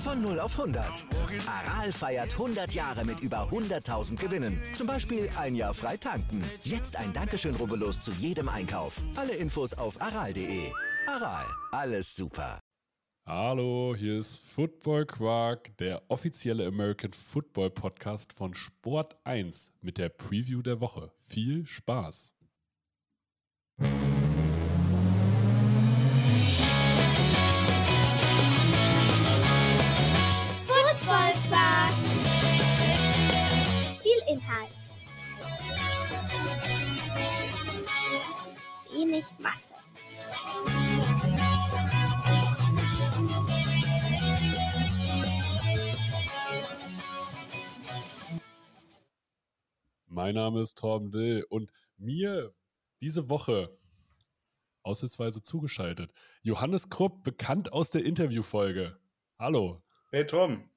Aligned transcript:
Von 0.00 0.22
0 0.22 0.40
auf 0.40 0.58
100. 0.58 1.04
Aral 1.46 1.92
feiert 1.92 2.32
100 2.32 2.72
Jahre 2.72 3.04
mit 3.04 3.20
über 3.20 3.50
100.000 3.50 4.16
Gewinnen. 4.16 4.58
Zum 4.74 4.86
Beispiel 4.86 5.28
ein 5.36 5.54
Jahr 5.54 5.74
frei 5.74 5.98
tanken. 5.98 6.42
Jetzt 6.64 6.96
ein 6.96 7.12
Dankeschön, 7.12 7.54
rubbellos 7.54 8.00
zu 8.00 8.10
jedem 8.12 8.48
Einkauf. 8.48 9.02
Alle 9.14 9.34
Infos 9.34 9.74
auf 9.74 10.00
aral.de. 10.00 10.72
Aral, 11.06 11.44
alles 11.72 12.16
super. 12.16 12.60
Hallo, 13.26 13.94
hier 13.94 14.20
ist 14.20 14.38
Football 14.38 15.04
Quark, 15.04 15.76
der 15.76 16.02
offizielle 16.08 16.66
American 16.66 17.12
Football 17.12 17.70
Podcast 17.70 18.32
von 18.32 18.54
Sport 18.54 19.18
1 19.24 19.74
mit 19.82 19.98
der 19.98 20.08
Preview 20.08 20.62
der 20.62 20.80
Woche. 20.80 21.12
Viel 21.26 21.66
Spaß! 21.66 22.32
Inhalt. 34.30 34.92
Wenig 38.92 39.24
Masse. 39.40 39.74
Mein 50.06 50.34
Name 50.36 50.60
ist 50.60 50.78
Torben 50.78 51.10
Dill 51.10 51.44
und 51.48 51.72
mir 51.96 52.54
diese 53.00 53.28
Woche 53.28 53.76
aushilfsweise 54.84 55.42
zugeschaltet 55.42 56.12
Johannes 56.42 56.88
Krupp, 56.88 57.24
bekannt 57.24 57.72
aus 57.72 57.90
der 57.90 58.04
Interviewfolge. 58.04 58.96
Hallo. 59.40 59.82
Hey 60.10 60.24
Tom, 60.24 60.70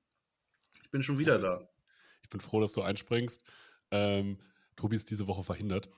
ich 0.81 0.89
bin 0.89 1.03
schon 1.03 1.19
wieder 1.19 1.37
da. 1.37 1.72
Bin 2.33 2.41
froh, 2.41 2.59
dass 2.59 2.73
du 2.73 2.81
einspringst. 2.81 3.41
Ähm, 3.91 4.37
Tobi 4.75 4.97
ist 4.97 5.09
diese 5.09 5.27
Woche 5.27 5.43
verhindert. 5.43 5.89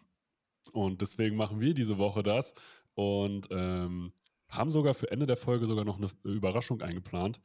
Und 0.73 1.01
deswegen 1.01 1.35
machen 1.35 1.59
wir 1.59 1.73
diese 1.73 1.97
Woche 1.97 2.23
das 2.23 2.53
und 2.93 3.47
ähm, 3.51 4.13
haben 4.49 4.71
sogar 4.71 4.93
für 4.93 5.11
Ende 5.11 5.25
der 5.25 5.37
Folge 5.37 5.65
sogar 5.65 5.85
noch 5.85 5.97
eine 5.97 6.09
Überraschung 6.23 6.81
eingeplant, 6.81 7.41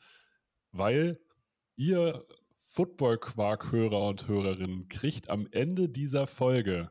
weil 0.72 1.20
ihr 1.76 2.26
Football-Quark-Hörer 2.54 4.08
und 4.08 4.28
Hörerinnen 4.28 4.88
kriegt 4.88 5.28
am 5.28 5.48
Ende 5.50 5.88
dieser 5.88 6.26
Folge 6.26 6.90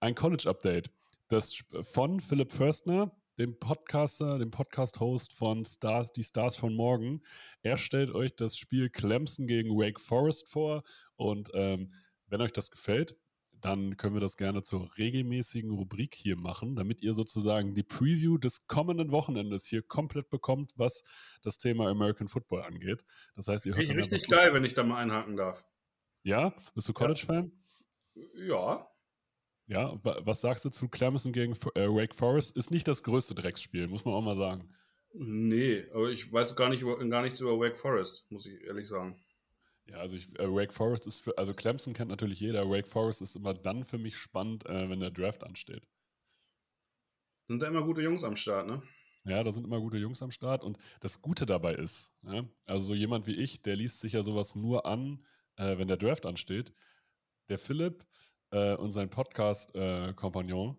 ein 0.00 0.14
College-Update. 0.14 0.90
Das 1.28 1.64
von 1.82 2.20
Philipp 2.20 2.52
Förstner, 2.52 3.10
dem 3.38 3.58
Podcaster, 3.58 4.38
dem 4.38 4.50
Podcast-Host 4.50 5.32
von 5.32 5.64
Stars, 5.64 6.12
die 6.12 6.22
Stars 6.24 6.56
von 6.56 6.74
morgen. 6.74 7.22
Er 7.62 7.76
stellt 7.76 8.10
euch 8.14 8.34
das 8.34 8.56
Spiel 8.56 8.88
Clemson 8.90 9.46
gegen 9.46 9.70
Wake 9.70 10.00
Forest 10.00 10.48
vor 10.48 10.82
und 11.16 11.50
ähm, 11.54 11.90
wenn 12.28 12.40
euch 12.40 12.52
das 12.52 12.70
gefällt, 12.70 13.16
dann 13.60 13.96
können 13.96 14.14
wir 14.14 14.20
das 14.20 14.36
gerne 14.36 14.62
zur 14.62 14.96
regelmäßigen 14.98 15.70
Rubrik 15.70 16.14
hier 16.14 16.36
machen, 16.36 16.76
damit 16.76 17.00
ihr 17.02 17.14
sozusagen 17.14 17.74
die 17.74 17.82
Preview 17.82 18.36
des 18.38 18.66
kommenden 18.66 19.10
Wochenendes 19.12 19.66
hier 19.66 19.82
komplett 19.82 20.28
bekommt, 20.28 20.72
was 20.76 21.02
das 21.42 21.56
Thema 21.58 21.88
American 21.88 22.28
Football 22.28 22.62
angeht. 22.62 23.04
Das 23.34 23.48
heißt, 23.48 23.64
ihr 23.66 23.74
hört 23.74 23.88
richtig 23.88 24.22
einfach- 24.24 24.28
geil, 24.36 24.54
wenn 24.54 24.64
ich 24.64 24.74
da 24.74 24.82
mal 24.84 24.98
einhaken 25.02 25.36
darf. 25.36 25.64
Ja, 26.22 26.54
bist 26.74 26.88
du 26.88 26.92
College-Fan? 26.92 27.50
Ja, 28.14 28.22
Ja, 28.34 28.88
wa- 29.68 30.20
was 30.24 30.40
sagst 30.40 30.64
du 30.64 30.70
zu 30.70 30.88
Clemson 30.88 31.32
gegen 31.32 31.52
äh, 31.74 31.88
Wake 31.88 32.14
Forest? 32.14 32.56
Ist 32.56 32.70
nicht 32.70 32.86
das 32.88 33.02
größte 33.02 33.34
Drecksspiel, 33.34 33.88
muss 33.88 34.04
man 34.04 34.14
auch 34.14 34.22
mal 34.22 34.36
sagen. 34.36 34.74
nee, 35.14 35.90
aber 35.92 36.10
ich 36.10 36.32
weiß 36.32 36.54
gar, 36.56 36.68
nicht 36.68 36.82
über, 36.82 36.98
gar 37.08 37.22
nichts 37.22 37.40
über 37.40 37.58
Wake 37.58 37.76
Forest, 37.76 38.26
muss 38.30 38.46
ich 38.46 38.60
ehrlich 38.62 38.86
sagen. 38.88 39.16
Ja, 39.86 39.96
also 39.98 40.16
ich, 40.16 40.28
äh, 40.38 40.48
Wake 40.52 40.72
Forest 40.72 41.06
ist 41.08 41.18
für, 41.20 41.36
also 41.38 41.52
Clemson 41.54 41.92
kennt 41.94 42.10
natürlich 42.10 42.38
jeder, 42.40 42.68
Wake 42.70 42.86
Forest 42.88 43.22
ist 43.22 43.34
immer 43.36 43.52
dann 43.54 43.84
für 43.84 43.98
mich 43.98 44.16
spannend, 44.16 44.64
äh, 44.66 44.88
wenn 44.90 45.00
der 45.00 45.10
Draft 45.10 45.42
ansteht. 45.44 45.88
Sind 47.48 47.60
da 47.60 47.66
immer 47.66 47.82
gute 47.82 48.02
Jungs 48.02 48.22
am 48.22 48.36
Start, 48.36 48.68
ne? 48.68 48.82
Ja, 49.24 49.42
da 49.42 49.50
sind 49.52 49.64
immer 49.64 49.80
gute 49.80 49.98
Jungs 49.98 50.22
am 50.22 50.30
Start 50.30 50.62
und 50.62 50.78
das 51.00 51.20
Gute 51.20 51.46
dabei 51.46 51.74
ist, 51.74 52.12
ja, 52.22 52.48
also 52.64 52.84
so 52.86 52.94
jemand 52.94 53.26
wie 53.26 53.34
ich, 53.34 53.60
der 53.62 53.74
liest 53.76 54.00
sich 54.00 54.12
ja 54.12 54.22
sowas 54.22 54.54
nur 54.54 54.86
an, 54.86 55.24
äh, 55.56 55.78
wenn 55.78 55.88
der 55.88 55.96
Draft 55.96 56.26
ansteht. 56.26 56.72
Der 57.48 57.58
Philipp 57.58 58.06
äh, 58.50 58.74
und 58.76 58.90
sein 58.90 59.10
Podcast-Kompagnon, 59.10 60.76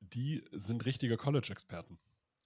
die 0.00 0.44
sind 0.52 0.86
richtige 0.86 1.16
College-Experten. 1.16 1.98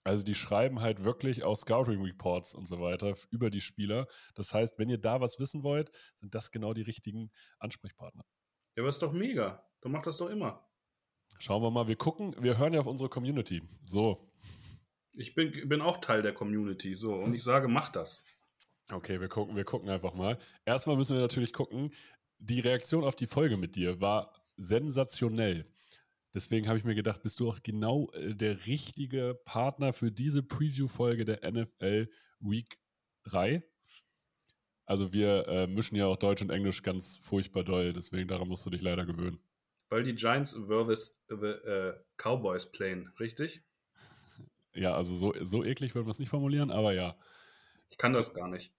Also 0.04 0.25
die 0.25 0.34
schreiben 0.34 0.80
halt 0.80 1.04
wirklich 1.04 1.44
auch 1.44 1.56
Scouting-Reports 1.56 2.54
und 2.54 2.66
so 2.66 2.81
weiter 2.81 3.14
über 3.31 3.50
die 3.50 3.60
Spieler. 3.60 4.06
Das 4.34 4.52
heißt, 4.52 4.78
wenn 4.78 4.88
ihr 4.88 4.98
da 4.98 5.20
was 5.20 5.38
wissen 5.38 5.62
wollt, 5.62 5.91
sind 6.16 6.34
das 6.34 6.50
genau 6.50 6.72
die 6.75 6.82
richtigen 6.82 7.31
Ansprechpartner. 7.58 8.25
Ja, 8.76 8.82
aber 8.82 8.88
ist 8.88 9.02
doch 9.02 9.12
mega. 9.12 9.64
Du 9.81 9.88
machst 9.88 10.06
das 10.06 10.16
doch 10.16 10.28
immer. 10.28 10.69
Schauen 11.38 11.62
wir 11.62 11.70
mal, 11.70 11.86
wir 11.86 11.97
gucken, 11.97 12.34
wir 12.41 12.58
hören 12.58 12.72
ja 12.72 12.81
auf 12.81 12.86
unsere 12.86 13.08
Community. 13.08 13.62
So, 13.84 14.32
Ich 15.14 15.34
bin, 15.34 15.69
bin 15.69 15.81
auch 15.81 15.98
Teil 15.98 16.22
der 16.22 16.34
Community, 16.34 16.94
so, 16.94 17.14
und 17.14 17.34
ich 17.34 17.42
sage, 17.42 17.69
mach 17.69 17.91
das. 17.91 18.25
Okay, 18.91 19.20
wir 19.20 19.28
gucken, 19.28 19.56
wir 19.56 19.64
gucken 19.64 19.88
einfach 19.88 20.14
mal. 20.14 20.38
Erstmal 20.64 20.97
müssen 20.97 21.14
wir 21.14 21.20
natürlich 21.22 21.52
gucken, 21.52 21.92
die 22.42 22.60
Reaktion 22.60 23.04
auf 23.04 23.14
die 23.14 23.26
Folge 23.26 23.56
mit 23.56 23.76
dir 23.76 24.00
war 24.00 24.34
sensationell. 24.56 25.64
Deswegen 26.34 26.66
habe 26.66 26.78
ich 26.78 26.84
mir 26.84 26.94
gedacht, 26.94 27.22
bist 27.22 27.41
du 27.41 27.48
auch 27.48 27.58
genau 27.62 28.10
äh, 28.12 28.34
der 28.34 28.66
richtige 28.66 29.38
Partner 29.44 29.92
für 29.92 30.10
diese 30.10 30.42
Preview-Folge 30.42 31.25
der 31.25 31.50
NFL 31.50 32.08
Week 32.41 32.78
3. 33.25 33.62
Also 34.86 35.12
wir 35.12 35.47
äh, 35.47 35.66
mischen 35.66 35.97
ja 35.97 36.06
auch 36.06 36.16
Deutsch 36.16 36.42
und 36.42 36.50
Englisch 36.50 36.82
ganz 36.82 37.19
furchtbar 37.19 37.64
doll, 37.64 37.92
deswegen 37.92 38.28
daran 38.28 38.48
musst 38.48 38.66
du 38.66 38.70
dich 38.70 38.82
leider 38.82 39.06
gewöhnen. 39.06 39.38
Weil 39.88 40.02
die 40.02 40.14
Giants 40.14 40.58
versus 40.66 41.22
the 41.28 41.47
äh, 41.47 41.94
Cowboys 42.16 42.72
playen, 42.72 43.12
richtig? 43.20 43.62
Ja, 44.75 44.94
also 44.94 45.14
so, 45.14 45.34
so 45.42 45.64
eklig 45.64 45.94
würden 45.94 46.06
wir 46.06 46.12
es 46.12 46.19
nicht 46.19 46.31
formulieren, 46.31 46.70
aber 46.70 46.92
ja. 46.92 47.16
Ich 47.91 47.98
kann 47.98 48.12
das 48.12 48.34
gar 48.34 48.48
nicht. 48.48 48.72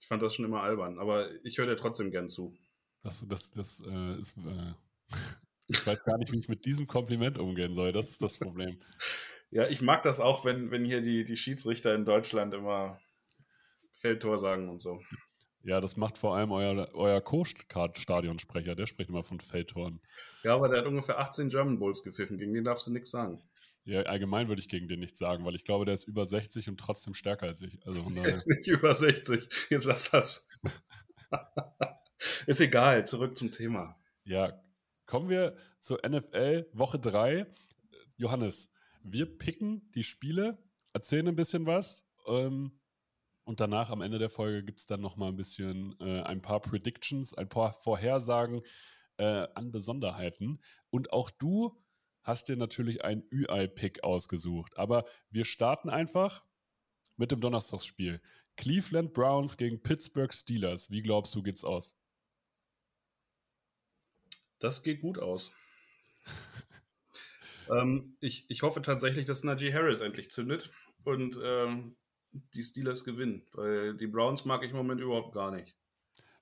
Ich 0.00 0.06
fand 0.06 0.22
das 0.22 0.34
schon 0.34 0.44
immer 0.44 0.62
albern, 0.62 0.98
aber 0.98 1.28
ich 1.44 1.58
höre 1.58 1.66
dir 1.66 1.76
trotzdem 1.76 2.10
gern 2.10 2.30
zu. 2.30 2.56
Das, 3.02 3.26
das, 3.28 3.50
das 3.52 3.82
äh, 3.86 4.20
ist. 4.20 4.36
Äh, 4.38 4.74
ich 5.68 5.86
weiß 5.86 6.04
gar 6.04 6.18
nicht, 6.18 6.32
wie 6.32 6.38
ich 6.38 6.48
mit 6.48 6.64
diesem 6.64 6.86
Kompliment 6.86 7.38
umgehen 7.38 7.74
soll. 7.74 7.92
Das 7.92 8.10
ist 8.10 8.22
das 8.22 8.38
Problem. 8.38 8.80
Ja, 9.54 9.68
ich 9.68 9.82
mag 9.82 10.02
das 10.02 10.18
auch, 10.18 10.46
wenn, 10.46 10.70
wenn 10.70 10.82
hier 10.82 11.02
die, 11.02 11.24
die 11.24 11.36
Schiedsrichter 11.36 11.94
in 11.94 12.06
Deutschland 12.06 12.54
immer 12.54 12.98
Feldtor 13.92 14.38
sagen 14.38 14.70
und 14.70 14.80
so. 14.80 15.02
Ja, 15.62 15.82
das 15.82 15.98
macht 15.98 16.16
vor 16.16 16.34
allem 16.34 16.52
euer, 16.52 16.88
euer 16.94 17.20
Co-Stadionsprecher, 17.20 18.74
der 18.74 18.86
spricht 18.86 19.10
immer 19.10 19.22
von 19.22 19.40
Feldtoren. 19.40 20.00
Ja, 20.42 20.54
aber 20.54 20.70
der 20.70 20.78
hat 20.78 20.86
ungefähr 20.86 21.18
18 21.18 21.50
German 21.50 21.78
Bulls 21.78 22.02
gepfiffen, 22.02 22.38
gegen 22.38 22.54
den 22.54 22.64
darfst 22.64 22.86
du 22.86 22.92
nichts 22.92 23.10
sagen. 23.10 23.42
Ja, 23.84 24.00
allgemein 24.02 24.48
würde 24.48 24.60
ich 24.60 24.68
gegen 24.68 24.88
den 24.88 25.00
nichts 25.00 25.18
sagen, 25.18 25.44
weil 25.44 25.54
ich 25.54 25.64
glaube, 25.64 25.84
der 25.84 25.94
ist 25.94 26.04
über 26.04 26.24
60 26.24 26.68
und 26.68 26.80
trotzdem 26.80 27.14
stärker 27.14 27.46
als 27.46 27.60
ich. 27.60 27.78
Also 27.86 28.00
Er 28.00 28.14
daher, 28.14 28.32
ist 28.32 28.48
nicht 28.48 28.66
über 28.68 28.94
60. 28.94 29.48
Jetzt 29.70 29.84
lass 29.84 30.10
das. 30.10 30.48
ist 32.46 32.60
egal, 32.60 33.06
zurück 33.06 33.36
zum 33.36 33.52
Thema. 33.52 33.96
ja, 34.24 34.62
kommen 35.06 35.28
wir 35.28 35.56
zur 35.80 36.00
NFL 36.06 36.68
Woche 36.72 36.98
3. 36.98 37.46
Johannes, 38.16 38.72
wir 39.02 39.26
picken 39.26 39.90
die 39.94 40.04
Spiele, 40.04 40.58
erzählen 40.92 41.28
ein 41.28 41.36
bisschen 41.36 41.66
was 41.66 42.06
ähm, 42.26 42.78
und 43.44 43.60
danach 43.60 43.90
am 43.90 44.00
Ende 44.00 44.18
der 44.18 44.30
Folge 44.30 44.64
gibt 44.64 44.80
es 44.80 44.86
dann 44.86 45.00
nochmal 45.00 45.28
ein 45.28 45.36
bisschen 45.36 45.96
äh, 46.00 46.20
ein 46.22 46.40
paar 46.40 46.60
Predictions, 46.60 47.34
ein 47.34 47.48
paar 47.48 47.72
Vorhersagen 47.72 48.62
äh, 49.16 49.46
an 49.54 49.72
Besonderheiten. 49.72 50.60
Und 50.90 51.12
auch 51.12 51.30
du 51.30 51.76
hast 52.22 52.48
dir 52.48 52.56
natürlich 52.56 53.04
einen 53.04 53.24
UI-Pick 53.32 54.04
ausgesucht. 54.04 54.76
Aber 54.76 55.04
wir 55.30 55.44
starten 55.44 55.90
einfach 55.90 56.44
mit 57.16 57.32
dem 57.32 57.40
Donnerstagsspiel. 57.40 58.20
Cleveland 58.56 59.12
Browns 59.12 59.56
gegen 59.56 59.82
Pittsburgh 59.82 60.32
Steelers. 60.32 60.90
Wie 60.90 61.02
glaubst 61.02 61.34
du, 61.34 61.42
geht's 61.42 61.64
aus? 61.64 61.96
Das 64.62 64.84
geht 64.84 65.00
gut 65.00 65.18
aus. 65.18 65.50
ähm, 67.70 68.16
ich, 68.20 68.44
ich 68.48 68.62
hoffe 68.62 68.80
tatsächlich, 68.80 69.26
dass 69.26 69.42
Najee 69.42 69.72
Harris 69.72 70.00
endlich 70.00 70.30
zündet 70.30 70.70
und 71.02 71.36
ähm, 71.42 71.96
die 72.30 72.62
Steelers 72.62 73.02
gewinnen, 73.02 73.44
weil 73.54 73.96
die 73.96 74.06
Browns 74.06 74.44
mag 74.44 74.62
ich 74.62 74.70
im 74.70 74.76
Moment 74.76 75.00
überhaupt 75.00 75.34
gar 75.34 75.50
nicht. 75.50 75.74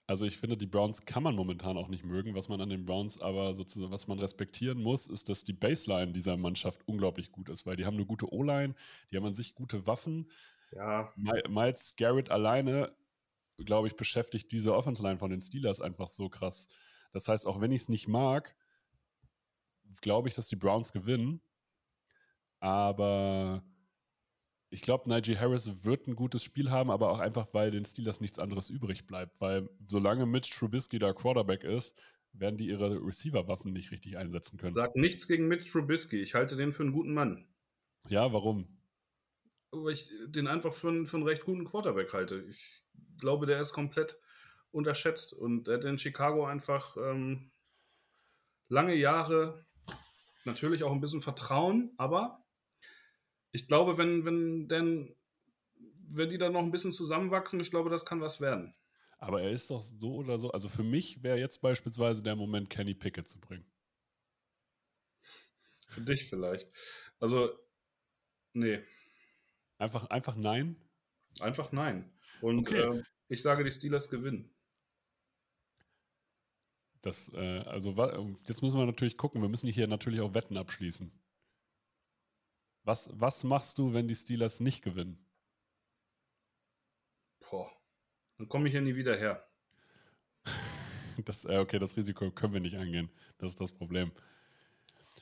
Also 0.07 0.27
ich 0.27 0.37
finde, 0.37 0.59
die 0.59 0.67
Browns 0.67 1.07
kann 1.07 1.23
man 1.23 1.35
momentan 1.35 1.79
auch 1.79 1.89
nicht 1.89 2.05
mögen. 2.05 2.35
Was 2.35 2.51
man 2.51 2.61
an 2.61 2.69
den 2.69 2.85
Browns 2.85 3.19
aber 3.19 3.55
sozusagen, 3.55 3.91
was 3.91 4.07
man 4.07 4.19
respektieren 4.19 4.83
muss, 4.83 5.07
ist, 5.07 5.31
dass 5.31 5.45
die 5.45 5.55
Baseline 5.55 6.13
dieser 6.13 6.37
Mannschaft 6.37 6.87
unglaublich 6.87 7.33
gut 7.33 7.49
ist, 7.49 7.65
weil 7.65 7.77
die 7.77 7.87
haben 7.87 7.97
eine 7.97 8.07
gute 8.07 8.31
O-Line, 8.31 8.75
die 9.11 9.17
haben 9.17 9.25
an 9.25 9.35
sich 9.35 9.55
gute 9.55 9.87
Waffen. 9.87 10.31
Ja. 10.73 11.11
Miles 11.17 11.95
Garrett 11.97 12.31
alleine, 12.31 12.95
glaube 13.65 13.89
ich, 13.89 13.97
beschäftigt 13.97 14.53
diese 14.53 14.75
Offense-Line 14.75 15.19
von 15.19 15.31
den 15.31 15.41
Steelers 15.41 15.81
einfach 15.81 16.09
so 16.09 16.29
krass. 16.29 16.69
Das 17.13 17.29
heißt, 17.29 17.47
auch 17.47 17.61
wenn 17.61 17.73
ich 17.73 17.83
es 17.83 17.89
nicht 17.89 18.09
mag, 18.09 18.55
glaube 20.01 20.29
ich, 20.29 20.35
dass 20.35 20.49
die 20.49 20.57
Browns 20.57 20.93
gewinnen. 20.93 21.41
Aber 22.61 23.65
ich 24.71 24.83
glaube, 24.83 25.09
Najee 25.09 25.37
Harris 25.37 25.85
wird 25.85 26.07
ein 26.07 26.15
gutes 26.15 26.45
Spiel 26.45 26.71
haben, 26.71 26.91
aber 26.91 27.11
auch 27.11 27.21
einfach, 27.21 27.49
weil 27.53 27.71
den 27.71 27.85
Steelers 27.85 28.21
nichts 28.21 28.39
anderes 28.39 28.71
übrig 28.71 29.07
bleibt. 29.07 29.41
Weil 29.41 29.69
solange 29.85 30.27
Mitch 30.27 30.55
Trubisky 30.55 30.99
da 30.99 31.13
Quarterback 31.13 31.65
ist, 31.65 32.01
werden 32.33 32.57
die 32.57 32.69
ihre 32.69 33.05
Receiver-Waffen 33.05 33.73
nicht 33.73 33.91
richtig 33.91 34.17
einsetzen 34.17 34.59
können. 34.59 34.77
Sag 34.77 34.95
nichts 34.95 35.27
gegen 35.27 35.49
Mitch 35.49 35.71
Trubisky. 35.71 36.21
Ich 36.21 36.35
halte 36.35 36.57
den 36.57 36.73
für 36.73 36.85
einen 36.85 36.93
guten 36.93 37.13
Mann. 37.13 37.49
Ja, 38.09 38.33
warum? 38.33 38.79
Weil 39.73 39.93
ich 39.93 40.11
den 40.27 40.47
einfach 40.47 40.73
für 40.73 40.89
einen, 40.89 41.07
für 41.07 41.17
einen 41.17 41.27
recht 41.27 41.45
guten 41.45 41.65
Quarterback 41.65 42.13
halte. 42.13 42.45
Ich 42.49 42.83
glaube, 43.19 43.47
der 43.47 43.61
ist 43.61 43.73
komplett 43.73 44.19
unterschätzt 44.73 45.33
und 45.33 45.69
er 45.69 45.79
hat 45.79 45.85
in 45.85 45.99
Chicago 45.99 46.47
einfach 46.47 46.97
ähm, 46.97 47.51
lange 48.69 48.95
Jahre 48.95 49.67
natürlich 50.45 50.85
auch 50.85 50.93
ein 50.93 51.01
bisschen 51.01 51.21
Vertrauen, 51.21 51.93
aber 51.97 52.45
ich 53.53 53.67
glaube, 53.67 53.99
wenn, 53.99 54.25
wenn, 54.25 54.69
denn, 54.69 55.17
wenn 56.09 56.31
die 56.31 56.39
dann 56.39 56.53
noch 56.53 56.61
ein 56.61 56.71
bisschen 56.71 56.93
zusammenwachsen, 56.93 57.61
ich 57.61 57.71
glaube, 57.71 57.91
das 57.91 58.07
kann 58.07 58.21
was 58.21 58.41
werden. 58.41 58.75
Aber 59.19 59.43
er 59.43 59.51
ist 59.51 59.71
doch 59.71 59.83
so 59.83 60.15
oder 60.15 60.39
so. 60.39 60.51
Also 60.51 60.69
für 60.69 60.83
mich 60.83 61.23
wäre 61.23 61.39
jetzt 61.39 61.61
beispielsweise 61.61 62.23
der 62.23 62.37
Moment, 62.37 62.71
Kenny 62.71 62.95
Pickett 62.95 63.29
zu 63.29 63.39
bringen. 63.39 63.71
Für 65.89 66.01
dich 66.01 66.27
vielleicht. 66.27 66.71
Also, 67.19 67.51
nee. 68.55 68.81
Einfach, 69.79 70.07
einfach 70.07 70.37
nein? 70.37 70.77
Einfach 71.41 71.73
nein. 71.73 72.11
Und 72.41 72.61
okay. 72.61 72.99
äh, 72.99 73.03
ich 73.29 73.43
sage, 73.43 73.65
die 73.65 73.71
Steelers 73.71 74.09
gewinnen. 74.09 74.55
Das, 77.03 77.33
äh, 77.35 77.61
also 77.61 77.91
jetzt 78.47 78.63
müssen 78.63 78.77
wir 78.77 78.87
natürlich 78.87 79.17
gucken. 79.17 79.41
Wir 79.41 79.49
müssen 79.49 79.69
hier 79.69 79.87
natürlich 79.87 80.21
auch 80.21 80.35
Wetten 80.35 80.57
abschließen. 80.57 81.11
Was, 82.85 83.11
was 83.13 83.45
machst 83.45 83.79
du, 83.79 83.93
wenn 83.93 84.09
die 84.09 84.15
Steelers 84.15 84.61
nicht 84.61 84.83
gewinnen? 84.83 85.19
Boah, 87.49 87.71
dann 88.39 88.49
komme 88.49 88.69
ich 88.69 88.75
ja 88.75 88.81
nie 88.81 88.97
wieder 88.97 89.17
her. 89.17 89.47
Das, 91.25 91.45
äh, 91.45 91.59
okay, 91.59 91.79
das 91.79 91.99
Risiko 91.99 92.31
können 92.31 92.55
wir 92.55 92.61
nicht 92.61 92.79
angehen. 92.79 93.11
Das 93.37 93.51
ist 93.51 93.61
das 93.61 93.73
Problem. 93.73 94.11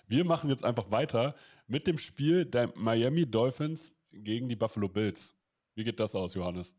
Wir 0.06 0.24
machen 0.24 0.48
jetzt 0.48 0.64
einfach 0.64 0.92
weiter 0.92 1.34
mit 1.66 1.88
dem 1.88 1.98
Spiel 1.98 2.44
der 2.44 2.72
Miami 2.76 3.28
Dolphins 3.28 3.96
gegen 4.12 4.48
die 4.48 4.54
Buffalo 4.54 4.88
Bills. 4.88 5.36
Wie 5.74 5.82
geht 5.82 5.98
das 5.98 6.14
aus, 6.14 6.34
Johannes? 6.34 6.76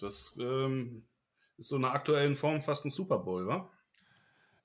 Das 0.00 0.36
ähm, 0.40 1.06
ist 1.56 1.68
so 1.68 1.76
in 1.76 1.84
einer 1.84 1.94
aktuellen 1.94 2.34
Form 2.34 2.60
fast 2.60 2.84
ein 2.86 2.90
Super 2.90 3.18
Bowl, 3.18 3.46
wa? 3.46 3.70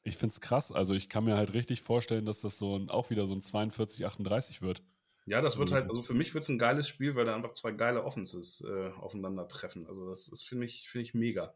Ich 0.04 0.18
finde 0.18 0.34
es 0.34 0.42
krass. 0.42 0.72
Also 0.72 0.94
ich 0.94 1.10
kann 1.10 1.24
mir 1.24 1.38
halt 1.38 1.54
richtig 1.54 1.82
vorstellen, 1.82 2.26
dass 2.26 2.42
das 2.42 2.58
so 2.58 2.76
ein, 2.76 2.90
auch 2.90 3.10
wieder 3.10 3.28
so 3.28 3.34
ein 3.34 3.42
42-38 3.42 4.62
wird. 4.62 4.82
Ja, 5.26 5.42
das 5.42 5.58
wird 5.60 5.72
halt, 5.72 5.88
also 5.88 6.02
für 6.02 6.16
mich 6.16 6.34
wird 6.34 6.44
es 6.44 6.50
ein 6.50 6.58
geiles 6.58 6.88
Spiel, 6.88 7.16
weil 7.16 7.26
da 7.26 7.36
einfach 7.36 7.54
zwei 7.54 7.72
geile 7.72 8.04
Offenses 8.04 8.62
äh, 8.68 8.90
aufeinandertreffen. 9.00 9.86
Also 9.86 10.10
das, 10.10 10.26
das 10.26 10.42
finde 10.42 10.66
ich, 10.66 10.90
find 10.90 11.06
ich 11.06 11.14
mega. 11.14 11.54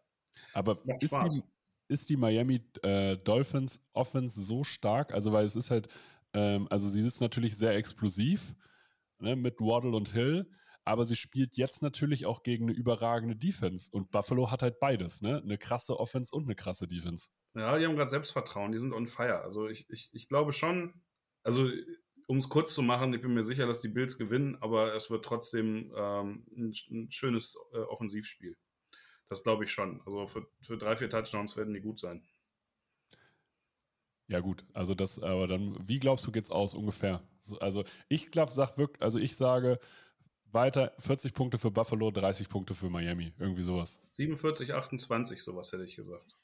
Aber 0.53 0.77
ist 0.99 1.13
die, 1.13 1.43
ist 1.87 2.09
die, 2.09 2.17
Miami 2.17 2.61
äh, 2.83 3.17
Dolphins 3.17 3.83
Offense 3.93 4.41
so 4.41 4.63
stark? 4.63 5.13
Also, 5.13 5.31
weil 5.31 5.45
es 5.45 5.55
ist 5.55 5.71
halt, 5.71 5.87
ähm, 6.33 6.67
also 6.69 6.87
sie 6.89 7.05
ist 7.05 7.21
natürlich 7.21 7.57
sehr 7.57 7.75
explosiv 7.75 8.55
ne, 9.19 9.35
mit 9.35 9.59
Waddle 9.59 9.95
und 9.95 10.13
Hill, 10.13 10.49
aber 10.83 11.05
sie 11.05 11.15
spielt 11.15 11.57
jetzt 11.57 11.81
natürlich 11.81 12.25
auch 12.27 12.43
gegen 12.43 12.65
eine 12.65 12.73
überragende 12.73 13.35
Defense. 13.35 13.89
Und 13.91 14.11
Buffalo 14.11 14.51
hat 14.51 14.61
halt 14.61 14.79
beides, 14.79 15.21
ne? 15.21 15.41
Eine 15.41 15.57
krasse 15.57 15.99
Offense 15.99 16.35
und 16.35 16.43
eine 16.43 16.55
krasse 16.55 16.87
Defense. 16.87 17.29
Ja, 17.55 17.77
die 17.77 17.85
haben 17.85 17.95
gerade 17.95 18.09
Selbstvertrauen, 18.09 18.73
die 18.73 18.79
sind 18.79 18.93
on 18.93 19.07
fire. 19.07 19.41
Also 19.41 19.67
ich, 19.67 19.89
ich, 19.89 20.09
ich 20.13 20.27
glaube 20.27 20.51
schon, 20.51 20.93
also 21.43 21.69
um 22.27 22.37
es 22.37 22.49
kurz 22.49 22.73
zu 22.73 22.81
machen, 22.81 23.13
ich 23.13 23.21
bin 23.21 23.33
mir 23.33 23.43
sicher, 23.43 23.65
dass 23.65 23.81
die 23.81 23.87
Bills 23.87 24.17
gewinnen, 24.17 24.57
aber 24.61 24.93
es 24.93 25.09
wird 25.09 25.23
trotzdem 25.23 25.93
ähm, 25.95 26.45
ein, 26.55 26.73
ein, 26.91 27.11
schönes 27.11 27.57
äh, 27.73 27.77
Offensivspiel. 27.77 28.57
Das 29.27 29.43
glaube 29.43 29.63
ich 29.63 29.71
schon. 29.71 30.01
Also 30.05 30.27
für, 30.27 30.47
für 30.61 30.77
drei, 30.77 30.95
vier 30.95 31.09
Touchdowns 31.09 31.55
werden 31.55 31.73
die 31.73 31.81
gut 31.81 31.99
sein. 31.99 32.23
Ja, 34.27 34.39
gut. 34.39 34.65
Also 34.73 34.95
das, 34.95 35.19
aber 35.19 35.47
dann, 35.47 35.77
wie 35.87 35.99
glaubst 35.99 36.25
du, 36.27 36.31
geht's 36.31 36.51
aus 36.51 36.73
ungefähr? 36.73 37.21
Also 37.59 37.83
ich 38.09 38.31
glaube, 38.31 38.51
sag 38.51 38.77
wirklich, 38.77 39.01
also 39.01 39.19
ich 39.19 39.35
sage 39.35 39.79
weiter 40.51 40.93
40 40.99 41.33
Punkte 41.33 41.57
für 41.57 41.71
Buffalo, 41.71 42.11
30 42.11 42.49
Punkte 42.49 42.73
für 42.73 42.89
Miami. 42.89 43.33
Irgendwie 43.37 43.61
sowas. 43.61 44.01
47, 44.13 44.73
28, 44.73 45.43
sowas 45.43 45.71
hätte 45.71 45.83
ich 45.83 45.95
gesagt. 45.95 46.37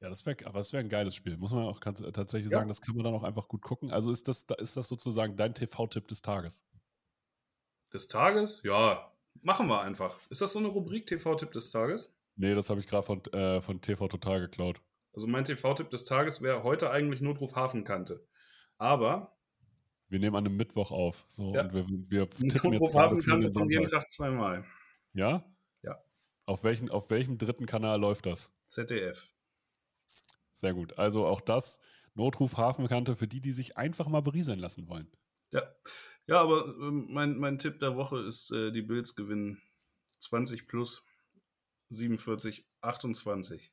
Ja, 0.00 0.08
das 0.08 0.24
wäre, 0.24 0.46
aber 0.46 0.60
es 0.60 0.72
wäre 0.72 0.82
ein 0.82 0.88
geiles 0.88 1.14
Spiel, 1.14 1.36
muss 1.36 1.52
man 1.52 1.64
auch 1.64 1.80
ganz, 1.80 2.00
äh, 2.00 2.10
tatsächlich 2.10 2.50
ja. 2.50 2.58
sagen. 2.58 2.68
Das 2.68 2.80
kann 2.80 2.96
man 2.96 3.04
dann 3.04 3.14
auch 3.14 3.24
einfach 3.24 3.48
gut 3.48 3.60
gucken. 3.60 3.90
Also 3.90 4.10
ist 4.10 4.28
das, 4.28 4.46
ist 4.58 4.76
das 4.76 4.88
sozusagen 4.88 5.36
dein 5.36 5.54
TV-Tipp 5.54 6.08
des 6.08 6.22
Tages? 6.22 6.64
Des 7.92 8.08
Tages? 8.08 8.62
Ja, 8.62 9.12
machen 9.42 9.66
wir 9.66 9.82
einfach. 9.82 10.18
Ist 10.30 10.40
das 10.40 10.52
so 10.52 10.58
eine 10.58 10.68
Rubrik 10.68 11.06
TV-Tipp 11.06 11.52
des 11.52 11.70
Tages? 11.70 12.14
Nee, 12.36 12.54
das 12.54 12.70
habe 12.70 12.80
ich 12.80 12.86
gerade 12.86 13.02
von, 13.02 13.22
äh, 13.32 13.60
von 13.60 13.82
TV 13.82 14.08
Total 14.08 14.40
geklaut. 14.40 14.80
Also 15.12 15.26
mein 15.26 15.44
TV-Tipp 15.44 15.90
des 15.90 16.04
Tages 16.06 16.40
wäre 16.40 16.62
heute 16.62 16.90
eigentlich 16.90 17.20
Notruf 17.20 17.54
Hafenkante. 17.54 18.26
Aber. 18.78 19.36
Wir 20.08 20.18
nehmen 20.18 20.34
an 20.34 20.46
einem 20.46 20.56
Mittwoch 20.56 20.92
auf. 20.92 21.26
So, 21.28 21.54
ja. 21.54 21.62
und 21.62 21.74
wir, 21.74 21.86
wir 21.86 22.30
tippen 22.30 22.70
Notruf 22.70 22.94
Hafenkante 22.94 23.52
von 23.52 23.68
jedem 23.68 23.88
Tag 23.88 24.08
zweimal. 24.08 24.64
Ja? 25.12 25.44
Ja. 25.82 26.02
Auf, 26.46 26.64
welchen, 26.64 26.88
auf 26.88 27.10
welchem 27.10 27.36
dritten 27.36 27.66
Kanal 27.66 28.00
läuft 28.00 28.24
das? 28.24 28.50
ZDF. 28.66 29.30
Sehr 30.60 30.74
gut. 30.74 30.98
Also 30.98 31.24
auch 31.24 31.40
das 31.40 31.80
Notruf 32.14 32.58
Hafenkante 32.58 33.16
für 33.16 33.26
die, 33.26 33.40
die 33.40 33.52
sich 33.52 33.78
einfach 33.78 34.08
mal 34.08 34.20
berieseln 34.20 34.58
lassen 34.58 34.88
wollen. 34.88 35.10
Ja, 35.52 35.62
ja 36.26 36.38
aber 36.42 36.66
äh, 36.66 36.90
mein, 36.90 37.38
mein 37.38 37.58
Tipp 37.58 37.78
der 37.78 37.96
Woche 37.96 38.18
ist, 38.20 38.50
äh, 38.50 38.70
die 38.70 38.82
Bills 38.82 39.16
gewinnen 39.16 39.62
20 40.18 40.68
plus 40.68 41.02
47, 41.88 42.66
28. 42.82 43.72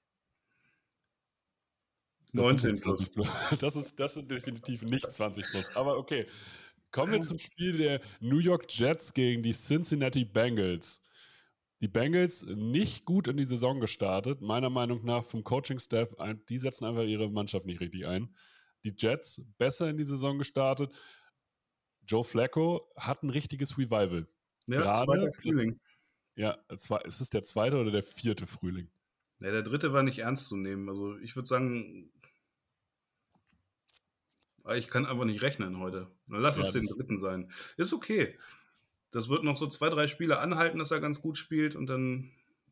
19 2.32 2.80
plus. 2.80 3.10
plus. 3.10 3.28
Das 3.60 3.76
ist, 3.76 4.00
das 4.00 4.16
ist 4.16 4.32
definitiv 4.32 4.82
nicht 4.84 5.12
20 5.12 5.46
plus. 5.46 5.76
Aber 5.76 5.98
okay. 5.98 6.26
Kommen 6.92 7.12
wir 7.12 7.22
zum 7.22 7.38
Spiel 7.38 7.78
der 7.78 8.02
New 8.22 8.40
York 8.40 8.66
Jets 8.70 9.14
gegen 9.14 9.44
die 9.44 9.52
Cincinnati 9.52 10.24
Bengals 10.24 11.02
die 11.82 11.88
Bengals 11.88 12.44
nicht 12.44 13.06
gut 13.06 13.28
in 13.28 13.38
die 13.38 13.44
Saison 13.44 13.80
gestartet. 13.80 14.42
Meiner 14.42 14.70
Meinung 14.70 15.06
nach 15.06 15.24
vom 15.24 15.44
Coaching-Staff, 15.44 16.16
die 16.50 16.58
setzen 16.58 16.86
einfach 16.86 17.04
ihre 17.04 17.30
Mannschaft 17.30 17.66
nicht 17.66 17.82
richtig 17.82 18.08
ein. 18.08 18.36
Die 18.84 18.94
Jets 18.98 19.42
besser 19.58 19.90
in 19.90 19.98
die 19.98 20.04
Saison 20.04 20.38
gestartet. 20.38 20.92
Joe 22.06 22.24
Flacco 22.24 22.92
hat 22.96 23.22
ein 23.24 23.30
richtiges 23.30 23.78
Revival. 23.78 24.28
Ja, 24.66 24.82
Gerade, 24.82 25.06
zweiter 25.06 25.32
Frühling. 25.32 25.80
Ja, 26.36 26.58
ist 26.70 27.22
es 27.22 27.30
der 27.30 27.44
zweite 27.44 27.78
oder 27.78 27.92
der 27.92 28.04
vierte 28.04 28.48
Frühling? 28.48 28.90
Ja, 29.40 29.52
der 29.52 29.64
dritte 29.64 29.94
war 29.94 30.04
nicht 30.04 30.20
ernst 30.20 30.48
zu 30.48 30.56
nehmen. 30.56 30.90
Also 30.90 31.18
ich 31.20 31.36
würde 31.36 31.48
sagen, 31.48 32.12
ich 34.76 34.88
kann 34.88 35.06
einfach 35.06 35.26
nicht 35.26 35.42
rechnen 35.42 35.80
heute. 35.80 36.12
Lass 36.28 36.58
ja, 36.58 36.64
es 36.64 36.74
den 36.74 36.86
dritten 36.86 37.22
sein. 37.22 37.52
Ist 37.78 37.94
okay 37.94 38.38
das 39.18 39.30
wird 39.30 39.44
noch 39.44 39.58
so 39.58 39.66
zwei, 39.66 39.90
drei 39.90 40.08
Spiele 40.08 40.38
anhalten, 40.38 40.78
dass 40.78 40.92
er 40.92 41.00
ganz 41.00 41.24
gut 41.24 41.40
spielt 41.40 41.76
und 41.76 41.88
dann 41.88 42.32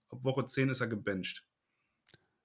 ab 0.09 0.23
Woche 0.23 0.45
10 0.45 0.69
ist 0.69 0.79
er 0.79 0.85
gebencht. 0.85 1.43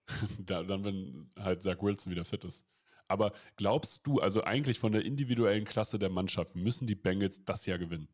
da, 0.38 0.62
dann, 0.62 0.84
wenn 0.84 1.30
halt 1.38 1.60
Zach 1.62 1.82
Wilson 1.82 2.10
wieder 2.10 2.24
fit 2.24 2.44
ist. 2.44 2.66
Aber 3.08 3.32
glaubst 3.56 4.06
du, 4.06 4.18
also 4.18 4.42
eigentlich 4.42 4.78
von 4.78 4.92
der 4.92 5.04
individuellen 5.04 5.66
Klasse 5.66 5.98
der 5.98 6.08
Mannschaft, 6.08 6.56
müssen 6.56 6.86
die 6.86 6.94
Bengals 6.94 7.44
das 7.44 7.66
Jahr 7.66 7.76
gewinnen? 7.76 8.08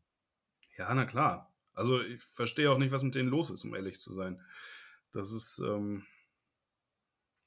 Ja, 0.77 0.93
na 0.93 1.05
klar. 1.05 1.55
Also 1.73 2.03
ich 2.03 2.21
verstehe 2.21 2.69
auch 2.69 2.79
nicht, 2.79 2.91
was 2.91 3.05
mit 3.05 3.15
denen 3.15 3.29
los 3.29 3.51
ist, 3.51 3.63
um 3.63 3.73
ehrlich 3.73 4.01
zu 4.01 4.13
sein. 4.13 4.43
Das 5.13 5.31
ist, 5.31 5.61
ähm, 5.61 6.05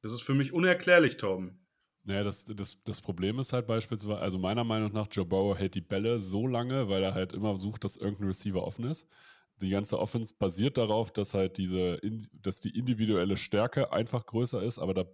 das 0.01 0.13
ist 0.13 0.22
für 0.22 0.34
mich 0.34 0.53
unerklärlich, 0.53 1.17
Torben. 1.17 1.59
Naja, 2.03 2.24
das, 2.24 2.46
das, 2.46 2.82
das 2.84 3.01
Problem 3.01 3.39
ist 3.39 3.53
halt 3.53 3.68
beispielsweise, 3.68 4.20
also 4.20 4.39
meiner 4.39 4.63
Meinung 4.63 4.91
nach, 4.94 5.08
Joe 5.12 5.25
Burrow 5.25 5.58
hält 5.58 5.75
die 5.75 5.82
Bälle 5.82 6.20
so 6.20 6.48
lange, 6.48 6.89
weil 6.89 7.03
er 7.03 7.13
halt 7.13 7.34
immer 7.34 7.58
sucht, 7.58 7.84
dass 7.84 7.98
irgendein 7.98 8.27
Receiver 8.27 8.63
offen 8.63 8.86
ist. 8.86 9.08
Die 9.62 9.70
ganze 9.70 10.00
Offense 10.00 10.34
basiert 10.38 10.77
darauf, 10.77 11.12
dass 11.12 11.34
halt 11.34 11.58
diese, 11.58 12.00
dass 12.32 12.62
die 12.62 12.77
individuelle 12.77 13.36
Stärke 13.38 13.91
einfach 13.91 14.25
größer 14.25 14.63
ist, 14.63 14.79
aber 14.79 14.94
da 14.94 15.06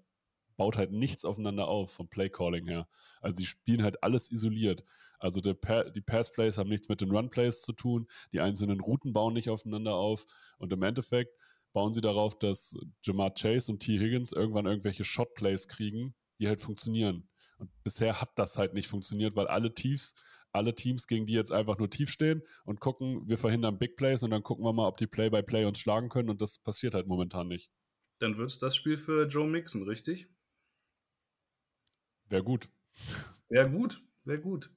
baut 0.57 0.77
halt 0.77 0.91
nichts 0.91 1.25
aufeinander 1.25 1.67
auf 1.67 1.91
vom 1.91 2.07
Play-Calling 2.07 2.67
her. 2.67 2.87
Also 3.21 3.37
die 3.37 3.45
spielen 3.45 3.83
halt 3.83 4.03
alles 4.03 4.31
isoliert. 4.31 4.83
Also 5.19 5.41
die, 5.41 5.53
die 5.93 6.01
Pass-Plays 6.01 6.57
haben 6.57 6.69
nichts 6.69 6.87
mit 6.87 7.01
den 7.01 7.11
Run-Plays 7.11 7.61
zu 7.61 7.73
tun, 7.73 8.07
die 8.31 8.41
einzelnen 8.41 8.79
Routen 8.79 9.13
bauen 9.13 9.33
nicht 9.33 9.49
aufeinander 9.49 9.95
auf 9.95 10.25
und 10.59 10.71
im 10.71 10.83
Endeffekt 10.83 11.35
bauen 11.73 11.91
sie 11.91 12.01
darauf, 12.01 12.37
dass 12.37 12.77
Jamar 13.03 13.33
Chase 13.33 13.71
und 13.71 13.79
T. 13.79 13.99
Higgins 13.99 14.31
irgendwann 14.31 14.65
irgendwelche 14.65 15.03
Shot-Plays 15.03 15.67
kriegen, 15.67 16.15
die 16.39 16.47
halt 16.47 16.61
funktionieren. 16.61 17.27
Und 17.57 17.71
bisher 17.83 18.21
hat 18.21 18.31
das 18.37 18.57
halt 18.57 18.73
nicht 18.73 18.87
funktioniert, 18.87 19.35
weil 19.35 19.47
alle 19.47 19.73
Tiefs, 19.73 20.15
alle 20.51 20.75
Teams, 20.75 21.07
gegen 21.07 21.25
die 21.25 21.33
jetzt 21.33 21.51
einfach 21.51 21.77
nur 21.77 21.89
tief 21.89 22.09
stehen 22.09 22.41
und 22.65 22.79
gucken, 22.79 23.27
wir 23.27 23.37
verhindern 23.37 23.77
Big 23.77 23.95
Plays 23.95 24.23
und 24.23 24.31
dann 24.31 24.43
gucken 24.43 24.65
wir 24.65 24.73
mal, 24.73 24.87
ob 24.87 24.97
die 24.97 25.07
Play-by-Play 25.07 25.61
-Play 25.63 25.67
uns 25.67 25.79
schlagen 25.79 26.09
können 26.09 26.29
und 26.29 26.41
das 26.41 26.59
passiert 26.59 26.95
halt 26.95 27.07
momentan 27.07 27.47
nicht. 27.47 27.71
Dann 28.19 28.37
wird 28.37 28.49
es 28.49 28.59
das 28.59 28.75
Spiel 28.75 28.97
für 28.97 29.25
Joe 29.27 29.47
Mixon, 29.47 29.83
richtig? 29.83 30.29
Wäre 32.27 32.43
gut. 32.43 32.69
Wäre 33.49 33.69
gut, 33.69 34.01
wäre 34.23 34.39
gut. 34.39 34.71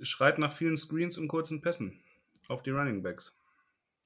Schreit 0.00 0.38
nach 0.38 0.52
vielen 0.52 0.76
Screens 0.76 1.18
und 1.18 1.28
kurzen 1.28 1.60
Pässen 1.60 2.02
auf 2.48 2.62
die 2.62 2.70
Running 2.70 3.02
Backs. 3.02 3.36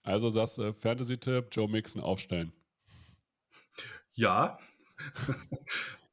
Also 0.02 0.30
sagst 0.30 0.58
du, 0.58 0.72
Fantasy-Tipp, 0.72 1.48
Joe 1.52 1.68
Mixon 1.68 2.02
aufstellen. 2.02 2.52
Ja. 4.14 4.58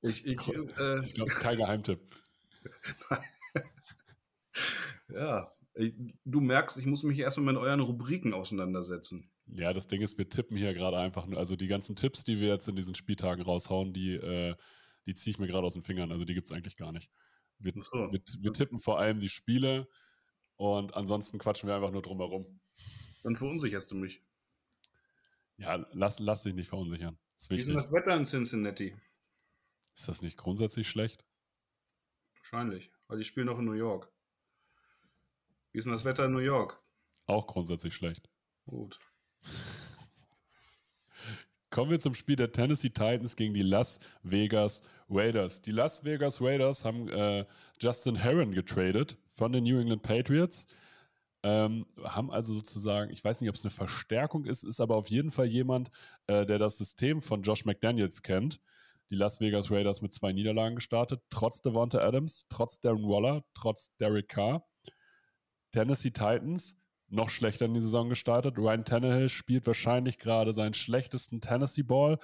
Ich 0.02 0.26
ich, 0.26 0.48
äh, 0.48 1.02
ich 1.02 1.14
glaube, 1.14 1.30
es 1.30 1.38
ist 1.38 1.40
kein 1.40 1.58
Geheimtipp. 1.58 2.00
ja, 5.10 5.52
ich, 5.76 5.96
du 6.26 6.42
merkst, 6.42 6.78
ich 6.78 6.86
muss 6.86 7.04
mich 7.04 7.20
erstmal 7.20 7.54
mit 7.54 7.62
euren 7.62 7.80
Rubriken 7.80 8.34
auseinandersetzen. 8.34 9.30
Ja, 9.48 9.74
das 9.74 9.88
Ding 9.88 10.02
ist, 10.02 10.18
wir 10.18 10.30
tippen 10.30 10.58
hier 10.58 10.74
gerade 10.74 10.98
einfach 10.98 11.26
nur, 11.26 11.40
also 11.40 11.56
die 11.56 11.68
ganzen 11.68 11.96
Tipps, 11.96 12.24
die 12.24 12.40
wir 12.40 12.50
jetzt 12.50 12.68
in 12.68 12.76
diesen 12.76 12.96
Spieltagen 12.96 13.44
raushauen, 13.44 13.94
die, 13.94 14.14
äh, 14.14 14.56
die 15.06 15.16
ziehe 15.16 15.32
ich 15.32 15.40
mir 15.40 15.48
gerade 15.48 15.66
aus 15.66 15.74
den 15.74 15.84
Fingern. 15.84 16.12
Also 16.12 16.26
die 16.26 16.34
gibt 16.34 16.48
es 16.48 16.52
eigentlich 16.52 16.78
gar 16.78 16.92
nicht. 16.92 17.10
Wir, 17.58 17.74
so. 17.82 18.12
wir, 18.12 18.22
wir, 18.40 18.54
tippen 18.54 18.80
vor 18.80 19.00
allem 19.00 19.20
die 19.20 19.30
Spiele 19.30 19.88
und 20.56 20.94
ansonsten 20.94 21.40
quatschen 21.40 21.68
wir 21.68 21.76
einfach 21.76 21.92
nur 21.92 22.02
drumherum. 22.02 22.60
Dann 23.24 23.36
verunsicherst 23.36 23.92
du 23.92 23.96
mich. 23.96 24.22
Ja, 25.58 25.86
lass, 25.92 26.20
lass 26.20 26.44
dich 26.44 26.54
nicht 26.54 26.70
verunsichern. 26.70 27.18
Ist 27.38 27.50
Wie 27.50 27.58
ist 27.58 27.70
das 27.70 27.92
Wetter 27.92 28.16
in 28.16 28.24
Cincinnati? 28.24 28.96
Ist 30.00 30.08
das 30.08 30.22
nicht 30.22 30.38
grundsätzlich 30.38 30.88
schlecht? 30.88 31.26
Wahrscheinlich, 32.38 32.90
weil 33.08 33.20
ich 33.20 33.28
spiele 33.28 33.48
noch 33.48 33.60
in 33.60 33.66
New 33.66 33.74
York. 33.74 34.10
Wie 35.74 35.80
ist 35.80 35.84
denn 35.84 35.92
das 35.92 36.06
Wetter 36.06 36.24
in 36.24 36.32
New 36.32 36.40
York? 36.40 36.82
Auch 37.26 37.46
grundsätzlich 37.48 37.94
schlecht. 37.94 38.30
Gut. 38.66 38.98
Kommen 41.70 41.92
wir 41.92 42.00
zum 42.00 42.16
Spiel 42.16 42.38
der 42.38 42.54
Tennessee 42.54 42.92
Titans 42.92 43.36
gegen 43.36 43.54
die 43.54 43.62
Las 43.62 44.00
Vegas 44.24 44.84
Raiders. 45.10 45.62
Die 45.62 45.74
Las 45.74 46.06
Vegas 46.06 46.42
Raiders 46.42 46.86
haben 46.86 47.10
äh, 47.10 47.46
Justin 47.82 48.16
Herron 48.16 48.54
getradet 48.54 49.18
von 49.34 49.52
den 49.52 49.66
New 49.66 49.82
England 49.82 50.02
Patriots. 50.02 50.66
Ähm, 51.44 51.86
haben 52.06 52.32
also 52.32 52.54
sozusagen, 52.54 53.12
ich 53.12 53.22
weiß 53.22 53.42
nicht, 53.42 53.50
ob 53.50 53.56
es 53.56 53.66
eine 53.66 53.72
Verstärkung 53.72 54.46
ist, 54.46 54.64
ist 54.64 54.80
aber 54.80 54.96
auf 54.96 55.10
jeden 55.10 55.30
Fall 55.30 55.48
jemand, 55.48 55.90
äh, 56.28 56.46
der 56.46 56.58
das 56.58 56.78
System 56.78 57.22
von 57.22 57.42
Josh 57.42 57.66
McDaniels 57.66 58.24
kennt. 58.24 58.62
Die 59.10 59.16
Las 59.16 59.40
Vegas 59.40 59.72
Raiders 59.72 60.02
mit 60.02 60.14
zwei 60.14 60.32
Niederlagen 60.34 60.76
gestartet, 60.76 61.22
trotz 61.30 61.62
Devonta 61.62 62.00
Adams, 62.00 62.46
trotz 62.50 62.80
Darren 62.80 63.04
Waller, 63.04 63.44
trotz 63.54 63.96
Derek 63.98 64.28
Carr. 64.30 64.68
Tennessee 65.72 66.12
Titans 66.12 66.78
noch 67.08 67.30
schlechter 67.30 67.66
in 67.66 67.74
die 67.74 67.80
Saison 67.80 68.10
gestartet. 68.10 68.58
Ryan 68.58 68.86
Tannehill 68.86 69.30
spielt 69.30 69.66
wahrscheinlich 69.66 70.20
gerade 70.20 70.54
seinen 70.54 70.74
schlechtesten 70.74 71.42
Tennessee 71.42 71.84
Ball. 71.84 72.20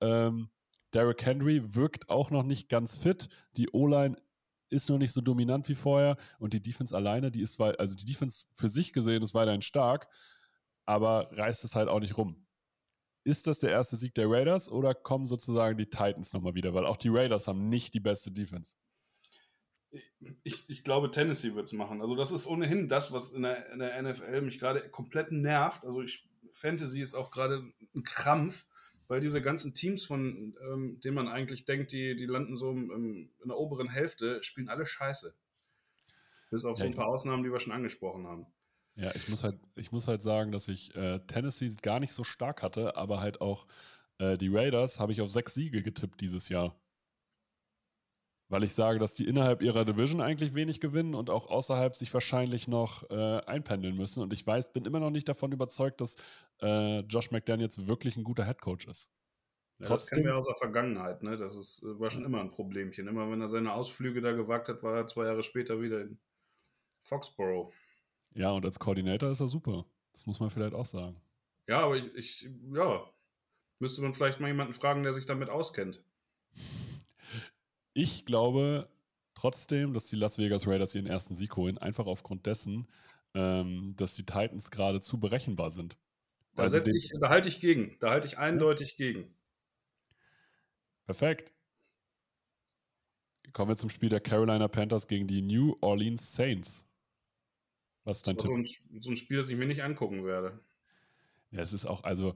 Ähm, 0.00 0.50
Derrick 0.94 1.24
Henry 1.24 1.74
wirkt 1.74 2.08
auch 2.08 2.30
noch 2.30 2.42
nicht 2.42 2.68
ganz 2.68 2.96
fit. 2.96 3.28
Die 3.56 3.68
O-Line 3.70 4.16
ist 4.70 4.88
noch 4.88 4.98
nicht 4.98 5.12
so 5.12 5.20
dominant 5.20 5.68
wie 5.68 5.74
vorher 5.74 6.16
und 6.38 6.52
die 6.52 6.62
Defense 6.62 6.96
alleine, 6.96 7.30
die 7.30 7.42
ist, 7.42 7.60
also 7.60 7.94
die 7.94 8.06
Defense 8.06 8.46
für 8.56 8.68
sich 8.68 8.92
gesehen 8.92 9.22
ist 9.22 9.34
weiterhin 9.34 9.62
stark, 9.62 10.08
aber 10.86 11.28
reißt 11.32 11.64
es 11.64 11.74
halt 11.74 11.88
auch 11.88 12.00
nicht 12.00 12.16
rum. 12.16 12.46
Ist 13.24 13.46
das 13.46 13.58
der 13.58 13.70
erste 13.70 13.96
Sieg 13.96 14.14
der 14.14 14.30
Raiders 14.30 14.70
oder 14.70 14.94
kommen 14.94 15.24
sozusagen 15.24 15.78
die 15.78 15.86
Titans 15.86 16.34
nochmal 16.34 16.54
wieder? 16.54 16.74
Weil 16.74 16.84
auch 16.84 16.98
die 16.98 17.08
Raiders 17.08 17.48
haben 17.48 17.70
nicht 17.70 17.94
die 17.94 18.00
beste 18.00 18.30
Defense. 18.30 18.74
Ich, 20.42 20.68
ich 20.68 20.84
glaube, 20.84 21.10
Tennessee 21.10 21.54
wird 21.54 21.66
es 21.66 21.72
machen. 21.72 22.00
Also, 22.02 22.16
das 22.16 22.32
ist 22.32 22.46
ohnehin 22.46 22.88
das, 22.88 23.12
was 23.12 23.30
in 23.30 23.42
der, 23.42 23.70
in 23.72 23.78
der 23.78 24.02
NFL 24.02 24.42
mich 24.42 24.58
gerade 24.58 24.88
komplett 24.90 25.32
nervt. 25.32 25.84
Also, 25.84 26.02
ich, 26.02 26.28
Fantasy 26.52 27.00
ist 27.00 27.14
auch 27.14 27.30
gerade 27.30 27.62
ein 27.94 28.02
Krampf, 28.02 28.66
weil 29.08 29.20
diese 29.20 29.40
ganzen 29.40 29.72
Teams, 29.72 30.04
von 30.04 30.54
ähm, 30.68 31.00
denen 31.00 31.14
man 31.14 31.28
eigentlich 31.28 31.64
denkt, 31.64 31.92
die, 31.92 32.16
die 32.16 32.26
landen 32.26 32.56
so 32.56 32.70
im, 32.70 33.30
in 33.42 33.48
der 33.48 33.56
oberen 33.56 33.88
Hälfte, 33.88 34.42
spielen 34.42 34.68
alle 34.68 34.84
scheiße. 34.84 35.34
Bis 36.50 36.64
auf 36.64 36.76
so 36.76 36.84
ein 36.84 36.94
paar 36.94 37.08
Ausnahmen, 37.08 37.42
die 37.42 37.50
wir 37.50 37.60
schon 37.60 37.72
angesprochen 37.72 38.26
haben. 38.26 38.46
Ja, 38.96 39.10
ich 39.14 39.28
muss 39.28 39.42
halt, 39.42 39.58
ich 39.74 39.90
muss 39.90 40.06
halt 40.06 40.22
sagen, 40.22 40.52
dass 40.52 40.68
ich 40.68 40.94
äh, 40.94 41.18
Tennessee 41.26 41.74
gar 41.82 41.98
nicht 41.98 42.12
so 42.12 42.22
stark 42.22 42.62
hatte, 42.62 42.96
aber 42.96 43.20
halt 43.20 43.40
auch 43.40 43.66
äh, 44.18 44.38
die 44.38 44.54
Raiders 44.54 45.00
habe 45.00 45.12
ich 45.12 45.20
auf 45.20 45.30
sechs 45.30 45.54
Siege 45.54 45.82
getippt 45.82 46.20
dieses 46.20 46.48
Jahr. 46.48 46.76
Weil 48.48 48.62
ich 48.62 48.74
sage, 48.74 48.98
dass 48.98 49.14
die 49.14 49.26
innerhalb 49.26 49.62
ihrer 49.62 49.84
Division 49.84 50.20
eigentlich 50.20 50.54
wenig 50.54 50.80
gewinnen 50.80 51.14
und 51.14 51.30
auch 51.30 51.50
außerhalb 51.50 51.96
sich 51.96 52.12
wahrscheinlich 52.14 52.68
noch 52.68 53.08
äh, 53.10 53.40
einpendeln 53.46 53.96
müssen. 53.96 54.22
Und 54.22 54.32
ich 54.32 54.46
weiß, 54.46 54.72
bin 54.72 54.84
immer 54.84 55.00
noch 55.00 55.10
nicht 55.10 55.28
davon 55.28 55.50
überzeugt, 55.50 56.00
dass 56.00 56.16
äh, 56.60 57.00
Josh 57.00 57.30
McDaniels 57.30 57.86
wirklich 57.86 58.16
ein 58.16 58.22
guter 58.22 58.44
Headcoach 58.44 58.86
ist. 58.86 59.10
Ja, 59.80 59.88
Trotzdem, 59.88 59.96
das 59.96 60.10
kennen 60.10 60.24
wir 60.26 60.36
aus 60.36 60.46
der 60.46 60.56
Vergangenheit, 60.56 61.22
ne? 61.22 61.36
Das 61.36 61.56
ist, 61.56 61.82
äh, 61.82 61.98
war 61.98 62.10
schon 62.10 62.24
immer 62.24 62.40
ein 62.40 62.50
Problemchen. 62.50 63.08
Immer 63.08 63.28
wenn 63.30 63.40
er 63.40 63.48
seine 63.48 63.72
Ausflüge 63.72 64.20
da 64.20 64.32
gewagt 64.32 64.68
hat, 64.68 64.82
war 64.84 64.94
er 64.94 65.06
zwei 65.08 65.24
Jahre 65.24 65.42
später 65.42 65.80
wieder 65.80 66.02
in 66.02 66.18
Foxborough. 67.02 67.72
Ja, 68.34 68.50
und 68.50 68.64
als 68.64 68.78
Koordinator 68.78 69.30
ist 69.30 69.40
er 69.40 69.48
super. 69.48 69.86
Das 70.12 70.26
muss 70.26 70.40
man 70.40 70.50
vielleicht 70.50 70.74
auch 70.74 70.86
sagen. 70.86 71.20
Ja, 71.66 71.80
aber 71.80 71.96
ich, 71.96 72.14
ich 72.14 72.50
ja, 72.72 73.10
müsste 73.78 74.02
man 74.02 74.14
vielleicht 74.14 74.40
mal 74.40 74.48
jemanden 74.48 74.74
fragen, 74.74 75.02
der 75.02 75.14
sich 75.14 75.26
damit 75.26 75.48
auskennt. 75.48 76.02
Ich 77.94 78.26
glaube 78.26 78.88
trotzdem, 79.34 79.94
dass 79.94 80.06
die 80.06 80.16
Las 80.16 80.38
Vegas 80.38 80.66
Raiders 80.66 80.94
ihren 80.94 81.06
ersten 81.06 81.34
Sieg 81.34 81.56
holen, 81.56 81.78
einfach 81.78 82.06
aufgrund 82.06 82.46
dessen, 82.46 82.88
ähm, 83.34 83.94
dass 83.96 84.14
die 84.14 84.26
Titans 84.26 84.70
gerade 84.70 85.00
zu 85.00 85.18
berechenbar 85.18 85.70
sind. 85.70 85.96
Da, 86.54 86.66
ich, 86.66 87.12
da 87.20 87.28
halte 87.28 87.48
ich 87.48 87.60
gegen. 87.60 87.96
Da 87.98 88.10
halte 88.10 88.28
ich 88.28 88.38
eindeutig 88.38 88.96
gegen. 88.96 89.34
Perfekt. 91.04 91.52
Kommen 93.52 93.70
wir 93.70 93.76
zum 93.76 93.90
Spiel 93.90 94.08
der 94.08 94.20
Carolina 94.20 94.68
Panthers 94.68 95.06
gegen 95.06 95.26
die 95.26 95.42
New 95.42 95.76
Orleans 95.80 96.32
Saints. 96.32 96.86
Was 98.04 98.18
ist 98.18 98.26
dein 98.26 98.36
Tipp? 98.36 98.50
So 98.50 98.54
ein, 98.54 99.00
so 99.00 99.10
ein 99.10 99.16
Spiel, 99.16 99.38
das 99.38 99.48
ich 99.48 99.56
mir 99.56 99.66
nicht 99.66 99.82
angucken 99.82 100.24
werde. 100.24 100.60
Ja, 101.54 101.60
es 101.60 101.72
ist 101.72 101.86
auch, 101.86 102.02
also 102.02 102.34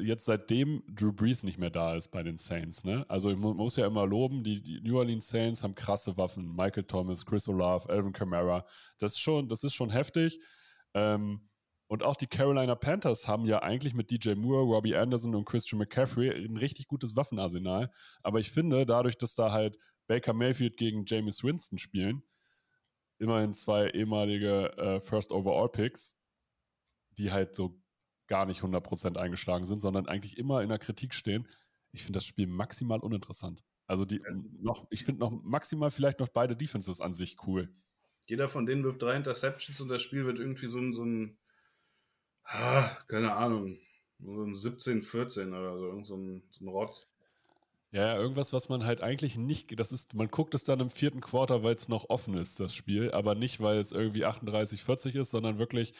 jetzt 0.00 0.24
seitdem 0.24 0.84
Drew 0.86 1.12
Brees 1.12 1.42
nicht 1.42 1.58
mehr 1.58 1.70
da 1.70 1.96
ist 1.96 2.08
bei 2.12 2.22
den 2.22 2.36
Saints, 2.36 2.84
ne? 2.84 3.04
Also 3.08 3.34
man 3.34 3.56
muss 3.56 3.74
ja 3.74 3.86
immer 3.88 4.06
loben, 4.06 4.44
die, 4.44 4.62
die 4.62 4.80
New 4.80 4.98
Orleans 4.98 5.26
Saints 5.26 5.64
haben 5.64 5.74
krasse 5.74 6.16
Waffen. 6.16 6.54
Michael 6.54 6.84
Thomas, 6.84 7.26
Chris 7.26 7.48
Olave, 7.48 7.88
Alvin 7.88 8.12
Kamara. 8.12 8.64
Das 8.98 9.14
ist 9.14 9.18
schon, 9.18 9.48
das 9.48 9.64
ist 9.64 9.74
schon 9.74 9.90
heftig. 9.90 10.38
Ähm, 10.94 11.48
und 11.88 12.04
auch 12.04 12.14
die 12.14 12.28
Carolina 12.28 12.76
Panthers 12.76 13.26
haben 13.26 13.46
ja 13.46 13.62
eigentlich 13.62 13.94
mit 13.94 14.12
DJ 14.12 14.34
Moore, 14.34 14.62
Robbie 14.62 14.94
Anderson 14.94 15.34
und 15.34 15.44
Christian 15.44 15.78
McCaffrey 15.78 16.30
ein 16.30 16.56
richtig 16.56 16.86
gutes 16.86 17.16
Waffenarsenal. 17.16 17.90
Aber 18.22 18.38
ich 18.38 18.52
finde, 18.52 18.86
dadurch, 18.86 19.18
dass 19.18 19.34
da 19.34 19.50
halt 19.50 19.76
Baker 20.06 20.34
Mayfield 20.34 20.76
gegen 20.76 21.04
Jameis 21.04 21.42
Winston 21.42 21.78
spielen, 21.78 22.22
immerhin 23.22 23.54
zwei 23.54 23.88
ehemalige 23.88 24.76
äh, 24.76 25.00
First 25.00 25.32
Overall 25.32 25.68
Picks, 25.68 26.16
die 27.18 27.32
halt 27.32 27.54
so 27.54 27.80
gar 28.26 28.46
nicht 28.46 28.62
100% 28.62 29.16
eingeschlagen 29.16 29.66
sind, 29.66 29.80
sondern 29.80 30.06
eigentlich 30.08 30.38
immer 30.38 30.62
in 30.62 30.68
der 30.68 30.78
Kritik 30.78 31.14
stehen. 31.14 31.48
Ich 31.92 32.02
finde 32.02 32.18
das 32.18 32.26
Spiel 32.26 32.46
maximal 32.46 33.00
uninteressant. 33.00 33.64
Also 33.86 34.04
die 34.04 34.22
noch, 34.60 34.86
ich 34.90 35.04
finde 35.04 35.20
noch 35.20 35.30
maximal 35.30 35.90
vielleicht 35.90 36.18
noch 36.18 36.28
beide 36.28 36.56
Defenses 36.56 37.00
an 37.00 37.12
sich 37.14 37.36
cool. 37.46 37.74
Jeder 38.26 38.48
von 38.48 38.66
denen 38.66 38.84
wirft 38.84 39.02
drei 39.02 39.16
Interceptions 39.16 39.80
und 39.80 39.88
das 39.88 40.02
Spiel 40.02 40.24
wird 40.24 40.38
irgendwie 40.38 40.68
so 40.68 40.78
ein, 40.78 40.92
so 40.92 41.04
ein 41.04 41.38
ah, 42.44 42.88
keine 43.08 43.34
Ahnung, 43.34 43.78
so 44.18 44.44
ein 44.44 44.54
17, 44.54 45.02
14 45.02 45.48
oder 45.52 45.78
so, 45.78 46.02
so 46.02 46.16
ein, 46.16 46.42
so 46.50 46.64
ein 46.64 46.68
Rotz. 46.68 47.12
Ja, 47.92 48.16
irgendwas, 48.16 48.54
was 48.54 48.70
man 48.70 48.86
halt 48.86 49.02
eigentlich 49.02 49.36
nicht, 49.36 49.78
das 49.78 49.92
ist, 49.92 50.14
man 50.14 50.28
guckt 50.28 50.54
es 50.54 50.64
dann 50.64 50.80
im 50.80 50.88
vierten 50.88 51.20
Quarter, 51.20 51.62
weil 51.62 51.74
es 51.74 51.90
noch 51.90 52.08
offen 52.08 52.34
ist, 52.34 52.58
das 52.58 52.74
Spiel, 52.74 53.12
aber 53.12 53.34
nicht, 53.34 53.60
weil 53.60 53.78
es 53.78 53.92
irgendwie 53.92 54.24
38, 54.24 54.82
40 54.82 55.14
ist, 55.16 55.30
sondern 55.30 55.58
wirklich, 55.58 55.92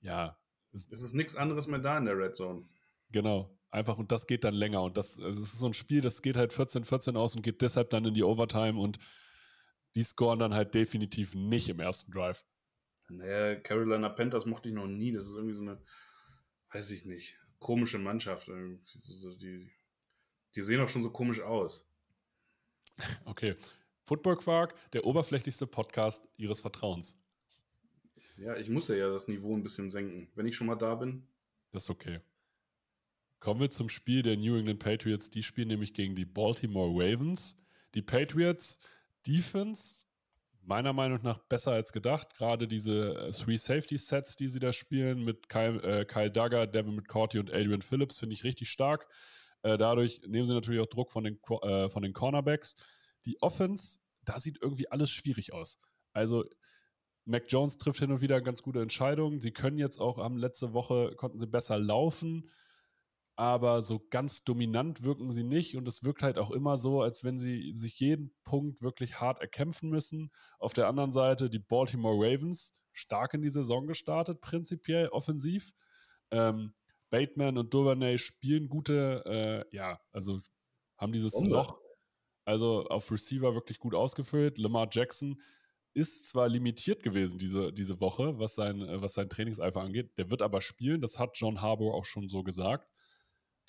ja, 0.00 0.36
es 0.72 0.86
ist 0.86 1.14
nichts 1.14 1.36
anderes 1.36 1.68
mehr 1.68 1.78
da 1.78 1.96
in 1.96 2.04
der 2.04 2.18
Red 2.18 2.36
Zone. 2.36 2.68
Genau. 3.10 3.56
Einfach 3.70 3.98
und 3.98 4.10
das 4.10 4.26
geht 4.26 4.42
dann 4.42 4.54
länger. 4.54 4.82
Und 4.82 4.96
das, 4.96 5.20
also 5.20 5.42
ist 5.42 5.58
so 5.58 5.66
ein 5.66 5.74
Spiel, 5.74 6.00
das 6.00 6.22
geht 6.22 6.36
halt 6.36 6.52
14-14 6.52 7.16
aus 7.16 7.36
und 7.36 7.42
geht 7.42 7.62
deshalb 7.62 7.90
dann 7.90 8.04
in 8.04 8.14
die 8.14 8.24
Overtime 8.24 8.80
und 8.80 8.98
die 9.94 10.02
scoren 10.02 10.40
dann 10.40 10.54
halt 10.54 10.74
definitiv 10.74 11.34
nicht 11.34 11.68
im 11.68 11.80
ersten 11.80 12.10
Drive. 12.12 12.44
Naja, 13.08 13.56
Carolina 13.56 14.08
Panthers 14.08 14.46
mochte 14.46 14.68
ich 14.68 14.74
noch 14.74 14.86
nie. 14.86 15.12
Das 15.12 15.26
ist 15.26 15.34
irgendwie 15.34 15.54
so 15.54 15.62
eine, 15.62 15.80
weiß 16.72 16.90
ich 16.90 17.04
nicht, 17.04 17.36
komische 17.58 17.98
Mannschaft. 17.98 18.48
Die, 18.48 19.70
die 20.54 20.62
sehen 20.62 20.80
auch 20.80 20.88
schon 20.88 21.02
so 21.02 21.10
komisch 21.10 21.40
aus. 21.40 21.86
Okay. 23.24 23.56
Football 24.04 24.36
Quark, 24.36 24.74
der 24.92 25.06
oberflächlichste 25.06 25.66
Podcast 25.66 26.26
Ihres 26.36 26.60
Vertrauens. 26.60 27.16
Ja, 28.36 28.56
ich 28.56 28.68
muss 28.68 28.88
ja, 28.88 28.96
ja 28.96 29.08
das 29.08 29.28
Niveau 29.28 29.54
ein 29.54 29.62
bisschen 29.62 29.90
senken. 29.90 30.28
Wenn 30.34 30.46
ich 30.46 30.56
schon 30.56 30.66
mal 30.66 30.74
da 30.74 30.94
bin. 30.94 31.26
Das 31.72 31.84
ist 31.84 31.90
okay. 31.90 32.20
Kommen 33.38 33.60
wir 33.60 33.70
zum 33.70 33.88
Spiel 33.88 34.22
der 34.22 34.36
New 34.36 34.56
England 34.56 34.80
Patriots. 34.80 35.30
Die 35.30 35.42
spielen 35.42 35.68
nämlich 35.68 35.94
gegen 35.94 36.14
die 36.14 36.24
Baltimore 36.24 36.90
Ravens. 36.92 37.56
Die 37.94 38.02
Patriots 38.02 38.78
Defense 39.26 40.06
meiner 40.62 40.92
Meinung 40.92 41.20
nach 41.22 41.38
besser 41.38 41.72
als 41.72 41.92
gedacht. 41.92 42.34
Gerade 42.34 42.68
diese 42.68 43.14
äh, 43.14 43.32
Three 43.32 43.56
Safety 43.56 43.98
Sets, 43.98 44.36
die 44.36 44.48
sie 44.48 44.60
da 44.60 44.72
spielen, 44.72 45.24
mit 45.24 45.48
Kyle, 45.48 45.82
äh, 45.82 46.04
Kyle 46.04 46.30
Duggar, 46.30 46.66
Devin 46.66 46.96
McCourty 46.96 47.38
und 47.38 47.52
Adrian 47.52 47.82
Phillips, 47.82 48.18
finde 48.18 48.34
ich 48.34 48.44
richtig 48.44 48.70
stark. 48.70 49.06
Äh, 49.62 49.78
dadurch 49.78 50.20
nehmen 50.26 50.46
sie 50.46 50.54
natürlich 50.54 50.80
auch 50.80 50.86
Druck 50.86 51.10
von 51.10 51.24
den, 51.24 51.38
äh, 51.62 51.90
von 51.90 52.02
den 52.02 52.12
Cornerbacks. 52.12 52.76
Die 53.26 53.40
Offense, 53.42 53.98
da 54.24 54.40
sieht 54.40 54.58
irgendwie 54.62 54.90
alles 54.90 55.10
schwierig 55.10 55.52
aus. 55.52 55.78
Also 56.12 56.44
Mac 57.24 57.44
Jones 57.48 57.76
trifft 57.76 58.00
hin 58.00 58.10
und 58.10 58.20
wieder 58.20 58.40
ganz 58.40 58.62
gute 58.62 58.80
Entscheidungen. 58.80 59.40
Sie 59.40 59.52
können 59.52 59.78
jetzt 59.78 60.00
auch 60.00 60.18
am 60.18 60.36
letzte 60.36 60.72
Woche 60.72 61.14
konnten 61.16 61.38
sie 61.38 61.46
besser 61.46 61.78
laufen 61.78 62.50
aber 63.40 63.80
so 63.80 64.06
ganz 64.10 64.44
dominant 64.44 65.02
wirken 65.02 65.30
sie 65.30 65.44
nicht 65.44 65.74
und 65.74 65.88
es 65.88 66.04
wirkt 66.04 66.22
halt 66.22 66.36
auch 66.36 66.50
immer 66.50 66.76
so, 66.76 67.00
als 67.00 67.24
wenn 67.24 67.38
sie 67.38 67.72
sich 67.74 67.98
jeden 67.98 68.34
Punkt 68.44 68.82
wirklich 68.82 69.18
hart 69.18 69.40
erkämpfen 69.40 69.88
müssen. 69.88 70.30
Auf 70.58 70.74
der 70.74 70.88
anderen 70.88 71.10
Seite 71.10 71.48
die 71.48 71.58
Baltimore 71.58 72.16
Ravens, 72.16 72.76
stark 72.92 73.32
in 73.32 73.40
die 73.40 73.48
Saison 73.48 73.86
gestartet, 73.86 74.42
prinzipiell 74.42 75.08
offensiv. 75.08 75.72
Ähm, 76.30 76.74
Bateman 77.10 77.58
und 77.58 77.74
Duvernay 77.74 78.18
spielen 78.18 78.68
gute, 78.68 79.24
äh, 79.72 79.76
ja, 79.76 80.00
also 80.12 80.40
haben 80.96 81.12
dieses 81.12 81.34
Wunder. 81.34 81.56
Loch, 81.56 81.80
also 82.44 82.84
auf 82.86 83.10
Receiver 83.10 83.54
wirklich 83.54 83.78
gut 83.78 83.94
ausgefüllt. 83.94 84.58
Lamar 84.58 84.88
Jackson 84.90 85.40
ist 85.92 86.28
zwar 86.28 86.48
limitiert 86.48 87.02
gewesen 87.02 87.38
diese, 87.38 87.72
diese 87.72 88.00
Woche, 88.00 88.38
was 88.38 88.54
sein, 88.54 88.80
was 89.02 89.14
sein 89.14 89.28
Trainingseifer 89.28 89.80
angeht, 89.80 90.16
der 90.18 90.30
wird 90.30 90.40
aber 90.40 90.60
spielen, 90.60 91.00
das 91.00 91.18
hat 91.18 91.36
John 91.36 91.60
Harbour 91.60 91.94
auch 91.94 92.04
schon 92.04 92.28
so 92.28 92.42
gesagt 92.44 92.88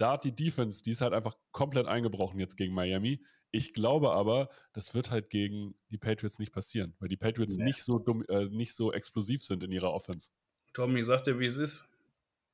da 0.02 0.14
hat 0.14 0.24
die 0.24 0.34
Defense, 0.34 0.82
die 0.82 0.92
ist 0.92 1.02
halt 1.02 1.14
einfach 1.14 1.36
komplett 1.52 1.86
eingebrochen 1.86 2.40
jetzt 2.40 2.58
gegen 2.58 2.74
Miami. 2.74 3.24
Ich 3.52 3.74
glaube 3.74 4.12
aber, 4.14 4.50
das 4.74 4.96
wird 4.96 5.12
halt 5.12 5.30
gegen 5.30 5.76
die 5.92 6.00
Patriots 6.00 6.40
nicht 6.40 6.52
passieren, 6.52 6.96
weil 7.00 7.08
die 7.08 7.18
Patriots 7.18 7.58
nee. 7.58 7.66
nicht, 7.66 7.84
so 7.84 8.00
dumm, 8.00 8.26
äh, 8.28 8.46
nicht 8.46 8.74
so 8.74 8.92
explosiv 8.92 9.44
sind 9.44 9.64
in 9.64 9.72
ihrer 9.72 9.94
Offense. 9.94 10.32
Tommy 10.74 11.04
sagt 11.04 11.28
ja, 11.28 11.38
wie 11.38 11.46
es 11.46 11.58
ist. 11.58 11.88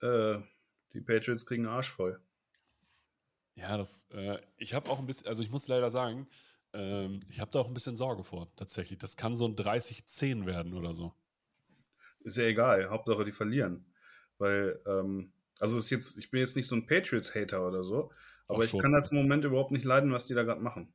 Äh, 0.02 0.40
die 0.98 1.02
Patriots 1.02 1.46
kriegen 1.46 1.66
einen 1.66 1.76
Arsch 1.76 1.90
voll. 1.90 2.20
Ja, 3.56 3.78
das, 3.78 4.08
äh, 4.12 4.40
ich 4.58 4.74
habe 4.74 4.90
auch 4.90 5.00
ein 5.00 5.06
bisschen, 5.06 5.28
also 5.28 5.44
ich 5.44 5.52
muss 5.52 5.68
leider 5.68 5.92
sagen, 5.92 6.28
ähm, 6.74 7.22
ich 7.30 7.40
habe 7.40 7.52
da 7.52 7.60
auch 7.60 7.68
ein 7.68 7.74
bisschen 7.74 7.96
Sorge 7.96 8.24
vor, 8.24 8.52
tatsächlich. 8.56 8.98
Das 9.00 9.16
kann 9.16 9.36
so 9.36 9.48
ein 9.48 9.56
30-10 9.56 10.46
werden 10.46 10.74
oder 10.74 10.94
so. 10.94 11.14
Ist 12.22 12.38
ja 12.38 12.46
egal, 12.46 12.90
Hauptsache 12.90 13.26
die 13.26 13.32
verlieren. 13.32 13.86
Weil 14.40 14.80
ähm, 14.88 15.32
also 15.60 15.78
ist 15.78 15.90
jetzt, 15.90 16.18
ich 16.18 16.32
bin 16.32 16.40
jetzt 16.40 16.56
nicht 16.56 16.68
so 16.68 16.76
ein 16.76 16.88
Patriots-Hater 16.88 17.66
oder 17.66 17.84
so, 17.84 18.12
aber 18.48 18.64
ich 18.64 18.78
kann 18.78 18.92
das 18.92 19.12
im 19.12 19.18
Moment 19.18 19.44
überhaupt 19.44 19.72
nicht 19.72 19.86
leiden, 19.86 20.12
was 20.12 20.28
die 20.28 20.34
da 20.34 20.44
gerade 20.44 20.62
machen. 20.62 20.94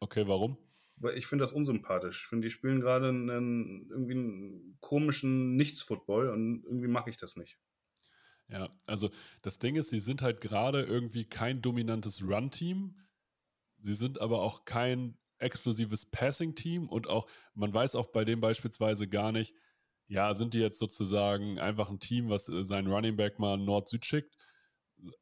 Okay, 0.00 0.26
warum? 0.26 0.56
Weil 0.96 1.16
ich 1.16 1.26
finde 1.26 1.42
das 1.42 1.52
unsympathisch. 1.52 2.22
Ich 2.22 2.26
finde, 2.26 2.46
die 2.46 2.50
spielen 2.50 2.80
gerade 2.80 3.08
einen, 3.08 3.88
irgendwie 3.90 4.12
einen 4.12 4.76
komischen 4.80 5.56
Nichts-Football 5.56 6.28
und 6.28 6.64
irgendwie 6.64 6.88
mag 6.88 7.08
ich 7.08 7.16
das 7.16 7.36
nicht. 7.36 7.58
Ja, 8.50 8.68
also 8.86 9.10
das 9.42 9.58
Ding 9.58 9.76
ist, 9.76 9.90
sie 9.90 10.00
sind 10.00 10.22
halt 10.22 10.40
gerade 10.40 10.82
irgendwie 10.82 11.24
kein 11.24 11.62
dominantes 11.62 12.22
Run-Team. 12.22 12.96
Sie 13.78 13.94
sind 13.94 14.20
aber 14.20 14.42
auch 14.42 14.64
kein 14.64 15.16
explosives 15.38 16.06
Passing-Team 16.06 16.88
und 16.88 17.08
auch, 17.08 17.28
man 17.54 17.72
weiß 17.72 17.94
auch 17.94 18.06
bei 18.06 18.24
dem 18.24 18.40
beispielsweise 18.40 19.08
gar 19.08 19.32
nicht, 19.32 19.54
ja, 20.08 20.34
sind 20.34 20.54
die 20.54 20.58
jetzt 20.58 20.78
sozusagen 20.78 21.58
einfach 21.60 21.88
ein 21.88 22.00
Team, 22.00 22.28
was 22.28 22.48
äh, 22.48 22.64
seinen 22.64 22.88
Running 22.88 23.16
Back 23.16 23.38
mal 23.38 23.56
Nord-Süd 23.56 24.04
schickt? 24.04 24.36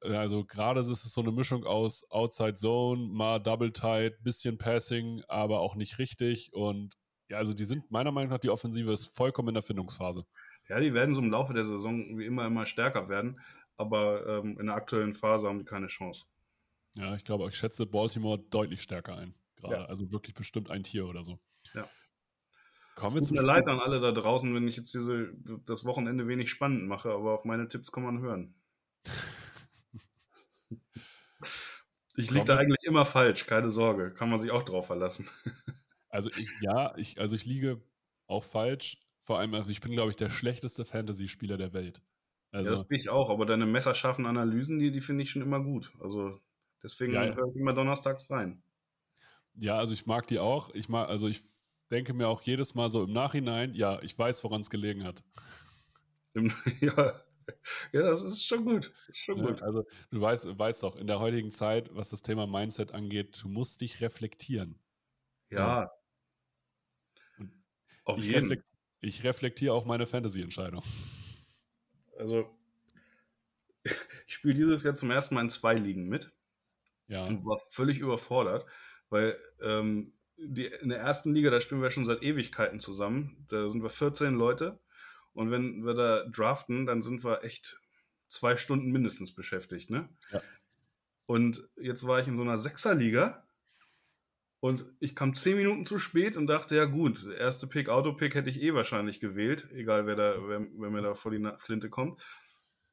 Also 0.01 0.45
gerade 0.45 0.81
ist 0.81 0.89
es 0.89 1.13
so 1.13 1.21
eine 1.21 1.31
Mischung 1.31 1.65
aus 1.65 2.11
Outside 2.11 2.55
Zone, 2.55 3.07
mal 3.13 3.39
Double 3.39 3.73
Tight, 3.73 4.23
bisschen 4.25 4.59
Passing, 4.59 5.23
aber 5.29 5.61
auch 5.61 5.77
nicht 5.77 5.99
richtig. 5.99 6.53
Und 6.53 6.95
ja, 7.29 7.37
also 7.37 7.53
die 7.53 7.67
sind 7.67 7.91
meiner 7.91 8.11
Meinung 8.11 8.31
nach, 8.31 8.41
die 8.41 8.51
Offensive 8.51 8.91
ist 8.91 9.15
vollkommen 9.15 9.49
in 9.49 9.55
der 9.55 9.63
Findungsphase. 9.63 10.25
Ja, 10.69 10.81
die 10.81 10.93
werden 10.93 11.15
so 11.15 11.21
im 11.21 11.31
Laufe 11.31 11.55
der 11.55 11.65
Saison 11.65 12.19
wie 12.19 12.27
immer 12.27 12.47
immer 12.47 12.67
stärker 12.67 13.09
werden, 13.09 13.41
aber 13.77 14.27
ähm, 14.27 14.59
in 14.59 14.67
der 14.67 14.75
aktuellen 14.75 15.15
Phase 15.15 15.49
haben 15.49 15.59
die 15.59 15.65
keine 15.65 15.87
Chance. 15.87 16.27
Ja, 16.95 17.15
ich 17.15 17.25
glaube, 17.25 17.49
ich 17.49 17.57
schätze 17.57 17.87
Baltimore 17.87 18.39
deutlich 18.39 18.83
stärker 18.83 19.17
ein. 19.17 19.35
Gerade. 19.57 19.75
Ja. 19.75 19.85
Also 19.87 20.11
wirklich 20.11 20.35
bestimmt 20.35 20.71
ein 20.71 20.83
Tier 20.83 21.07
oder 21.07 21.25
so. 21.25 21.39
Ja. 21.75 21.89
Kommen 22.97 23.19
es 23.19 23.29
tut 23.29 23.37
mir 23.37 23.45
leid 23.45 23.69
an 23.69 23.79
alle 23.79 24.01
da 24.01 24.11
draußen, 24.11 24.53
wenn 24.55 24.67
ich 24.67 24.77
jetzt 24.77 24.93
diese, 24.93 25.33
das 25.65 25.85
Wochenende 25.85 26.27
wenig 26.27 26.51
spannend 26.51 26.89
mache, 26.89 27.11
aber 27.11 27.33
auf 27.33 27.45
meine 27.45 27.69
Tipps 27.69 27.93
kann 27.93 28.03
man 28.03 28.21
hören. 28.21 28.55
ich 32.17 32.31
liege 32.31 32.45
da 32.45 32.57
eigentlich 32.57 32.83
immer 32.83 33.05
falsch, 33.05 33.47
keine 33.47 33.71
Sorge. 33.71 34.13
Kann 34.13 34.29
man 34.29 34.41
sich 34.41 34.51
auch 34.51 34.65
drauf 34.65 34.87
verlassen. 34.87 35.31
also 36.09 36.31
ich, 36.31 36.51
ja, 36.61 36.97
ich, 36.97 37.21
also 37.21 37.37
ich 37.37 37.47
liege 37.47 37.81
auch 38.27 38.43
falsch. 38.43 38.99
Vor 39.29 39.39
allem, 39.39 39.53
also 39.53 39.69
ich 39.69 39.83
bin, 39.83 39.93
glaube 39.93 40.09
ich, 40.09 40.17
der 40.17 40.31
schlechteste 40.31 40.87
Fantasy-Spieler 40.87 41.59
der 41.59 41.75
Welt. 41.75 42.01
Also, 42.51 42.71
ja, 42.71 42.77
das 42.77 42.89
bin 42.89 42.97
ich 42.97 43.11
auch, 43.11 43.29
aber 43.29 43.45
deine 43.45 43.67
messerscharfen 43.67 44.25
Analysen, 44.25 44.79
die, 44.79 44.91
die 44.91 45.03
finde 45.03 45.23
ich 45.23 45.31
schon 45.31 45.43
immer 45.43 45.63
gut. 45.63 45.93
Also 46.01 46.39
deswegen 46.83 47.13
ja, 47.13 47.35
höre 47.35 47.47
ich 47.47 47.57
immer 47.59 47.75
donnerstags 47.75 48.31
rein. 48.31 48.63
Ja, 49.53 49.77
also 49.77 49.93
ich 49.93 50.07
mag 50.07 50.27
die 50.29 50.39
auch. 50.39 50.71
Ich 50.75 50.89
mag, 50.89 51.11
also 51.11 51.29
ich 51.29 51.43
denke 51.91 52.15
mir 52.15 52.27
auch 52.27 52.41
jedes 52.41 52.75
Mal 52.75 52.89
so 52.89 53.05
im 53.05 53.13
Nachhinein, 53.13 53.75
ja, 53.75 54.01
ich 54.01 54.19
weiß, 54.19 54.43
woran 54.45 54.63
es 54.63 54.71
gelegen 54.71 55.05
hat. 55.05 55.23
ja. 56.81 57.23
ja, 57.93 58.03
das 58.03 58.23
ist 58.23 58.47
schon 58.47 58.65
gut. 58.65 58.95
Schon 59.13 59.41
ja, 59.41 59.45
gut. 59.45 59.61
Also 59.61 59.85
du 60.11 60.23
weißt, 60.23 60.59
weißt 60.59 60.85
doch, 60.85 60.97
in 60.97 61.07
der 61.07 61.21
heutigen 61.21 61.51
Zeit, 61.51 61.95
was 61.95 62.09
das 62.09 62.23
Thema 62.23 62.47
Mindset 62.47 62.95
angeht, 62.95 63.43
du 63.43 63.51
musst 63.51 63.83
dich 63.83 64.01
reflektieren. 64.01 64.81
Ja. 65.51 65.91
Und 67.37 67.53
Auf 68.05 68.25
jeden. 68.25 68.45
Reflekt, 68.45 68.65
ich 69.01 69.25
reflektiere 69.25 69.73
auch 69.73 69.85
meine 69.85 70.07
Fantasy-Entscheidung. 70.07 70.83
Also, 72.19 72.49
ich 74.27 74.35
spiele 74.35 74.55
dieses 74.55 74.83
Jahr 74.83 74.95
zum 74.95 75.11
ersten 75.11 75.35
Mal 75.35 75.43
in 75.43 75.51
zwei 75.51 75.75
Ligen 75.75 76.09
mit. 76.09 76.33
Ja. 77.07 77.25
Und 77.25 77.45
war 77.45 77.57
völlig 77.71 78.01
überfordert, 78.01 78.67
weil 79.09 79.39
ähm, 79.63 80.13
die, 80.37 80.67
in 80.67 80.91
der 80.91 80.99
ersten 80.99 81.35
Liga, 81.35 81.51
da 81.51 81.61
spielen 81.61 81.83
wir 81.83 81.91
schon 81.91 82.05
seit 82.05 82.23
Ewigkeiten 82.23 82.81
zusammen. 82.81 83.47
Da 83.49 83.71
sind 83.71 83.83
wir 83.83 83.91
14 83.91 84.35
Leute. 84.35 84.79
Und 85.33 85.51
wenn 85.51 85.85
wir 85.85 85.95
da 85.95 86.25
draften, 86.29 86.87
dann 86.87 87.01
sind 87.01 87.25
wir 87.25 87.45
echt 87.45 87.81
zwei 88.29 88.57
Stunden 88.57 88.91
mindestens 88.91 89.35
beschäftigt. 89.35 89.91
Ne? 89.91 90.09
Ja. 90.31 90.43
Und 91.27 91.69
jetzt 91.77 92.07
war 92.07 92.21
ich 92.21 92.29
in 92.29 92.37
so 92.37 92.43
einer 92.43 92.59
Sechserliga 92.59 93.47
und 94.61 94.87
ich 94.99 95.15
kam 95.15 95.35
zehn 95.35 95.57
Minuten 95.57 95.87
zu 95.87 95.99
spät 95.99 96.37
und 96.37 96.49
dachte, 96.49 96.77
ja 96.77 96.85
gut, 96.85 97.27
erste 97.27 97.69
Pick, 97.69 97.89
Autopick 97.89 98.35
hätte 98.35 98.51
ich 98.51 98.61
eh 98.61 98.75
wahrscheinlich 98.75 99.21
gewählt, 99.21 99.69
egal 99.73 100.07
wer 100.07 100.17
da, 100.17 100.35
wer, 100.49 100.67
wer 100.77 100.91
mir 100.91 101.03
da 101.03 101.15
vor 101.15 101.31
die 101.31 101.49
Flinte 101.59 101.91
kommt. 101.91 102.21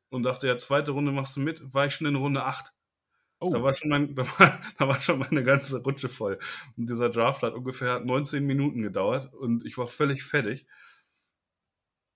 Und 0.10 0.24
dachte, 0.24 0.48
ja, 0.48 0.58
zweite 0.58 0.92
Runde 0.92 1.12
machst 1.12 1.36
du 1.36 1.42
mit, 1.42 1.74
war 1.74 1.88
ich 1.88 1.96
schon 1.96 2.08
in 2.08 2.16
Runde 2.16 2.44
8. 2.44 2.72
Oh. 3.40 3.52
Da, 3.52 3.64
war 3.64 3.74
schon 3.74 3.90
mein, 3.90 4.16
da, 4.16 4.24
war, 4.40 4.62
da 4.78 4.88
war 4.88 5.02
schon 5.02 5.20
meine 5.20 5.44
ganze 5.44 5.82
Rutsche 5.82 6.08
voll. 6.08 6.38
Und 6.78 6.90
dieser 6.90 7.10
Draft 7.10 7.42
hat 7.42 7.54
ungefähr 7.56 8.00
19 8.00 8.46
Minuten 8.46 8.84
gedauert 8.84 9.34
und 9.34 9.66
ich 9.66 9.78
war 9.78 9.88
völlig 9.88 10.24
fertig 10.24 10.68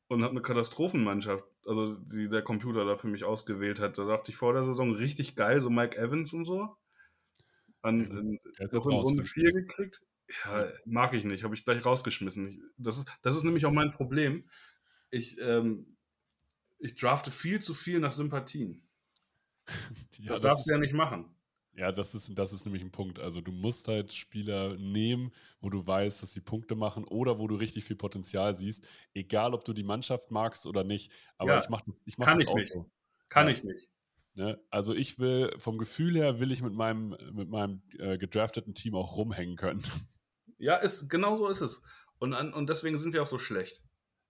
und 0.10 0.24
habe 0.24 0.32
eine 0.32 0.42
Katastrophenmannschaft, 0.42 1.44
also 1.66 1.96
die 1.96 2.30
der 2.30 2.44
Computer 2.44 2.86
da 2.86 2.96
für 2.98 3.08
mich 3.08 3.24
ausgewählt 3.24 3.80
hat. 3.80 3.98
Da 3.98 4.06
dachte 4.06 4.32
ich 4.32 4.38
vor 4.38 4.54
der 4.54 4.64
Saison 4.64 4.94
richtig 4.94 5.36
geil, 5.36 5.62
so 5.62 5.72
Mike 5.72 5.98
Evans 5.98 6.34
und 6.34 6.46
so. 6.46 6.76
An, 7.82 8.00
in, 8.00 8.40
in 8.58 8.78
Runde 8.78 9.24
4 9.24 9.54
gekriegt. 9.54 10.02
Ja, 10.46 10.72
mag 10.86 11.14
ich 11.14 11.24
nicht, 11.24 11.44
habe 11.44 11.56
ich 11.56 11.66
gleich 11.66 11.84
rausgeschmissen. 11.86 12.50
Ich, 12.50 12.60
das, 12.78 12.98
ist, 12.98 13.08
das 13.22 13.36
ist 13.36 13.44
nämlich 13.44 13.66
auch 13.66 13.72
mein 13.72 13.92
Problem. 13.92 14.48
Ich, 15.10 15.40
ähm, 15.42 15.88
ich 16.78 16.96
drafte 16.96 17.32
viel 17.32 17.60
zu 17.62 17.74
viel 17.74 18.00
nach 18.00 18.12
Sympathien. 18.12 18.88
ja, 19.68 20.30
das, 20.30 20.42
das 20.42 20.42
darfst 20.42 20.68
du 20.68 20.74
ja 20.74 20.78
nicht 20.78 20.94
machen. 20.94 21.36
Ja, 21.74 21.92
das 21.92 22.14
ist, 22.14 22.38
das 22.38 22.52
ist 22.52 22.66
nämlich 22.66 22.84
ein 22.84 22.92
Punkt. 22.92 23.20
Also 23.20 23.40
du 23.42 23.52
musst 23.52 23.88
halt 23.88 24.12
Spieler 24.12 24.76
nehmen, 24.76 25.32
wo 25.62 25.70
du 25.70 25.86
weißt, 25.86 26.22
dass 26.22 26.34
sie 26.34 26.42
Punkte 26.42 26.76
machen 26.76 27.06
oder 27.06 27.40
wo 27.40 27.48
du 27.48 27.56
richtig 27.56 27.86
viel 27.86 27.96
Potenzial 27.96 28.54
siehst. 28.54 28.86
Egal, 29.14 29.54
ob 29.54 29.64
du 29.64 29.74
die 29.74 29.84
Mannschaft 29.84 30.30
magst 30.30 30.66
oder 30.66 30.84
nicht. 30.84 31.12
Aber 31.38 31.54
ja, 31.54 31.60
ich 31.60 31.70
mache 31.70 31.86
ich 32.06 32.18
mach 32.18 32.26
kann 32.26 32.38
das 32.38 32.44
ich 32.44 32.50
auch 32.50 32.56
nicht. 32.56 32.74
so. 32.74 32.92
Kann 33.30 33.48
ja. 33.48 33.54
ich 33.54 33.64
nicht. 33.64 33.90
Ne? 34.34 34.60
Also 34.70 34.94
ich 34.94 35.20
will, 35.20 35.54
vom 35.58 35.78
Gefühl 35.78 36.16
her 36.16 36.40
will 36.40 36.52
ich 36.52 36.62
mit 36.62 36.74
meinem, 36.74 37.16
mit 37.34 37.50
meinem 37.50 37.82
äh, 37.98 38.18
gedrafteten 38.18 38.74
Team 38.74 38.96
auch 38.96 39.18
rumhängen 39.18 39.56
können. 39.56 39.84
Ja, 40.58 40.76
ist, 40.76 41.10
genau 41.10 41.38
so 41.38 41.48
ist 41.48 41.62
es. 41.62 41.82
Und, 42.20 42.34
an, 42.34 42.54
und 42.54 42.70
deswegen 42.70 42.98
sind 42.98 43.14
wir 43.14 43.24
auch 43.24 43.28
so 43.28 43.38
schlecht. 43.38 43.82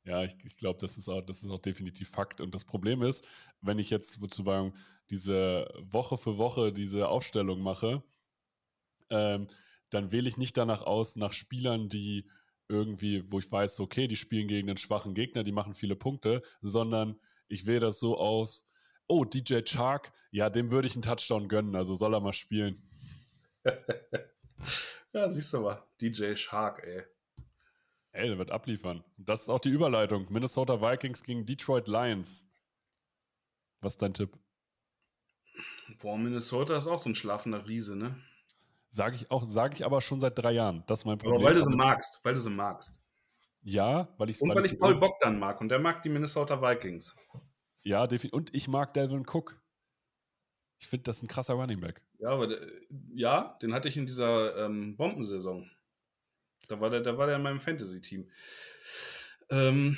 Ja, 0.05 0.23
ich, 0.23 0.35
ich 0.43 0.57
glaube, 0.57 0.79
das, 0.79 0.97
ist 0.97 1.09
auch, 1.09 1.21
das 1.21 1.43
ist 1.43 1.49
auch 1.49 1.61
definitiv 1.61 2.09
Fakt. 2.09 2.39
Und 2.39 2.55
das 2.55 2.65
Problem 2.65 3.01
ist, 3.01 3.27
wenn 3.61 3.79
ich 3.79 3.89
jetzt 3.89 4.19
sozusagen 4.19 4.73
diese 5.09 5.67
Woche 5.79 6.17
für 6.17 6.37
Woche 6.37 6.71
diese 6.71 7.09
Aufstellung 7.09 7.61
mache, 7.61 8.03
ähm, 9.09 9.47
dann 9.89 10.11
wähle 10.11 10.29
ich 10.29 10.37
nicht 10.37 10.55
danach 10.55 10.83
aus 10.83 11.15
nach 11.15 11.33
Spielern, 11.33 11.89
die 11.89 12.29
irgendwie, 12.67 13.23
wo 13.31 13.39
ich 13.39 13.51
weiß, 13.51 13.79
okay, 13.79 14.07
die 14.07 14.15
spielen 14.15 14.47
gegen 14.47 14.69
einen 14.69 14.77
schwachen 14.77 15.15
Gegner, 15.15 15.43
die 15.43 15.51
machen 15.51 15.73
viele 15.73 15.95
Punkte, 15.95 16.43
sondern 16.61 17.19
ich 17.47 17.65
wähle 17.65 17.79
das 17.79 17.99
so 17.99 18.17
aus, 18.17 18.68
oh, 19.09 19.25
DJ 19.25 19.61
Chark, 19.65 20.13
ja, 20.31 20.49
dem 20.49 20.71
würde 20.71 20.87
ich 20.87 20.95
einen 20.95 21.01
Touchdown 21.01 21.49
gönnen, 21.49 21.75
also 21.75 21.95
soll 21.95 22.13
er 22.13 22.21
mal 22.21 22.33
spielen. 22.33 22.81
ja, 25.13 25.29
siehst 25.29 25.53
du 25.53 25.61
mal, 25.61 25.83
DJ 26.01 26.35
Shark, 26.35 26.83
ey. 26.85 27.03
Ey, 28.11 28.29
der 28.29 28.37
wird 28.37 28.51
abliefern. 28.51 29.03
Das 29.17 29.43
ist 29.43 29.49
auch 29.49 29.59
die 29.59 29.69
Überleitung. 29.69 30.27
Minnesota 30.29 30.81
Vikings 30.81 31.23
gegen 31.23 31.45
Detroit 31.45 31.87
Lions. 31.87 32.47
Was 33.81 33.93
ist 33.93 34.01
dein 34.01 34.13
Tipp? 34.13 34.37
Boah, 35.99 36.17
Minnesota 36.17 36.77
ist 36.77 36.87
auch 36.87 36.99
so 36.99 37.09
ein 37.09 37.15
schlafender 37.15 37.67
Riese, 37.67 37.95
ne? 37.95 38.15
Sage 38.89 39.15
ich 39.15 39.29
auch, 39.29 39.45
sage 39.45 39.75
ich 39.75 39.85
aber 39.85 40.01
schon 40.01 40.19
seit 40.19 40.37
drei 40.37 40.51
Jahren. 40.53 40.83
Das 40.87 40.99
ist 40.99 41.05
mein 41.05 41.17
Problem. 41.17 41.41
Aber 41.41 41.49
weil 41.49 41.53
du 41.53 41.63
sie 41.63 41.75
magst, 41.75 42.19
weil 42.23 42.33
du 42.33 42.39
sie 42.39 42.49
magst. 42.49 42.99
Ja, 43.61 44.07
weil 44.17 44.29
ich 44.29 44.41
Und 44.41 44.55
weil, 44.55 44.65
ich 44.65 44.79
Paul 44.79 44.95
Bogdan 44.95 45.37
mag 45.37 45.61
und 45.61 45.69
der 45.69 45.79
mag 45.79 46.01
die 46.01 46.09
Minnesota 46.09 46.61
Vikings. 46.61 47.15
Ja, 47.83 48.07
definitiv. 48.07 48.33
Und 48.33 48.55
ich 48.55 48.67
mag 48.67 48.93
Delvin 48.93 49.25
Cook. 49.27 49.61
Ich 50.79 50.87
finde, 50.87 51.03
das 51.03 51.17
ist 51.17 51.23
ein 51.23 51.27
krasser 51.27 51.55
Running 51.55 51.81
Back. 51.81 52.01
Ja, 52.19 52.29
aber 52.29 52.55
ja, 53.13 53.57
den 53.61 53.73
hatte 53.73 53.89
ich 53.89 53.97
in 53.97 54.05
dieser 54.05 54.65
ähm, 54.65 54.95
Bombensaison. 54.95 55.69
Da 56.67 56.79
war 56.79 56.89
der, 56.89 57.01
da 57.01 57.17
war 57.17 57.27
der 57.27 57.37
in 57.37 57.41
meinem 57.41 57.59
Fantasy-Team. 57.59 58.29
Ähm, 59.49 59.97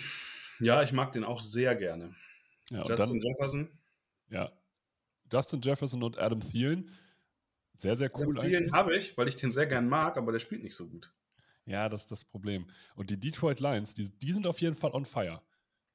ja, 0.60 0.82
ich 0.84 0.94
mag 0.94 1.12
den 1.12 1.24
auch 1.24 1.41
sehr 1.41 1.76
gerne. 1.76 2.15
Ja, 2.70 2.86
Justin 2.86 2.98
dann, 2.98 3.20
Jefferson. 3.20 3.80
Ja. 4.30 4.52
Justin 5.32 5.62
Jefferson 5.62 6.04
und 6.04 6.17
Adam 6.17 6.39
Thielen. 6.39 6.89
Sehr, 7.76 7.96
sehr 7.96 8.12
cool 8.15 8.38
Adam 8.38 8.48
Thielen 8.48 8.72
habe 8.74 8.96
ich, 8.96 9.17
weil 9.17 9.28
ich 9.28 9.36
den 9.36 9.52
sehr 9.52 9.65
gern 9.65 9.89
mag, 9.89 10.17
aber 10.17 10.32
der 10.32 10.39
spielt 10.39 10.63
nicht 10.63 10.76
so 10.76 10.88
gut. 10.88 11.12
Ja, 11.65 11.89
das 11.89 12.02
ist 12.02 12.12
das 12.12 12.26
Problem. 12.26 12.67
Und 12.96 13.10
die 13.10 13.20
Detroit 13.20 13.60
Lions, 13.60 13.94
die, 13.94 14.10
die 14.10 14.34
sind 14.34 14.48
auf 14.48 14.62
jeden 14.62 14.76
Fall 14.76 14.91
on 14.91 15.06
fire. 15.06 15.41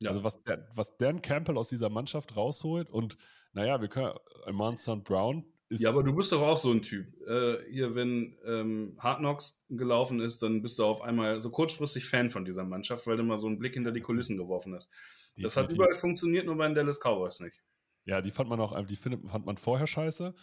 Ja. 0.01 0.11
Also 0.11 0.25
was, 0.25 0.43
der, 0.43 0.69
was 0.75 0.97
Dan 0.97 1.23
Campbell 1.23 1.57
aus 1.57 1.69
dieser 1.69 1.89
Mannschaft 1.89 2.37
rausholt 2.37 2.91
und 2.91 3.17
naja, 3.53 3.81
wir 3.81 3.89
können, 3.89 4.13
Amon 4.45 4.77
St. 4.77 5.03
Brown 5.05 5.47
ist... 5.71 5.81
Ja, 5.81 5.91
aber 5.91 6.03
du 6.03 6.15
bist 6.15 6.31
doch 6.33 6.43
auch 6.43 6.59
so 6.59 6.71
ein 6.71 6.83
Typ. 6.83 7.07
Äh, 7.27 7.59
hier, 7.71 7.95
wenn 7.95 8.37
ähm, 8.45 8.97
Hard 8.99 9.21
Knocks 9.21 9.65
gelaufen 9.71 10.21
ist, 10.21 10.43
dann 10.43 10.61
bist 10.61 10.79
du 10.79 10.85
auf 10.85 11.01
einmal 11.01 11.41
so 11.41 11.51
kurzfristig 11.51 12.07
Fan 12.07 12.29
von 12.29 12.45
dieser 12.45 12.65
Mannschaft, 12.65 13.07
weil 13.07 13.17
du 13.17 13.23
mal 13.23 13.39
so 13.39 13.47
einen 13.47 13.59
Blick 13.59 13.75
hinter 13.75 13.93
die 13.93 14.03
Kulissen 14.03 14.37
geworfen 14.37 14.75
hast. 14.75 14.91
Definitiv. 14.91 15.43
Das 15.43 15.57
hat 15.57 15.73
überall 15.73 15.95
funktioniert, 15.95 16.45
nur 16.45 16.57
bei 16.57 16.67
den 16.67 16.75
Dallas 16.75 17.01
Cowboys 17.01 17.41
nicht. 17.41 17.63
Ja, 18.05 18.21
die 18.21 18.31
fand 18.31 18.49
man 18.49 18.61
auch, 18.61 18.79
die 18.85 18.97
fand 18.97 19.47
man 19.47 19.57
vorher 19.57 19.87
scheiße 19.87 20.35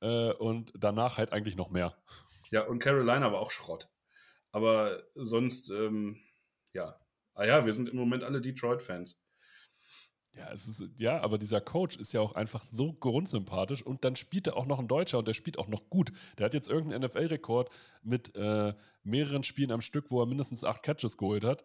äh, 0.00 0.32
und 0.34 0.72
danach 0.78 1.18
halt 1.18 1.32
eigentlich 1.32 1.56
noch 1.56 1.70
mehr. 1.70 1.96
Ja, 2.50 2.66
und 2.66 2.78
Carolina 2.78 3.32
war 3.32 3.40
auch 3.40 3.50
Schrott. 3.50 3.88
Aber 4.52 5.02
sonst, 5.14 5.70
ähm, 5.70 6.18
ja. 6.72 6.98
Ah 7.38 7.46
ja, 7.46 7.64
wir 7.64 7.72
sind 7.72 7.88
im 7.88 7.96
Moment 7.96 8.24
alle 8.24 8.40
Detroit-Fans. 8.40 9.16
Ja, 10.32 10.52
es 10.52 10.66
ist, 10.66 10.82
ja, 10.96 11.20
aber 11.20 11.38
dieser 11.38 11.60
Coach 11.60 11.96
ist 11.96 12.12
ja 12.12 12.20
auch 12.20 12.34
einfach 12.34 12.64
so 12.64 12.92
grundsympathisch 12.92 13.82
und 13.82 14.04
dann 14.04 14.16
spielt 14.16 14.48
er 14.48 14.56
auch 14.56 14.66
noch 14.66 14.80
ein 14.80 14.88
Deutscher 14.88 15.18
und 15.18 15.28
der 15.28 15.34
spielt 15.34 15.56
auch 15.56 15.68
noch 15.68 15.88
gut. 15.88 16.10
Der 16.36 16.46
hat 16.46 16.54
jetzt 16.54 16.68
irgendeinen 16.68 17.04
NFL-Rekord 17.04 17.70
mit 18.02 18.34
äh, 18.34 18.74
mehreren 19.04 19.44
Spielen 19.44 19.70
am 19.70 19.80
Stück, 19.80 20.10
wo 20.10 20.20
er 20.20 20.26
mindestens 20.26 20.64
acht 20.64 20.82
Catches 20.82 21.16
geholt 21.16 21.44
hat. 21.44 21.62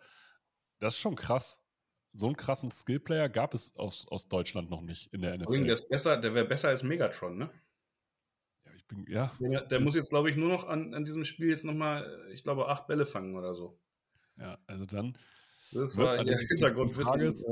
Das 0.78 0.94
ist 0.94 1.00
schon 1.00 1.16
krass. 1.16 1.66
So 2.14 2.28
einen 2.28 2.38
krassen 2.38 2.70
Skillplayer 2.70 3.30
gab 3.30 3.56
es 3.56 3.76
aus, 3.76 4.08
aus 4.10 4.28
Deutschland 4.28 4.70
noch 4.70 4.82
nicht 4.82 5.12
in 5.12 5.22
der 5.22 5.40
NFL. 5.40 5.64
Der, 5.66 5.80
besser, 5.90 6.18
der 6.18 6.36
wäre 6.36 6.46
besser 6.46 6.70
als 6.70 6.84
Megatron, 6.84 7.36
ne? 7.38 7.50
ich 8.76 8.86
bin, 8.86 9.06
ja. 9.08 9.32
Der, 9.40 9.62
der 9.62 9.80
muss 9.80 9.96
jetzt, 9.96 10.10
glaube 10.10 10.30
ich, 10.30 10.36
nur 10.36 10.50
noch 10.50 10.68
an, 10.68 10.94
an 10.94 11.04
diesem 11.04 11.24
Spiel 11.24 11.50
jetzt 11.50 11.66
nochmal, 11.66 12.28
ich 12.32 12.44
glaube, 12.44 12.70
acht 12.70 12.86
Bälle 12.86 13.08
fangen 13.08 13.36
oder 13.36 13.56
so. 13.56 13.80
Ja, 14.38 14.60
also 14.68 14.86
dann. 14.86 15.18
Das 15.74 15.98
war 15.98 16.18
wird, 16.18 16.28
der 16.28 16.38
Hintergrund. 16.38 16.92
Die 16.92 17.04
Frage, 17.04 17.24
ist, 17.28 17.46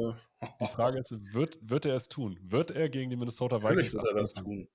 die 0.61 0.67
Frage 0.67 0.99
ist, 0.99 1.33
wird, 1.33 1.59
wird 1.61 1.85
er 1.85 1.95
es 1.95 2.07
tun? 2.07 2.39
Wird 2.41 2.71
er 2.71 2.89
gegen 2.89 3.09
die 3.09 3.15
Minnesota 3.15 3.61
Vikings 3.61 3.93
wird 3.93 4.05
er 4.05 4.13
das 4.13 4.33
tun? 4.33 4.67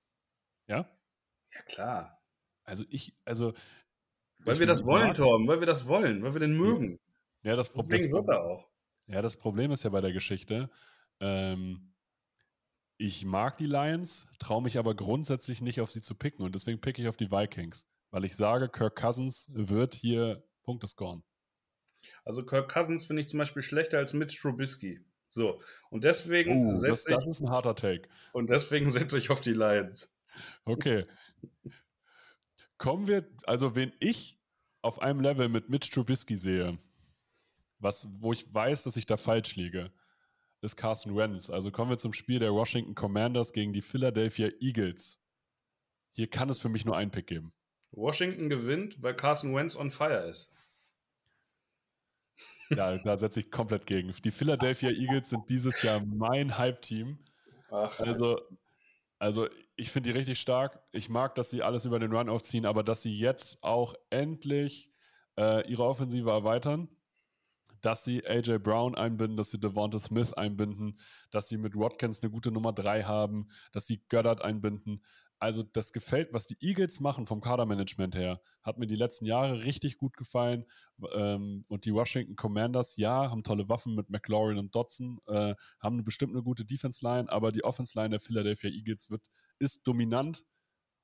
Ja? 0.67 0.91
Ja, 1.53 1.63
klar. 1.63 2.23
Also 2.65 2.85
ich, 2.91 3.15
also. 3.25 3.55
Weil 4.41 4.59
wir 4.61 4.67
das 4.67 4.85
wollen, 4.85 5.15
Torben, 5.15 5.49
weil 5.49 5.61
wir 5.61 5.67
das 5.67 5.89
wollen, 5.89 6.23
weil 6.23 6.35
wir 6.35 6.41
den 6.41 6.57
mögen. 6.57 7.01
Ja, 7.43 7.57
das 7.57 7.71
Problem. 7.71 7.99
Deswegen 7.99 8.13
wird 8.13 8.29
er 8.29 8.45
auch. 8.45 8.69
Ja, 9.07 9.23
das 9.23 9.37
Problem 9.37 9.71
ist 9.71 9.85
ja 9.85 9.91
bei 9.91 10.01
der 10.01 10.13
Geschichte, 10.13 10.69
ähm, 11.21 11.95
ich 12.99 13.25
mag 13.25 13.57
die 13.59 13.67
Lions, 13.67 14.27
traue 14.39 14.63
mich 14.63 14.79
aber 14.79 14.95
grundsätzlich 14.95 15.61
nicht 15.61 15.81
auf 15.81 15.91
sie 15.91 16.01
zu 16.01 16.15
picken 16.15 16.45
und 16.45 16.55
deswegen 16.55 16.81
picke 16.81 17.03
ich 17.03 17.09
auf 17.09 17.17
die 17.17 17.31
Vikings, 17.31 17.87
weil 18.11 18.25
ich 18.25 18.35
sage, 18.35 18.69
Kirk 18.69 18.97
Cousins 18.97 19.49
wird 19.53 19.95
hier 19.95 20.45
Punkte 20.63 20.89
scoren. 20.89 21.23
Also 22.25 22.45
Kirk 22.45 22.73
Cousins 22.73 23.05
finde 23.05 23.23
ich 23.23 23.29
zum 23.29 23.38
Beispiel 23.38 23.62
schlechter 23.62 23.99
als 23.99 24.12
Mitch 24.12 24.40
Trubisky. 24.40 25.05
So, 25.29 25.61
und 25.90 26.05
deswegen 26.05 26.69
uh, 26.69 26.77
setze 26.77 27.11
ich. 27.11 27.16
Das 27.16 27.27
ist 27.27 27.40
ein 27.40 27.51
harter 27.51 27.75
Take. 27.75 28.09
Und 28.33 28.49
deswegen 28.49 28.90
setze 28.90 29.19
ich 29.19 29.31
auf 29.31 29.40
die 29.40 29.53
Lions. 29.53 30.14
Okay. 30.64 31.03
Kommen 32.79 33.07
wir, 33.07 33.27
also 33.45 33.75
wen 33.75 33.92
ich 34.01 34.38
auf 34.83 35.01
einem 35.01 35.21
Level 35.21 35.49
mit 35.49 35.69
Mitch 35.69 35.90
Trubisky 35.90 36.37
sehe, 36.37 36.79
was, 37.79 38.09
wo 38.21 38.33
ich 38.33 38.53
weiß, 38.53 38.85
dass 38.85 38.97
ich 38.97 39.07
da 39.07 39.16
falsch 39.16 39.57
liege, 39.57 39.92
ist 40.61 40.77
Carson 40.77 41.16
Wentz. 41.16 41.51
Also 41.51 41.71
kommen 41.71 41.90
wir 41.90 41.99
zum 41.99 42.12
Spiel 42.12 42.38
der 42.38 42.53
Washington 42.53 42.95
Commanders 42.95 43.53
gegen 43.53 43.73
die 43.73 43.83
Philadelphia 43.83 44.51
Eagles. 44.61 45.19
Hier 46.12 46.29
kann 46.29 46.49
es 46.49 46.61
für 46.61 46.69
mich 46.69 46.85
nur 46.85 46.97
einen 46.97 47.11
Pick 47.11 47.27
geben. 47.27 47.53
Washington 47.90 48.49
gewinnt, 48.49 49.03
weil 49.03 49.14
Carson 49.14 49.55
Wentz 49.55 49.77
on 49.77 49.90
fire 49.90 50.29
ist. 50.29 50.51
Ja, 52.70 52.98
da 52.98 53.18
setze 53.18 53.40
ich 53.40 53.50
komplett 53.50 53.87
gegen. 53.87 54.12
Die 54.24 54.31
Philadelphia 54.31 54.90
Eagles 54.90 55.31
sind 55.31 55.48
dieses 55.48 55.83
Jahr 55.83 56.05
mein 56.05 56.59
Hype-Team. 56.59 57.18
Also, 57.70 58.38
also 59.18 59.48
ich 59.76 59.90
finde 59.90 60.12
die 60.12 60.18
richtig 60.18 60.40
stark. 60.40 60.81
Ich 60.92 61.09
mag, 61.09 61.35
dass 61.35 61.50
sie 61.50 61.62
alles 61.62 61.85
über 61.85 61.98
den 61.98 62.12
Run 62.12 62.29
aufziehen, 62.29 62.66
aber 62.66 62.83
dass 62.83 63.02
sie 63.02 63.16
jetzt 63.16 63.62
auch 63.62 63.94
endlich 64.11 64.90
äh, 65.38 65.68
ihre 65.70 65.85
Offensive 65.85 66.31
erweitern 66.31 66.88
dass 67.87 68.02
sie 68.02 68.26
AJ 68.26 68.59
Brown 68.59 68.96
einbinden, 68.96 69.37
dass 69.37 69.52
sie 69.52 69.61
Devonta 69.61 70.00
Smith 70.00 70.33
einbinden, 70.33 70.98
dass 71.31 71.48
sie 71.48 71.57
mit 71.57 71.76
Watkins 71.76 72.20
eine 72.20 72.33
gute 72.33 72.50
Nummer 72.50 72.72
3 72.72 73.05
haben, 73.05 73.48
dass 73.70 73.87
sie 73.87 74.02
Goddard 74.09 74.42
einbinden. 74.42 75.05
Also 75.38 75.62
das 75.62 75.92
gefällt, 75.92 76.33
was 76.33 76.46
die 76.46 76.57
Eagles 76.61 77.01
machen 77.01 77.27
vom 77.27 77.42
Kadermanagement 77.42 78.14
her, 78.14 78.40
hat 78.62 78.79
mir 78.79 78.87
die 78.87 78.96
letzten 78.96 79.27
Jahre 79.27 79.64
richtig 79.64 79.99
gut 79.99 80.16
gefallen. 80.16 80.64
Ähm, 81.12 81.64
und 81.68 81.85
die 81.85 81.92
Washington 81.92 82.37
Commanders, 82.37 82.96
ja, 82.96 83.31
haben 83.31 83.42
tolle 83.42 83.68
Waffen 83.68 83.94
mit 83.94 84.09
McLaurin 84.09 84.59
und 84.59 84.75
Dodson, 84.75 85.18
äh, 85.27 85.55
haben 85.79 86.03
bestimmt 86.05 86.33
eine 86.33 86.42
gute 86.42 86.64
Defense-Line, 86.64 87.31
aber 87.31 87.53
die 87.53 87.64
Offense-Line 87.64 88.11
der 88.11 88.20
Philadelphia 88.20 88.70
Eagles 88.70 89.11
wird, 89.11 89.27
ist 89.59 89.87
dominant 89.87 90.44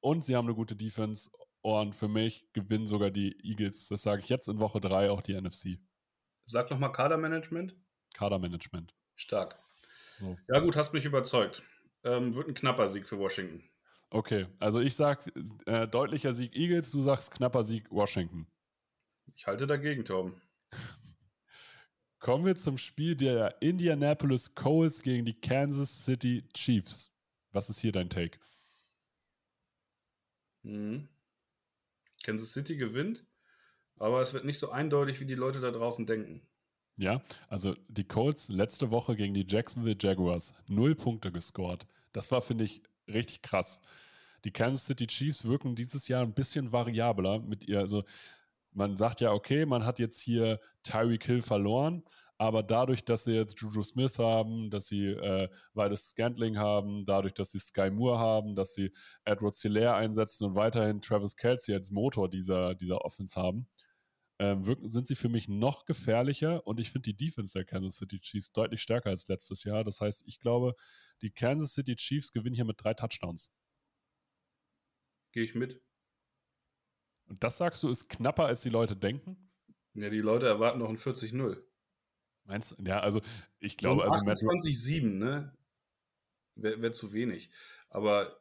und 0.01 0.25
sie 0.25 0.35
haben 0.35 0.47
eine 0.47 0.55
gute 0.55 0.77
Defense. 0.77 1.31
Und 1.61 1.95
für 1.95 2.09
mich 2.09 2.49
gewinnen 2.55 2.89
sogar 2.89 3.11
die 3.11 3.37
Eagles, 3.43 3.87
das 3.87 4.03
sage 4.03 4.21
ich 4.21 4.29
jetzt 4.29 4.49
in 4.49 4.59
Woche 4.59 4.81
3, 4.81 5.11
auch 5.11 5.23
die 5.23 5.41
NFC. 5.41 5.79
Sag 6.47 6.71
nochmal 6.71 6.91
Kadermanagement. 6.91 7.77
Kadermanagement. 8.15 8.95
Stark. 9.15 9.59
So. 10.19 10.37
Ja, 10.49 10.59
gut, 10.59 10.77
hast 10.77 10.93
mich 10.93 11.05
überzeugt. 11.05 11.63
Ähm, 12.03 12.35
wird 12.35 12.49
ein 12.49 12.55
knapper 12.55 12.89
Sieg 12.89 13.07
für 13.07 13.19
Washington. 13.19 13.63
Okay, 14.13 14.47
also 14.59 14.79
ich 14.79 14.95
sag 14.95 15.33
äh, 15.65 15.89
deutlicher 15.89 16.35
Sieg 16.35 16.55
Eagles, 16.55 16.91
du 16.91 17.01
sagst 17.01 17.31
knapper 17.31 17.65
Sieg 17.65 17.91
Washington. 17.91 18.47
Ich 19.35 19.47
halte 19.47 19.67
dagegen, 19.67 20.05
Tom. 20.05 20.39
Kommen 22.19 22.45
wir 22.45 22.55
zum 22.55 22.77
Spiel 22.77 23.17
der 23.17 23.63
Indianapolis 23.63 24.55
Colts 24.55 25.01
gegen 25.01 25.25
die 25.25 25.41
Kansas 25.41 26.05
City 26.05 26.47
Chiefs. 26.53 27.11
Was 27.53 27.71
ist 27.71 27.81
hier 27.81 27.91
dein 27.91 28.11
Take? 28.11 28.39
Mhm. 30.63 31.09
Kansas 32.23 32.53
City 32.53 32.77
gewinnt. 32.77 33.25
Aber 33.97 34.21
es 34.21 34.35
wird 34.35 34.45
nicht 34.45 34.59
so 34.59 34.71
eindeutig, 34.71 35.21
wie 35.21 35.27
die 35.27 35.35
Leute 35.35 35.61
da 35.61 35.71
draußen 35.71 36.05
denken. 36.05 36.47
Ja, 36.99 37.23
also 37.49 37.75
die 37.89 38.05
Colts 38.05 38.51
letzte 38.51 38.91
Woche 38.91 39.17
gegen 39.17 39.33
die 39.33 39.47
Jacksonville 39.49 39.97
Jaguars 39.99 40.53
null 40.67 40.95
Punkte 40.95 41.33
gescored. 41.33 41.87
Das 42.13 42.31
war, 42.31 42.43
finde 42.43 42.65
ich, 42.65 42.83
richtig 43.09 43.43
krass. 43.43 43.81
Die 44.45 44.51
Kansas 44.51 44.87
City 44.87 45.07
Chiefs 45.07 45.45
wirken 45.45 45.75
dieses 45.75 46.09
Jahr 46.09 46.23
ein 46.23 46.35
bisschen 46.35 46.73
variabler 46.73 47.41
mit 47.41 47.69
ihr. 47.69 47.79
Also 47.79 48.05
man 48.73 48.97
sagt 48.97 49.21
ja, 49.21 49.33
okay, 49.33 49.67
man 49.67 49.85
hat 49.85 49.99
jetzt 49.99 50.21
hier 50.21 50.61
Tyreek 50.83 51.25
Hill 51.25 51.43
verloren, 51.43 52.03
aber 52.39 52.63
dadurch, 52.63 53.05
dass 53.05 53.25
sie 53.25 53.35
jetzt 53.35 53.61
Juju 53.61 53.83
Smith 53.83 54.19
haben, 54.19 54.71
dass 54.71 54.87
sie 54.87 55.09
äh, 55.09 55.49
Weides 55.75 56.09
Scantling 56.09 56.59
haben, 56.59 57.05
dadurch, 57.05 57.35
dass 57.35 57.53
sie 57.53 57.61
Sky 57.61 57.91
Moore 57.91 58.19
haben, 58.19 58.57
dass 58.57 58.75
sie 58.75 58.93
Edward 59.25 59.55
Hilaire 59.55 59.95
einsetzen 59.95 60.47
und 60.47 60.57
weiterhin 60.57 61.01
Travis 61.01 61.37
Kelsey 61.37 61.75
als 61.75 61.91
Motor 61.91 62.29
dieser, 62.29 62.75
dieser 62.75 63.05
Offense 63.05 63.41
haben, 63.41 63.69
wirken, 64.67 64.89
sind 64.89 65.07
sie 65.07 65.15
für 65.15 65.29
mich 65.29 65.49
noch 65.49 65.85
gefährlicher 65.85 66.67
und 66.67 66.81
ich 66.81 66.91
finde 66.91 67.13
die 67.13 67.17
Defense 67.17 67.53
der 67.53 67.65
Kansas 67.65 67.97
City 67.97 68.21
Chiefs 68.21 68.53
deutlich 68.53 68.83
stärker 68.83 69.11
als 69.11 69.29
letztes 69.29 69.65
Jahr. 69.65 69.85
Das 69.85 70.01
heißt, 70.01 70.25
ich 70.27 70.41
glaube, 70.41 70.75
die 71.21 71.31
Kansas 71.31 71.75
City 71.75 71.97
Chiefs 71.97 72.33
gewinnen 72.33 72.55
hier 72.55 72.65
mit 72.65 72.83
drei 72.83 72.95
Touchdowns. 72.95 73.53
Gehe 75.33 75.45
ich 75.45 75.55
mit. 75.55 75.83
Und 77.29 77.43
das 77.43 77.57
sagst 77.57 77.83
du, 77.83 77.89
ist 77.89 78.09
knapper, 78.09 78.47
als 78.47 78.63
die 78.63 78.71
Leute 78.71 78.97
denken? 78.97 79.51
Ja, 79.95 80.11
die 80.11 80.19
Leute 80.19 80.47
erwarten 80.47 80.81
noch 80.81 80.89
ein 80.89 80.99
40-0. 80.99 81.63
Meinst 82.45 82.73
du? 82.73 82.83
Ja, 82.83 83.01
also 83.01 83.23
ich 83.61 83.77
glaube, 83.77 84.03
also 84.05 84.17
28-7, 84.25 85.07
ne? 85.07 85.57
wäre 86.55 86.83
wär 86.83 86.93
zu 86.93 87.13
wenig. 87.13 87.51
Aber 87.89 88.41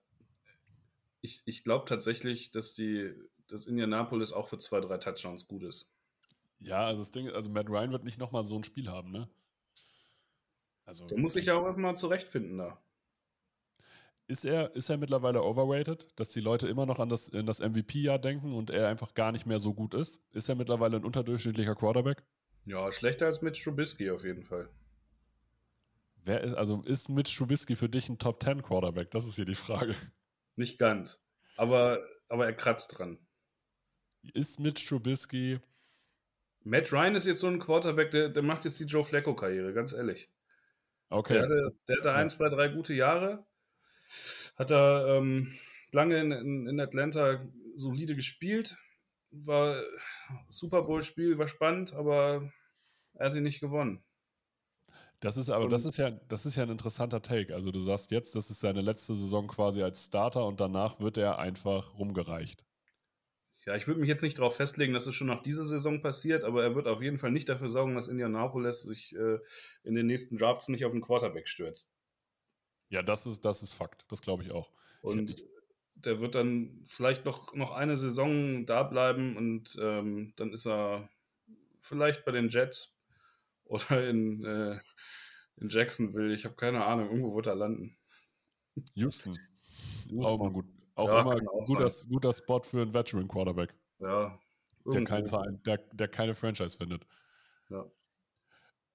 ich, 1.22 1.44
ich 1.46 1.64
glaube 1.64 1.86
tatsächlich, 1.86 2.52
dass 2.52 2.74
die, 2.74 3.14
dass 3.52 3.68
Indianapolis 3.68 4.34
auch 4.34 4.48
für 4.48 4.60
zwei, 4.60 4.80
drei 4.80 4.98
Touchdowns 4.98 5.48
gut 5.48 5.64
ist. 5.64 5.92
Ja, 6.60 6.86
also 6.86 7.02
das 7.02 7.12
Ding, 7.12 7.30
also 7.30 7.50
Matt 7.50 7.70
Ryan 7.70 7.92
wird 7.92 8.04
nicht 8.04 8.20
nochmal 8.20 8.46
so 8.46 8.56
ein 8.56 8.64
Spiel 8.64 8.90
haben, 8.90 9.12
ne? 9.12 9.28
Also, 10.86 11.08
Der 11.08 11.18
muss 11.18 11.34
sich 11.34 11.46
ja 11.46 11.56
auch 11.56 11.66
erstmal 11.66 11.96
zurechtfinden 11.96 12.58
da. 12.58 12.82
Ist 14.28 14.46
er, 14.46 14.76
ist 14.76 14.90
er 14.90 14.98
mittlerweile 14.98 15.44
overrated, 15.44 16.08
dass 16.16 16.30
die 16.30 16.40
Leute 16.40 16.68
immer 16.68 16.86
noch 16.86 17.00
an 17.00 17.10
das, 17.10 17.28
in 17.28 17.46
das 17.46 17.60
MVP-Jahr 17.60 18.20
denken 18.20 18.54
und 18.54 18.70
er 18.70 18.88
einfach 18.88 19.14
gar 19.14 19.32
nicht 19.32 19.46
mehr 19.46 19.60
so 19.60 19.74
gut 19.74 19.94
ist? 19.94 20.22
Ist 20.32 20.48
er 20.48 20.56
mittlerweile 20.56 20.98
ein 20.98 21.04
unterdurchschnittlicher 21.04 21.76
Quarterback? 21.76 22.24
Ja, 22.66 22.92
schlechter 22.92 23.26
als 23.26 23.42
Mitch 23.42 23.62
Trubisky 23.64 24.10
auf 24.12 24.24
jeden 24.24 24.44
Fall. 24.44 24.70
Wer 26.24 26.42
ist, 26.42 26.54
also 26.54 26.82
ist 26.84 27.10
Mitch 27.10 27.36
Trubisky 27.36 27.76
für 27.76 27.90
dich 27.90 28.08
ein 28.08 28.20
Top 28.20 28.42
10 28.42 28.62
Quarterback? 28.62 29.12
Das 29.12 29.26
ist 29.26 29.36
hier 29.36 29.46
die 29.46 29.56
Frage. 29.56 29.96
Nicht 30.56 30.78
ganz. 30.78 31.26
Aber, 31.58 32.00
aber 32.30 32.46
er 32.46 32.54
kratzt 32.54 32.98
dran. 32.98 33.18
Ist 34.34 34.60
Mitch 34.60 34.88
Trubisky. 34.88 35.60
Matt 36.64 36.92
Ryan 36.94 37.16
ist 37.16 37.26
jetzt 37.26 37.40
so 37.40 37.48
ein 37.48 37.60
Quarterback, 37.60 38.12
der, 38.12 38.30
der 38.30 38.44
macht 38.44 38.66
jetzt 38.66 38.80
die 38.80 38.86
Joe 38.86 39.04
Flacco-Karriere, 39.04 39.74
ganz 39.74 39.94
ehrlich. 39.94 40.30
Okay. 41.10 41.34
Der 41.34 41.44
hatte, 41.44 41.76
der 41.88 41.98
hatte 41.98 42.14
ein, 42.14 42.30
zwei, 42.30 42.50
drei 42.50 42.68
gute 42.70 42.94
Jahre. 42.94 43.46
Hat 44.56 44.72
er 44.72 45.18
ähm, 45.18 45.52
lange 45.92 46.18
in, 46.18 46.32
in, 46.32 46.68
in 46.68 46.80
Atlanta 46.80 47.46
solide 47.76 48.16
gespielt. 48.16 48.78
War 49.32 49.82
Super 50.50 50.84
Bowl-Spiel, 50.84 51.38
war 51.38 51.48
spannend, 51.48 51.94
aber 51.94 52.52
er 53.14 53.26
hat 53.28 53.36
ihn 53.36 53.44
nicht 53.44 53.60
gewonnen. 53.60 54.04
Das 55.22 55.38
ist 55.38 55.50
aber, 55.50 55.70
das 55.70 55.86
ist 55.86 55.98
ja, 55.98 56.10
das 56.10 56.46
ist 56.46 56.56
ja 56.56 56.64
ein 56.64 56.70
interessanter 56.70 57.22
Take. 57.22 57.54
Also 57.54 57.72
du 57.72 57.82
sagst 57.82 58.12
jetzt, 58.12 58.36
das 58.36 58.50
ist 58.50 58.60
seine 58.60 58.82
letzte 58.82 59.16
Saison 59.16 59.48
quasi 59.48 59.84
als 59.84 60.06
Starter 60.06 60.46
und 60.48 60.60
danach 60.60 61.00
wird 61.00 61.18
er 61.18 61.40
einfach 61.40 61.98
rumgereicht. 61.98 62.66
Ja, 63.66 63.76
ich 63.76 63.88
würde 63.88 64.00
mich 64.00 64.10
jetzt 64.10 64.24
nicht 64.24 64.40
darauf 64.40 64.56
festlegen, 64.56 64.94
dass 64.94 65.06
es 65.06 65.16
schon 65.16 65.28
nach 65.28 65.44
dieser 65.44 65.64
Saison 65.64 66.02
passiert, 66.02 66.44
aber 66.44 66.64
er 66.64 66.76
wird 66.76 66.88
auf 66.88 67.02
jeden 67.02 67.20
Fall 67.20 67.32
nicht 67.32 67.48
dafür 67.48 67.70
sorgen, 67.70 67.96
dass 67.96 68.08
Indianapolis 68.08 68.82
sich 68.82 69.16
äh, 69.16 69.38
in 69.84 69.96
den 69.96 70.08
nächsten 70.08 70.38
Drafts 70.38 70.68
nicht 70.68 70.84
auf 70.86 70.94
den 70.94 71.02
Quarterback 71.02 71.48
stürzt. 71.48 71.92
Ja, 72.90 73.04
das 73.04 73.26
ist, 73.26 73.46
das 73.46 73.62
ist 73.62 73.74
Fakt. 73.74 74.06
Das 74.10 74.22
glaube 74.22 74.44
ich 74.44 74.52
auch. 74.52 74.72
Und 75.02 75.30
ich 75.30 75.46
der 76.06 76.22
wird 76.22 76.36
dann 76.36 76.82
vielleicht 76.86 77.26
noch, 77.26 77.54
noch 77.54 77.72
eine 77.72 77.98
Saison 77.98 78.66
da 78.66 78.84
bleiben 78.84 79.38
und 79.38 79.78
ähm, 79.80 80.34
dann 80.36 80.54
ist 80.54 80.66
er 80.66 81.10
vielleicht 81.80 82.26
bei 82.26 82.32
den 82.32 82.50
Jets 82.50 82.96
oder 83.66 84.10
in, 84.10 84.44
äh, 84.44 84.80
in 85.58 85.70
Jacksonville. 85.70 86.34
Ich 86.34 86.46
habe 86.46 86.56
keine 86.56 86.86
Ahnung. 86.86 87.08
Irgendwo 87.08 87.36
wird 87.36 87.48
er 87.48 87.56
landen. 87.56 87.98
Houston. 88.96 89.40
Houston. 90.10 90.26
Auch 90.26 90.40
mal 90.40 90.52
gut. 90.52 90.66
Auch 91.02 91.10
ja, 91.10 91.22
immer 91.22 91.36
auch 91.52 91.66
guter, 91.66 91.92
guter 92.08 92.34
Spot 92.34 92.62
für 92.62 92.84
einen 92.84 92.94
Veteran 92.94 93.28
Quarterback. 93.28 93.74
Ja. 94.00 94.38
Der, 94.86 95.04
kein 95.04 95.28
Verein, 95.28 95.62
der, 95.64 95.78
der 95.78 96.08
keine 96.08 96.36
Franchise 96.36 96.78
findet. 96.78 97.06
Ja. 97.70 97.86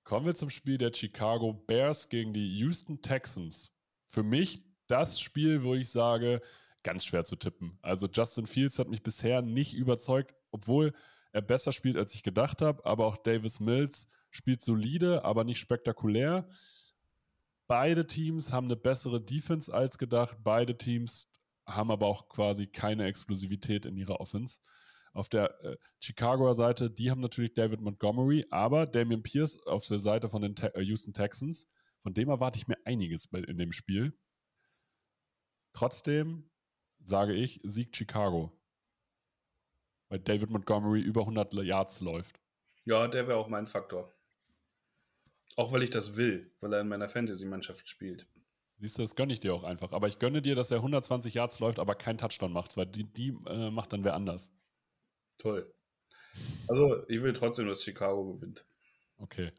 Kommen 0.05 0.27
wir 0.27 0.35
zum 0.35 0.51
Spiel 0.51 0.79
der 0.79 0.93
Chicago 0.93 1.53
Bears 1.53 2.09
gegen 2.09 2.33
die 2.33 2.59
Houston 2.59 3.03
Texans. 3.03 3.73
Für 4.07 4.23
mich 4.23 4.63
das 4.87 5.21
Spiel, 5.21 5.65
wo 5.65 5.75
ich 5.75 5.91
sage, 5.91 6.41
ganz 6.85 7.05
schwer 7.05 7.25
zu 7.25 7.35
tippen. 7.35 7.79
Also 7.83 8.07
Justin 8.07 8.47
Fields 8.47 8.79
hat 8.79 8.89
mich 8.89 9.03
bisher 9.03 9.43
nicht 9.43 9.75
überzeugt, 9.75 10.35
obwohl 10.53 10.93
er 11.33 11.43
besser 11.43 11.73
spielt, 11.73 11.97
als 11.97 12.15
ich 12.15 12.23
gedacht 12.23 12.63
habe. 12.63 12.85
Aber 12.85 13.07
auch 13.07 13.17
Davis 13.17 13.59
Mills 13.59 14.07
spielt 14.31 14.61
solide, 14.61 15.25
aber 15.25 15.43
nicht 15.43 15.59
spektakulär. 15.59 16.49
Beide 17.67 18.07
Teams 18.07 18.53
haben 18.53 18.67
eine 18.67 18.77
bessere 18.77 19.21
Defense 19.21 19.75
als 19.75 19.99
gedacht. 19.99 20.37
Beide 20.45 20.79
Teams 20.79 21.33
haben 21.67 21.91
aber 21.91 22.07
auch 22.07 22.29
quasi 22.29 22.67
keine 22.67 23.07
Explosivität 23.07 23.87
in 23.87 23.97
ihrer 23.97 24.21
Offense. 24.21 24.61
Auf 25.13 25.29
der 25.29 25.59
äh, 25.65 25.77
Chicagoer 25.99 26.55
Seite, 26.55 26.91
die 26.91 27.11
haben 27.11 27.21
natürlich 27.21 27.55
David 27.55 27.81
Montgomery, 27.81 28.47
aber 28.51 28.87
Damian 28.87 29.23
Pierce 29.23 29.59
auf 29.67 29.87
der 29.87 29.99
Seite 29.99 30.29
von 30.29 30.43
den 30.43 30.55
Te 30.55 30.75
äh, 30.75 30.83
Houston 30.83 31.13
Texans, 31.13 31.69
von 32.03 32.15
dem 32.15 32.29
erwarte 32.29 32.59
ich 32.59 32.69
mir 32.69 32.77
einiges 32.85 33.27
in 33.33 33.59
dem 33.59 33.73
Spiel. 33.73 34.17
Trotzdem 35.73 36.51
sage 37.01 37.35
ich, 37.35 37.61
siegt 37.65 37.97
Chicago. 37.97 38.53
Weil 40.09 40.21
David 40.21 40.51
Montgomery 40.51 41.01
über 41.01 41.23
100 41.23 41.55
Yards 41.55 42.01
läuft. 42.01 42.39
Ja, 42.85 43.09
der 43.09 43.27
wäre 43.27 43.39
auch 43.39 43.49
mein 43.49 43.67
Faktor. 43.67 44.15
Auch 45.57 45.73
weil 45.73 45.83
ich 45.83 45.91
das 45.91 46.17
will, 46.17 46.55
weil 46.61 46.73
er 46.75 46.83
in 46.83 46.89
meiner 46.89 47.09
Fantasy-Mannschaft 47.09 47.89
spielt. 47.89 48.29
Siehst 48.79 48.99
du, 48.99 49.03
das 49.03 49.17
gönne 49.17 49.33
ich 49.33 49.41
dir 49.41 49.55
auch 49.55 49.65
einfach. 49.65 49.93
Aber 49.93 50.07
ich 50.07 50.19
gönne 50.19 50.43
dir, 50.43 50.55
dass 50.55 50.71
er 50.71 50.79
120 50.79 51.33
Yards 51.35 51.61
läuft, 51.61 51.79
aber 51.79 51.95
keinen 51.95 52.19
Touchdown 52.19 52.53
macht, 52.53 52.77
weil 52.77 52.87
die, 52.87 53.05
die 53.05 53.29
äh, 53.47 53.71
macht 53.71 53.93
dann 53.93 54.05
wer 54.05 54.15
anders. 54.15 54.53
Toll. 55.39 55.73
Also, 56.69 57.09
ich 57.09 57.23
will 57.23 57.33
trotzdem, 57.33 57.67
dass 57.67 57.83
Chicago 57.83 58.35
gewinnt. 58.35 58.67
Okay. 59.19 59.53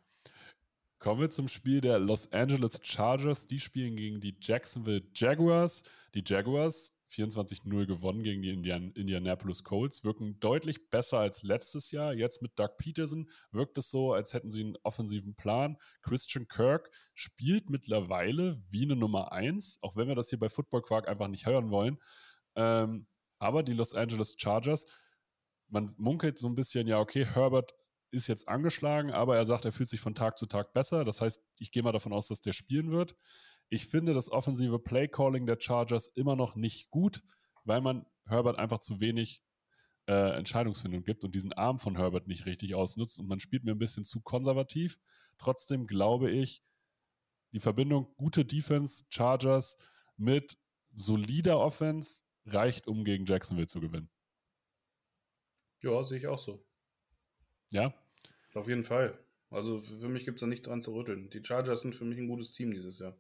Kommen 1.00 1.22
wir 1.22 1.30
zum 1.30 1.48
Spiel 1.48 1.82
der 1.82 2.00
Los 2.00 2.32
Angeles 2.32 2.80
Chargers. 2.84 3.48
Die 3.48 3.60
spielen 3.60 3.96
gegen 3.96 4.20
die 4.20 4.36
Jacksonville 4.40 5.04
Jaguars. 5.14 5.84
Die 6.14 6.24
Jaguars 6.26 6.97
24-0 7.12 7.86
gewonnen 7.86 8.24
gegen 8.24 8.42
die 8.42 8.50
Indian 8.50 8.92
Indianapolis 8.92 9.64
Colts, 9.64 10.04
wirken 10.04 10.40
deutlich 10.40 10.90
besser 10.90 11.20
als 11.20 11.44
letztes 11.44 11.92
Jahr. 11.92 12.14
Jetzt 12.14 12.42
mit 12.42 12.58
Doug 12.60 12.78
Peterson 12.78 13.30
wirkt 13.52 13.78
es 13.78 13.90
so, 13.90 14.14
als 14.14 14.34
hätten 14.34 14.50
sie 14.50 14.62
einen 14.62 14.78
offensiven 14.84 15.36
Plan. 15.36 15.78
Christian 16.02 16.48
Kirk 16.48 16.92
spielt 17.14 17.70
mittlerweile 17.70 18.62
wie 18.70 18.84
eine 18.84 18.96
Nummer 18.96 19.32
1, 19.32 19.80
auch 19.82 19.96
wenn 19.96 20.08
wir 20.08 20.16
das 20.16 20.30
hier 20.30 20.40
bei 20.40 20.50
Football 20.50 20.82
Quark 20.82 21.08
einfach 21.08 21.28
nicht 21.28 21.46
hören 21.46 21.70
wollen. 21.70 21.98
Ähm, 22.56 23.08
aber 23.40 23.64
die 23.64 23.74
Los 23.74 23.94
Angeles 23.94 24.36
Chargers, 24.38 24.86
man 25.70 25.94
munkelt 25.98 26.38
so 26.38 26.48
ein 26.48 26.56
bisschen, 26.56 26.88
ja, 26.88 27.00
okay, 27.00 27.26
Herbert 27.26 27.74
ist 28.12 28.28
jetzt 28.28 28.48
angeschlagen, 28.48 29.12
aber 29.12 29.36
er 29.38 29.46
sagt, 29.46 29.66
er 29.66 29.72
fühlt 29.72 29.90
sich 29.90 30.00
von 30.00 30.16
Tag 30.16 30.38
zu 30.38 30.46
Tag 30.46 30.74
besser. 30.74 31.04
Das 31.04 31.22
heißt, 31.22 31.44
ich 31.60 31.72
gehe 31.72 31.84
mal 31.84 31.92
davon 31.92 32.14
aus, 32.14 32.28
dass 32.28 32.42
der 32.42 32.54
spielen 32.54 32.92
wird. 32.92 33.16
Ich 33.70 33.88
finde 33.88 34.14
das 34.14 34.30
offensive 34.30 34.80
Play-Calling 34.80 35.46
der 35.46 35.58
Chargers 35.60 36.08
immer 36.08 36.36
noch 36.36 36.56
nicht 36.56 36.90
gut, 36.90 37.22
weil 37.64 37.82
man 37.82 38.06
Herbert 38.26 38.58
einfach 38.58 38.80
zu 38.80 39.00
wenig 39.00 39.44
äh, 40.08 40.38
Entscheidungsfindung 40.38 41.04
gibt 41.04 41.24
und 41.24 41.36
diesen 41.36 41.54
Arm 41.54 41.80
von 41.80 41.98
Herbert 41.98 42.28
nicht 42.28 42.46
richtig 42.46 42.76
ausnutzt 42.76 43.20
und 43.20 43.28
man 43.28 43.40
spielt 43.40 43.64
mir 43.64 43.72
ein 43.72 43.80
bisschen 43.80 44.06
zu 44.06 44.22
konservativ. 44.22 44.98
Trotzdem 45.38 45.86
glaube 45.86 46.32
ich, 46.32 46.64
die 47.52 47.60
Verbindung 47.60 48.14
gute 48.16 48.46
Defense, 48.46 49.06
Chargers 49.10 49.78
mit 50.16 50.58
solider 50.94 51.60
Offense 51.60 52.24
reicht, 52.46 52.88
um 52.88 53.04
gegen 53.04 53.26
Jacksonville 53.26 53.68
zu 53.68 53.82
gewinnen. 53.82 54.10
Ja, 55.84 56.04
sehe 56.04 56.18
ich 56.18 56.28
auch 56.28 56.40
so. 56.40 56.66
Ja? 57.70 57.94
Auf 58.54 58.68
jeden 58.68 58.84
Fall. 58.84 59.20
Also 59.50 59.80
für 59.80 60.10
mich 60.10 60.26
gibt 60.26 60.38
es 60.38 60.42
da 60.42 60.48
nicht 60.48 60.66
dran 60.66 60.82
zu 60.82 60.94
rütteln. 60.94 61.30
Die 61.30 61.44
Chargers 61.44 61.82
sind 61.82 61.96
für 61.96 62.06
mich 62.06 62.18
ein 62.18 62.28
gutes 62.28 62.52
Team 62.52 62.72
dieses 62.72 63.00
Jahr. 63.00 63.18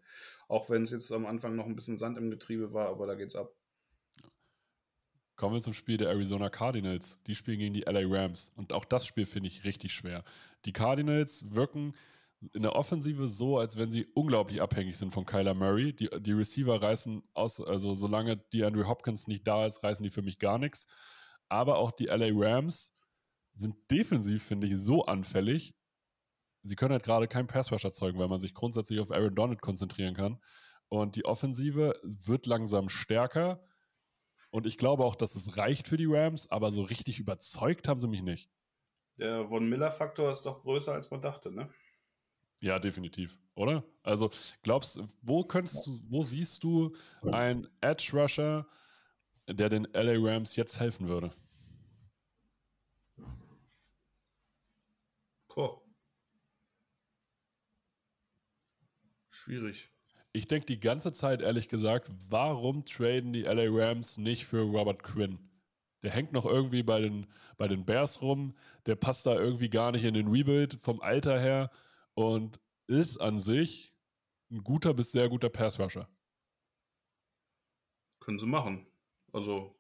Auch 0.48 0.70
wenn 0.70 0.84
es 0.84 0.92
jetzt 0.92 1.12
am 1.12 1.26
Anfang 1.26 1.56
noch 1.56 1.66
ein 1.66 1.76
bisschen 1.76 1.98
Sand 1.98 2.18
im 2.18 2.30
Getriebe 2.30 2.74
war, 2.74 2.90
aber 2.90 3.08
da 3.08 3.16
geht's 3.16 3.36
ab. 3.36 3.54
Kommen 5.38 5.54
wir 5.54 5.62
zum 5.62 5.74
Spiel 5.74 5.98
der 5.98 6.10
Arizona 6.10 6.50
Cardinals. 6.50 7.20
Die 7.28 7.36
spielen 7.36 7.60
gegen 7.60 7.74
die 7.74 7.84
LA 7.84 8.02
Rams. 8.04 8.52
Und 8.56 8.74
auch 8.74 8.86
das 8.86 9.06
Spiel 9.06 9.26
finde 9.26 9.48
ich 9.48 9.64
richtig 9.64 9.94
schwer. 9.94 10.24
Die 10.66 10.74
Cardinals 10.74 11.46
wirken 11.54 11.94
in 12.54 12.64
der 12.64 12.76
Offensive 12.76 13.28
so, 13.28 13.58
als 13.58 13.78
wenn 13.78 13.90
sie 13.90 14.08
unglaublich 14.14 14.62
abhängig 14.62 14.98
sind 14.98 15.12
von 15.12 15.26
Kyler 15.26 15.54
Murray. 15.54 15.94
Die, 15.94 16.10
die 16.20 16.32
Receiver 16.34 16.82
reißen 16.82 17.24
aus, 17.34 17.62
also 17.62 17.94
solange 17.94 18.38
die 18.52 18.64
Andrew 18.64 18.88
Hopkins 18.88 19.28
nicht 19.28 19.48
da 19.48 19.66
ist, 19.66 19.84
reißen 19.84 20.04
die 20.04 20.10
für 20.10 20.22
mich 20.22 20.40
gar 20.40 20.58
nichts. 20.58 20.88
Aber 21.50 21.78
auch 21.78 21.92
die 21.92 22.06
LA 22.06 22.30
Rams 22.32 22.94
sind 23.56 23.76
defensiv, 23.90 24.44
finde 24.44 24.68
ich, 24.68 24.78
so 24.78 25.06
anfällig, 25.06 25.76
sie 26.68 26.76
können 26.76 26.92
halt 26.92 27.04
gerade 27.04 27.28
keinen 27.28 27.48
Passrush 27.48 27.84
erzeugen, 27.84 28.20
weil 28.20 28.28
man 28.28 28.40
sich 28.40 28.54
grundsätzlich 28.54 29.00
auf 29.00 29.12
Aaron 29.12 29.36
Donald 29.36 29.62
konzentrieren 29.62 30.14
kann. 30.14 30.40
Und 30.90 31.16
die 31.16 31.26
Offensive 31.26 32.00
wird 32.04 32.46
langsam 32.46 32.90
stärker. 32.90 33.64
Und 34.52 34.66
ich 34.66 34.78
glaube 34.78 35.04
auch, 35.04 35.16
dass 35.16 35.36
es 35.36 35.58
reicht 35.58 35.88
für 35.88 35.98
die 35.98 36.06
Rams, 36.06 36.50
aber 36.50 36.72
so 36.72 36.84
richtig 36.84 37.20
überzeugt 37.20 37.88
haben 37.88 38.00
sie 38.00 38.08
mich 38.08 38.22
nicht. 38.22 38.50
Der 39.18 39.46
Von 39.48 39.68
Miller-Faktor 39.68 40.32
ist 40.32 40.46
doch 40.46 40.62
größer, 40.62 40.94
als 40.94 41.10
man 41.10 41.22
dachte, 41.22 41.52
ne? 41.52 41.70
Ja, 42.60 42.80
definitiv, 42.80 43.38
oder? 43.56 43.84
Also, 44.02 44.32
glaubst 44.64 45.00
wo 45.22 45.44
könntest 45.44 45.86
du, 45.86 46.00
wo 46.10 46.24
siehst 46.24 46.64
du 46.64 46.96
einen 47.32 47.68
Edge 47.82 48.12
Rusher, 48.14 48.68
der 49.48 49.70
den 49.70 49.86
LA 49.94 50.16
Rams 50.18 50.56
jetzt 50.56 50.80
helfen 50.80 51.08
würde? 51.08 51.32
Boah. 55.58 55.87
Schwierig. 59.48 59.90
Ich 60.34 60.50
denke 60.50 60.66
die 60.66 60.82
ganze 60.82 61.14
Zeit, 61.14 61.42
ehrlich 61.42 61.70
gesagt, 61.70 62.12
warum 62.28 62.84
traden 62.84 63.32
die 63.32 63.44
LA 63.44 63.68
Rams 63.70 64.18
nicht 64.18 64.46
für 64.46 64.60
Robert 64.60 65.04
Quinn? 65.04 65.40
Der 66.04 66.12
hängt 66.12 66.34
noch 66.34 66.46
irgendwie 66.46 66.84
bei 66.84 67.00
den, 67.00 67.28
bei 67.58 67.70
den 67.70 67.86
Bears 67.86 68.22
rum. 68.22 68.58
Der 68.88 68.98
passt 68.98 69.26
da 69.26 69.36
irgendwie 69.36 69.70
gar 69.70 69.94
nicht 69.94 70.04
in 70.04 70.16
den 70.16 70.28
Rebuild 70.28 70.74
vom 70.74 71.00
Alter 71.00 71.40
her 71.40 71.72
und 72.14 72.60
ist 72.88 73.22
an 73.22 73.40
sich 73.40 73.96
ein 74.52 74.66
guter 74.66 74.94
bis 74.94 75.14
sehr 75.14 75.30
guter 75.30 75.50
Pass-Rusher. 75.50 76.10
Können 78.20 78.40
sie 78.40 78.48
machen. 78.48 78.86
Also, 79.32 79.80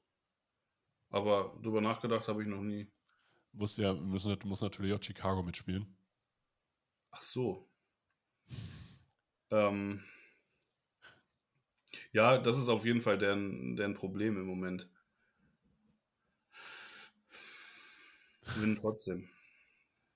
aber 1.10 1.60
drüber 1.62 1.82
nachgedacht 1.82 2.25
habe 2.30 2.41
ich 2.41 2.47
noch 2.47 2.62
nie. 2.62 2.88
Muss 3.51 3.75
ja, 3.75 3.93
müssen, 3.93 4.34
muss 4.45 4.62
natürlich 4.62 4.93
auch 4.93 5.03
Chicago 5.03 5.43
mitspielen. 5.43 5.93
Ach 7.12 7.21
so. 7.21 7.69
Ähm, 9.52 10.04
ja, 12.12 12.38
das 12.38 12.58
ist 12.58 12.70
auf 12.70 12.86
jeden 12.86 13.02
Fall 13.02 13.18
deren, 13.18 13.76
deren 13.76 13.94
Problem 13.94 14.38
im 14.38 14.46
Moment. 14.46 14.90
Gewinnen 18.54 18.78
trotzdem. 18.80 19.30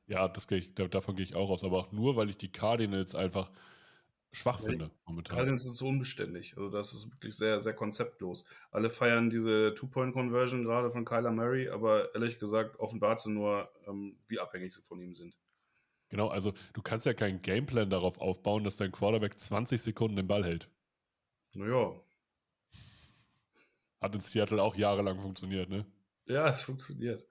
Ja, 0.08 0.28
das 0.28 0.48
gehe 0.48 0.58
ich, 0.58 0.74
davon 0.76 1.16
gehe 1.16 1.24
ich 1.24 1.36
auch 1.36 1.50
aus, 1.50 1.64
aber 1.64 1.78
auch 1.78 1.92
nur, 1.92 2.16
weil 2.16 2.30
ich 2.30 2.38
die 2.38 2.52
Cardinals 2.52 3.16
einfach 3.16 3.52
schwach 4.32 4.60
Ja, 4.62 4.70
finde 4.70 4.92
momentan. 5.06 5.38
Cardinals 5.38 5.66
ist 5.66 5.78
so 5.78 5.88
unbeständig. 5.88 6.56
Also 6.58 6.70
das 6.70 6.94
ist 6.94 7.12
wirklich 7.12 7.36
sehr, 7.36 7.60
sehr 7.60 7.74
konzeptlos. 7.74 8.46
Alle 8.72 8.90
feiern 8.90 9.30
diese 9.30 9.74
Two-Point-Conversion 9.76 10.64
gerade 10.64 10.92
von 10.92 11.06
Kyler 11.06 11.32
Murray, 11.32 11.70
aber 11.70 12.14
ehrlich 12.16 12.40
gesagt 12.40 12.80
offenbart 12.80 13.22
sie 13.22 13.32
nur, 13.32 13.70
ähm, 13.88 14.18
wie 14.28 14.40
abhängig 14.40 14.74
sie 14.74 14.82
von 14.82 15.02
ihm 15.02 15.16
sind. 15.16 15.38
Genau, 16.12 16.28
also 16.28 16.54
du 16.74 16.82
kannst 16.82 17.06
ja 17.06 17.14
keinen 17.14 17.42
Gameplan 17.42 17.90
darauf 17.90 18.20
aufbauen, 18.20 18.66
dass 18.66 18.76
dein 18.76 18.92
Quarterback 18.92 19.40
20 19.40 19.82
Sekunden 19.82 20.18
den 20.18 20.28
Ball 20.28 20.44
hält. 20.44 20.70
Naja, 21.54 21.94
Hat 24.02 24.14
in 24.16 24.22
Seattle 24.22 24.62
auch 24.62 24.76
jahrelang 24.76 25.22
funktioniert, 25.22 25.70
ne? 25.70 25.86
ja, 26.26 26.50
es 26.50 26.62
funktioniert. 26.62 27.26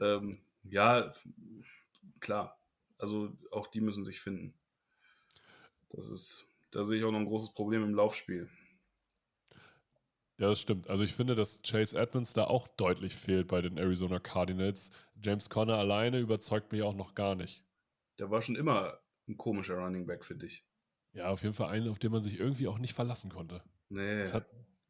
Ähm, 0.00 0.38
ja, 0.64 1.12
klar. 2.20 2.58
Also 2.98 3.36
auch 3.50 3.68
die 3.68 3.80
müssen 3.80 4.04
sich 4.04 4.20
finden. 4.20 4.54
Das 5.90 6.08
ist, 6.08 6.46
da 6.70 6.84
sehe 6.84 6.98
ich 6.98 7.04
auch 7.04 7.12
noch 7.12 7.18
ein 7.20 7.26
großes 7.26 7.52
Problem 7.52 7.84
im 7.84 7.94
Laufspiel. 7.94 8.48
Ja, 10.38 10.48
das 10.48 10.60
stimmt. 10.60 10.90
Also 10.90 11.04
ich 11.04 11.14
finde, 11.14 11.34
dass 11.36 11.62
Chase 11.62 11.96
Edmonds 11.96 12.32
da 12.32 12.44
auch 12.44 12.66
deutlich 12.66 13.14
fehlt 13.14 13.46
bei 13.48 13.60
den 13.60 13.76
Arizona 13.76 14.18
Cardinals. 14.18 14.90
James 15.20 15.50
Conner 15.50 15.76
alleine 15.76 16.18
überzeugt 16.18 16.72
mich 16.72 16.82
auch 16.82 16.94
noch 16.94 17.14
gar 17.14 17.36
nicht. 17.36 17.62
Der 18.22 18.30
war 18.30 18.40
schon 18.40 18.54
immer 18.54 19.00
ein 19.26 19.36
komischer 19.36 19.74
Running 19.74 20.06
Back 20.06 20.24
für 20.24 20.36
dich. 20.36 20.64
Ja, 21.12 21.30
auf 21.30 21.42
jeden 21.42 21.54
Fall 21.54 21.70
einen, 21.70 21.88
auf 21.88 21.98
den 21.98 22.12
man 22.12 22.22
sich 22.22 22.38
irgendwie 22.38 22.68
auch 22.68 22.78
nicht 22.78 22.94
verlassen 22.94 23.32
konnte. 23.32 23.64
Nee. 23.88 24.24
Hat, 24.28 24.46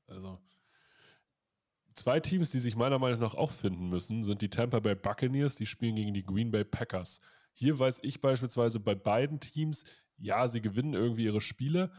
also 0.07 0.39
zwei 1.95 2.21
Teams, 2.21 2.51
die 2.51 2.59
sich 2.59 2.77
meiner 2.77 2.99
Meinung 2.99 3.21
nach 3.21 3.35
auch 3.35 3.51
finden 3.51 3.89
müssen, 3.89 4.23
sind 4.23 4.43
die 4.43 4.51
Tampa 4.51 4.81
Bay 4.81 4.95
Buccaneers, 4.95 5.55
die 5.55 5.65
spielen 5.65 5.97
gegen 5.97 6.13
die 6.13 6.27
Green 6.27 6.51
Bay 6.51 6.63
Packers. 6.63 7.23
Hier 7.55 7.79
weiß 7.79 8.01
ich 8.03 8.21
beispielsweise 8.21 8.81
bei 8.81 8.95
beiden 8.95 9.41
Teams, 9.41 9.85
ja, 10.19 10.47
sie 10.47 10.61
gewinnen 10.61 10.93
irgendwie 10.93 11.25
ihre 11.25 11.41
Spiele. 11.41 11.91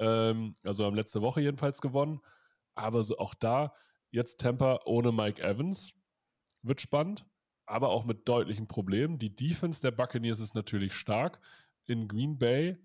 Ähm, 0.00 0.56
also 0.64 0.84
haben 0.84 0.96
letzte 0.96 1.22
Woche 1.22 1.42
jedenfalls 1.42 1.80
gewonnen. 1.80 2.18
Aber 2.74 3.04
so 3.04 3.18
auch 3.18 3.34
da, 3.34 3.72
jetzt 4.10 4.40
Tampa 4.40 4.80
ohne 4.84 5.12
Mike 5.12 5.40
Evans. 5.40 5.92
Wird 6.62 6.80
spannend, 6.80 7.24
aber 7.66 7.88
auch 7.90 8.04
mit 8.04 8.28
deutlichen 8.28 8.68
Problemen. 8.68 9.18
Die 9.18 9.34
Defense 9.34 9.80
der 9.80 9.90
Buccaneers 9.90 10.40
ist 10.40 10.54
natürlich 10.54 10.94
stark. 10.94 11.40
In 11.86 12.08
Green 12.08 12.38
Bay 12.38 12.78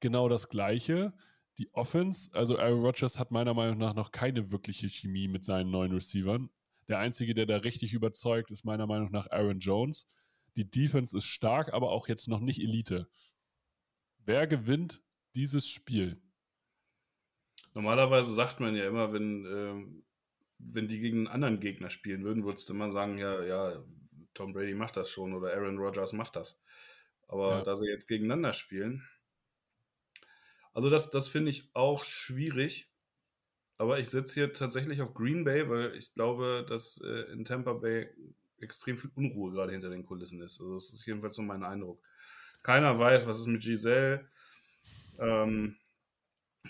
genau 0.00 0.28
das 0.28 0.48
Gleiche. 0.48 1.12
Die 1.58 1.72
Offense, 1.74 2.30
also 2.32 2.58
Aaron 2.58 2.80
Rodgers 2.80 3.18
hat 3.18 3.30
meiner 3.30 3.54
Meinung 3.54 3.78
nach 3.78 3.94
noch 3.94 4.12
keine 4.12 4.50
wirkliche 4.50 4.88
Chemie 4.88 5.28
mit 5.28 5.44
seinen 5.44 5.70
neuen 5.70 5.92
Receivern. 5.92 6.50
Der 6.88 6.98
einzige, 6.98 7.34
der 7.34 7.46
da 7.46 7.58
richtig 7.58 7.92
überzeugt, 7.92 8.50
ist 8.50 8.64
meiner 8.64 8.86
Meinung 8.86 9.10
nach 9.10 9.30
Aaron 9.30 9.60
Jones. 9.60 10.08
Die 10.56 10.68
Defense 10.68 11.16
ist 11.16 11.26
stark, 11.26 11.72
aber 11.72 11.90
auch 11.90 12.08
jetzt 12.08 12.28
noch 12.28 12.40
nicht 12.40 12.60
Elite. 12.60 13.08
Wer 14.24 14.46
gewinnt 14.46 15.02
dieses 15.34 15.68
Spiel? 15.68 16.20
Normalerweise 17.74 18.32
sagt 18.34 18.58
man 18.58 18.74
ja 18.74 18.88
immer, 18.88 19.12
wenn, 19.12 19.46
ähm, 19.46 20.04
wenn 20.58 20.88
die 20.88 20.98
gegen 20.98 21.18
einen 21.18 21.28
anderen 21.28 21.60
Gegner 21.60 21.90
spielen 21.90 22.24
würden, 22.24 22.44
würdest 22.44 22.68
du 22.68 22.74
immer 22.74 22.90
sagen, 22.90 23.18
ja, 23.18 23.44
ja, 23.44 23.84
Tom 24.40 24.54
Brady 24.54 24.74
macht 24.74 24.96
das 24.96 25.10
schon 25.10 25.34
oder 25.34 25.52
Aaron 25.52 25.78
Rodgers 25.78 26.14
macht 26.14 26.34
das. 26.36 26.62
Aber 27.28 27.58
Ja. 27.58 27.62
da 27.62 27.76
sie 27.76 27.86
jetzt 27.86 28.08
gegeneinander 28.08 28.54
spielen, 28.54 29.06
also 30.72 30.88
das, 30.88 31.10
das 31.10 31.28
finde 31.28 31.50
ich 31.50 31.68
auch 31.74 32.04
schwierig. 32.04 32.90
Aber 33.76 33.98
ich 33.98 34.08
setze 34.10 34.34
hier 34.34 34.52
tatsächlich 34.52 35.02
auf 35.02 35.14
Green 35.14 35.44
Bay, 35.44 35.68
weil 35.68 35.94
ich 35.94 36.12
glaube, 36.14 36.64
dass 36.68 37.00
äh, 37.02 37.32
in 37.32 37.44
Tampa 37.44 37.72
Bay 37.74 38.08
extrem 38.58 38.96
viel 38.98 39.10
Unruhe 39.14 39.52
gerade 39.52 39.72
hinter 39.72 39.90
den 39.90 40.04
Kulissen 40.06 40.40
ist. 40.42 40.60
Also 40.60 40.74
das 40.74 40.90
ist 40.92 41.06
jedenfalls 41.06 41.36
so 41.36 41.42
mein 41.42 41.64
Eindruck. 41.64 42.02
Keiner 42.62 42.98
weiß, 42.98 43.26
was 43.26 43.40
ist 43.40 43.46
mit 43.46 43.62
Giselle. 43.62 44.28
Ähm, 45.18 45.76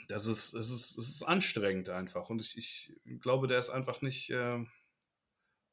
das 0.09 0.26
ist, 0.26 0.54
es 0.54 0.70
ist, 0.70 0.98
es 0.98 1.09
ist 1.09 1.22
anstrengend 1.22 1.88
einfach. 1.88 2.30
Und 2.30 2.40
ich, 2.40 2.56
ich 3.04 3.20
glaube, 3.20 3.48
der 3.48 3.59
ist 3.59 3.70
einfach 3.70 4.02
nicht. 4.02 4.30
Äh, 4.30 4.64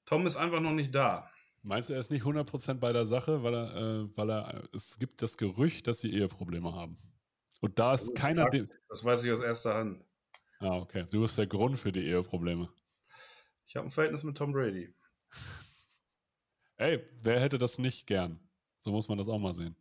Tom 0.05 0.25
ist 0.25 0.37
einfach 0.37 0.59
noch 0.61 0.73
nicht 0.73 0.95
da. 0.95 1.29
Meinst 1.67 1.89
du, 1.89 1.93
er 1.93 1.99
ist 1.99 2.11
nicht 2.11 2.23
100% 2.23 2.75
bei 2.75 2.93
der 2.93 3.05
Sache, 3.05 3.43
weil 3.43 3.53
er, 3.53 3.75
äh, 3.75 4.17
weil 4.17 4.31
er, 4.31 4.69
es 4.73 4.97
gibt 4.99 5.21
das 5.21 5.37
Gerücht, 5.37 5.87
dass 5.87 5.99
sie 5.99 6.13
Eheprobleme 6.13 6.73
haben. 6.73 6.97
Und 7.59 7.77
da 7.77 7.93
ist 7.93 8.03
ist 8.03 8.15
keiner, 8.15 8.43
Fakt. 8.43 8.69
Das 8.87 9.03
weiß 9.03 9.25
ich 9.25 9.31
aus 9.33 9.41
erster 9.41 9.73
Hand. 9.73 10.05
ah, 10.59 10.77
okay, 10.77 11.05
du 11.11 11.19
bist 11.19 11.37
der 11.37 11.45
Grund 11.45 11.77
für 11.77 11.91
die 11.91 12.05
Eheprobleme. 12.05 12.69
Ich 13.65 13.75
habe 13.75 13.85
ein 13.85 13.91
Verhältnis 13.91 14.23
mit 14.23 14.37
Tom 14.37 14.53
Brady. 14.53 14.95
Ey, 16.77 17.03
wer 17.19 17.41
hätte 17.41 17.57
das 17.57 17.79
nicht 17.79 18.07
gern? 18.07 18.39
So 18.79 18.91
muss 18.91 19.09
man 19.09 19.17
das 19.17 19.27
auch 19.27 19.39
mal 19.39 19.53
sehen. 19.53 19.75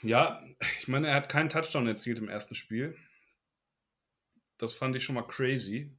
Ja, 0.00 0.42
ich 0.78 0.88
meine, 0.88 1.08
er 1.08 1.16
hat 1.16 1.28
keinen 1.28 1.50
Touchdown 1.50 1.86
erzielt 1.86 2.20
im 2.20 2.30
ersten 2.30 2.54
Spiel. 2.54 2.96
Das 4.56 4.72
fand 4.72 4.96
ich 4.96 5.04
schon 5.04 5.16
mal 5.16 5.26
crazy. 5.26 5.97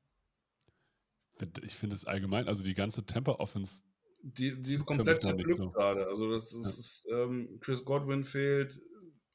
Ich 1.64 1.76
finde 1.76 1.96
es 1.96 2.06
allgemein, 2.06 2.48
also 2.48 2.64
die 2.64 2.74
ganze 2.74 3.06
Temper-Offense, 3.06 3.84
Die, 4.22 4.62
die 4.62 4.76
ist 4.76 4.86
komplett 4.86 5.22
zerpflückt 5.22 5.58
so. 5.58 5.72
gerade. 5.72 6.08
Also 6.08 6.32
das 6.32 6.52
ist, 6.54 6.78
ist 6.78 7.08
ähm, 7.12 7.58
Chris 7.62 7.86
Godwin 7.86 8.24
fehlt, 8.26 8.82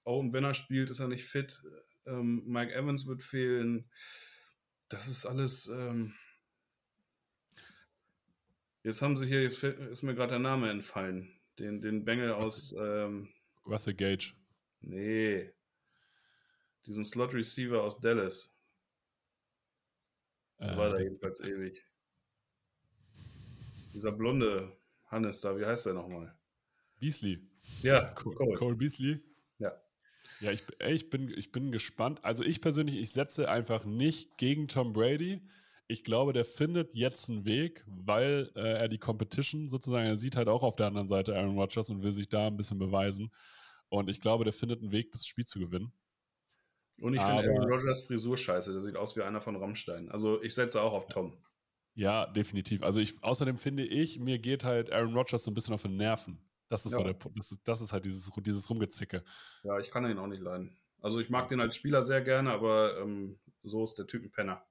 auch 0.04 0.22
wenn 0.32 0.44
er 0.44 0.54
spielt, 0.54 0.90
ist 0.90 1.00
er 1.00 1.08
nicht 1.08 1.24
fit. 1.24 1.62
Ähm, 2.06 2.42
Mike 2.46 2.74
Evans 2.74 3.06
wird 3.06 3.22
fehlen. 3.22 3.88
Das 4.88 5.08
ist 5.08 5.24
alles. 5.24 5.68
Ähm, 5.68 6.14
jetzt 8.82 9.00
haben 9.02 9.16
sie 9.16 9.26
hier, 9.26 9.42
jetzt 9.42 9.62
ist 9.64 10.02
mir 10.02 10.14
gerade 10.14 10.30
der 10.30 10.38
Name 10.40 10.70
entfallen. 10.70 11.40
Den, 11.58 11.80
den 11.80 12.04
Bengel 12.04 12.32
aus. 12.32 12.74
Ähm, 12.78 13.28
Russell 13.66 13.94
Gage. 13.94 14.34
nee. 14.80 15.50
Diesen 16.86 17.02
Slot 17.04 17.32
Receiver 17.32 17.82
aus 17.82 17.98
Dallas. 17.98 18.50
Äh, 20.58 20.76
war 20.76 20.90
da 20.90 20.96
der- 20.96 21.04
jedenfalls 21.04 21.40
ewig. 21.40 21.82
Dieser 23.94 24.12
blonde 24.12 24.76
Hannes 25.06 25.40
da, 25.40 25.56
wie 25.56 25.64
heißt 25.64 25.86
der 25.86 25.94
nochmal? 25.94 26.36
Beasley. 27.00 27.40
Ja, 27.82 28.06
Cole, 28.14 28.36
Cole. 28.36 28.58
Cole 28.58 28.76
Beasley. 28.76 29.20
Ja. 29.58 29.72
Ja, 30.40 30.50
ich, 30.50 30.64
ich, 30.86 31.10
bin, 31.10 31.32
ich 31.36 31.52
bin 31.52 31.70
gespannt. 31.72 32.24
Also 32.24 32.42
ich 32.42 32.60
persönlich, 32.60 32.96
ich 32.96 33.12
setze 33.12 33.48
einfach 33.48 33.84
nicht 33.84 34.36
gegen 34.36 34.68
Tom 34.68 34.92
Brady. 34.92 35.40
Ich 35.86 36.02
glaube, 36.02 36.32
der 36.32 36.44
findet 36.44 36.94
jetzt 36.94 37.28
einen 37.28 37.44
Weg, 37.44 37.84
weil 37.86 38.50
äh, 38.56 38.60
er 38.60 38.88
die 38.88 38.98
Competition 38.98 39.68
sozusagen, 39.68 40.06
er 40.06 40.16
sieht 40.16 40.36
halt 40.36 40.48
auch 40.48 40.62
auf 40.62 40.76
der 40.76 40.86
anderen 40.86 41.08
Seite 41.08 41.36
Aaron 41.36 41.58
Rodgers 41.58 41.90
und 41.90 42.02
will 42.02 42.12
sich 42.12 42.28
da 42.28 42.48
ein 42.48 42.56
bisschen 42.56 42.78
beweisen. 42.78 43.30
Und 43.90 44.08
ich 44.10 44.20
glaube, 44.20 44.44
der 44.44 44.52
findet 44.52 44.80
einen 44.80 44.92
Weg, 44.92 45.12
das 45.12 45.26
Spiel 45.26 45.44
zu 45.44 45.58
gewinnen. 45.58 45.92
Und 46.98 47.14
ich 47.14 47.20
finde 47.20 47.44
Aaron 47.44 47.70
Rodgers 47.70 48.06
Frisur 48.06 48.36
scheiße. 48.36 48.72
Der 48.72 48.80
sieht 48.80 48.96
aus 48.96 49.14
wie 49.16 49.22
einer 49.22 49.40
von 49.40 49.56
Rammstein. 49.56 50.10
Also 50.10 50.42
ich 50.42 50.54
setze 50.54 50.80
auch 50.80 50.92
auf 50.92 51.06
Tom. 51.06 51.36
Ja, 51.94 52.26
definitiv. 52.26 52.82
Also 52.82 53.00
ich, 53.00 53.22
außerdem 53.22 53.56
finde 53.58 53.84
ich, 53.84 54.18
mir 54.18 54.38
geht 54.38 54.64
halt 54.64 54.90
Aaron 54.92 55.14
Rodgers 55.14 55.44
so 55.44 55.50
ein 55.50 55.54
bisschen 55.54 55.74
auf 55.74 55.82
den 55.82 55.96
Nerven. 55.96 56.38
Das 56.68 56.84
ist 56.86 56.92
so 56.92 56.98
Ja. 56.98 57.04
der 57.04 57.12
Punkt. 57.14 57.38
Das 57.38 57.52
ist, 57.52 57.60
das 57.68 57.80
ist 57.80 57.92
halt 57.92 58.04
dieses, 58.04 58.30
dieses 58.36 58.68
Rumgezicke. 58.68 59.22
Ja, 59.62 59.78
ich 59.78 59.90
kann 59.90 60.08
ihn 60.10 60.18
auch 60.18 60.26
nicht 60.26 60.42
leiden. 60.42 60.76
Also 61.00 61.20
ich 61.20 61.30
mag 61.30 61.48
den 61.48 61.60
als 61.60 61.76
Spieler 61.76 62.02
sehr 62.02 62.22
gerne, 62.22 62.50
aber 62.50 62.98
ähm, 63.00 63.38
so 63.62 63.84
ist 63.84 63.94
der 63.94 64.06
Typ 64.06 64.24
ein 64.24 64.32
Penner. 64.32 64.64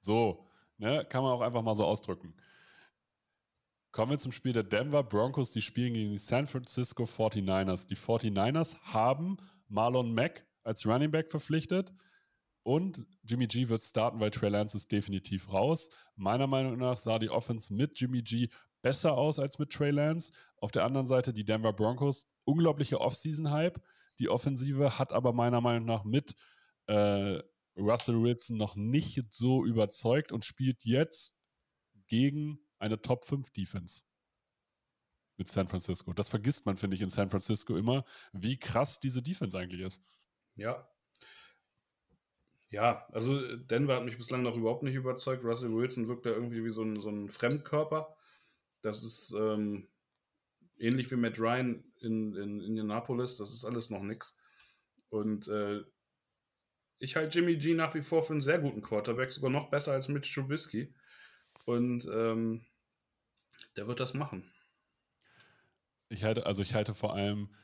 So, 0.00 0.46
ne, 0.76 1.04
kann 1.08 1.22
man 1.22 1.32
auch 1.32 1.40
einfach 1.40 1.62
mal 1.62 1.74
so 1.74 1.84
ausdrücken. 1.84 2.34
Kommen 3.90 4.12
wir 4.12 4.18
zum 4.18 4.32
Spiel 4.32 4.52
der 4.52 4.62
Denver 4.62 5.02
Broncos, 5.02 5.50
die 5.50 5.62
spielen 5.62 5.94
gegen 5.94 6.12
die 6.12 6.18
San 6.18 6.46
Francisco 6.46 7.04
49ers. 7.04 7.88
Die 7.88 7.96
49ers 7.96 8.76
haben 8.82 9.38
Marlon 9.68 10.14
Mack 10.14 10.46
als 10.62 10.86
Running 10.86 11.10
Back 11.10 11.30
verpflichtet 11.30 11.92
und 12.68 13.06
Jimmy 13.22 13.46
G 13.46 13.70
wird 13.70 13.82
starten, 13.82 14.20
weil 14.20 14.30
Trey 14.30 14.50
Lance 14.50 14.76
ist 14.76 14.92
definitiv 14.92 15.50
raus. 15.50 15.88
Meiner 16.16 16.46
Meinung 16.46 16.76
nach 16.76 16.98
sah 16.98 17.18
die 17.18 17.30
Offense 17.30 17.72
mit 17.72 17.98
Jimmy 17.98 18.20
G 18.20 18.50
besser 18.82 19.16
aus 19.16 19.38
als 19.38 19.58
mit 19.58 19.70
Trey 19.70 19.90
Lance. 19.90 20.32
Auf 20.58 20.70
der 20.70 20.84
anderen 20.84 21.06
Seite 21.06 21.32
die 21.32 21.46
Denver 21.46 21.72
Broncos, 21.72 22.30
unglaubliche 22.44 23.00
Offseason-Hype. 23.00 23.80
Die 24.18 24.28
Offensive 24.28 24.98
hat 24.98 25.14
aber 25.14 25.32
meiner 25.32 25.62
Meinung 25.62 25.86
nach 25.86 26.04
mit 26.04 26.34
äh, 26.88 27.40
Russell 27.74 28.22
Wilson 28.22 28.58
noch 28.58 28.76
nicht 28.76 29.32
so 29.32 29.64
überzeugt 29.64 30.30
und 30.30 30.44
spielt 30.44 30.84
jetzt 30.84 31.38
gegen 32.06 32.58
eine 32.78 33.00
Top 33.00 33.24
5 33.24 33.50
Defense 33.50 34.02
mit 35.38 35.48
San 35.48 35.68
Francisco. 35.68 36.12
Das 36.12 36.28
vergisst 36.28 36.66
man, 36.66 36.76
finde 36.76 36.96
ich, 36.96 37.00
in 37.00 37.08
San 37.08 37.30
Francisco 37.30 37.78
immer, 37.78 38.04
wie 38.34 38.58
krass 38.58 39.00
diese 39.00 39.22
Defense 39.22 39.58
eigentlich 39.58 39.80
ist. 39.80 40.02
Ja. 40.54 40.86
Ja, 42.70 43.06
also 43.12 43.56
Denver 43.56 43.96
hat 43.96 44.04
mich 44.04 44.18
bislang 44.18 44.42
noch 44.42 44.56
überhaupt 44.56 44.82
nicht 44.82 44.94
überzeugt. 44.94 45.44
Russell 45.44 45.72
Wilson 45.72 46.08
wirkt 46.08 46.26
da 46.26 46.30
irgendwie 46.30 46.64
wie 46.64 46.70
so 46.70 46.82
ein, 46.82 47.00
so 47.00 47.08
ein 47.08 47.30
Fremdkörper. 47.30 48.14
Das 48.82 49.02
ist 49.02 49.34
ähm, 49.38 49.88
ähnlich 50.78 51.10
wie 51.10 51.16
Matt 51.16 51.38
Ryan 51.38 51.84
in, 52.00 52.34
in 52.34 52.60
Indianapolis. 52.60 53.38
Das 53.38 53.50
ist 53.50 53.64
alles 53.64 53.88
noch 53.88 54.02
nix. 54.02 54.38
Und 55.08 55.48
äh, 55.48 55.82
ich 56.98 57.16
halte 57.16 57.38
Jimmy 57.38 57.56
G 57.56 57.74
nach 57.74 57.94
wie 57.94 58.02
vor 58.02 58.22
für 58.22 58.34
einen 58.34 58.42
sehr 58.42 58.58
guten 58.58 58.82
Quarterback, 58.82 59.30
sogar 59.30 59.50
noch 59.50 59.70
besser 59.70 59.92
als 59.92 60.08
Mitch 60.08 60.34
Trubisky. 60.34 60.94
Und 61.64 62.06
ähm, 62.12 62.66
der 63.76 63.88
wird 63.88 64.00
das 64.00 64.14
machen. 64.14 64.50
Ich 66.10 66.24
halte, 66.24 66.46
also 66.46 66.62
ich 66.62 66.74
halte 66.74 66.94
vor 66.94 67.14
allem 67.14 67.54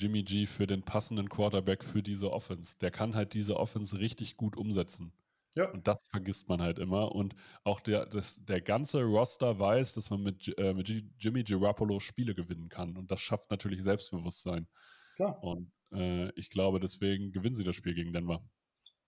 Jimmy 0.00 0.22
G 0.22 0.46
für 0.46 0.66
den 0.66 0.82
passenden 0.82 1.28
Quarterback 1.28 1.84
für 1.84 2.02
diese 2.02 2.32
Offense. 2.32 2.78
Der 2.78 2.90
kann 2.90 3.14
halt 3.14 3.34
diese 3.34 3.56
Offense 3.58 3.98
richtig 3.98 4.36
gut 4.36 4.56
umsetzen. 4.56 5.12
Ja. 5.54 5.70
Und 5.70 5.86
das 5.86 5.98
vergisst 6.08 6.48
man 6.48 6.62
halt 6.62 6.78
immer. 6.78 7.12
Und 7.12 7.34
auch 7.64 7.80
der, 7.80 8.06
das, 8.06 8.42
der 8.44 8.60
ganze 8.60 9.02
Roster 9.02 9.58
weiß, 9.58 9.94
dass 9.94 10.08
man 10.10 10.22
mit, 10.22 10.56
äh, 10.58 10.72
mit 10.72 10.88
Jimmy 11.18 11.42
Garoppolo 11.42 12.00
Spiele 12.00 12.34
gewinnen 12.34 12.68
kann. 12.68 12.96
Und 12.96 13.10
das 13.10 13.20
schafft 13.20 13.50
natürlich 13.50 13.82
Selbstbewusstsein. 13.82 14.68
Klar. 15.16 15.42
Und 15.42 15.70
äh, 15.92 16.30
ich 16.30 16.50
glaube, 16.50 16.80
deswegen 16.80 17.32
gewinnen 17.32 17.54
sie 17.54 17.64
das 17.64 17.76
Spiel 17.76 17.94
gegen 17.94 18.12
Denver. 18.12 18.42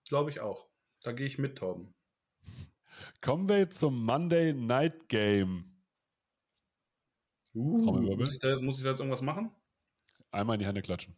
Glaube 0.07 0.29
ich 0.29 0.41
auch. 0.41 0.67
Da 1.01 1.11
gehe 1.11 1.25
ich 1.25 1.39
mit, 1.39 1.57
Torben. 1.57 1.93
Kommen 3.21 3.49
wir 3.49 3.69
zum 3.69 4.05
Monday 4.05 4.53
Night 4.53 5.09
Game. 5.09 5.73
Uh, 7.55 8.15
muss, 8.15 8.33
ich 8.33 8.39
da 8.39 8.59
muss 8.61 8.77
ich 8.77 8.83
da 8.83 8.89
jetzt 8.89 8.99
irgendwas 8.99 9.21
machen? 9.21 9.51
Einmal 10.33 10.55
in 10.55 10.59
die 10.59 10.65
Hände 10.65 10.81
klatschen. 10.81 11.15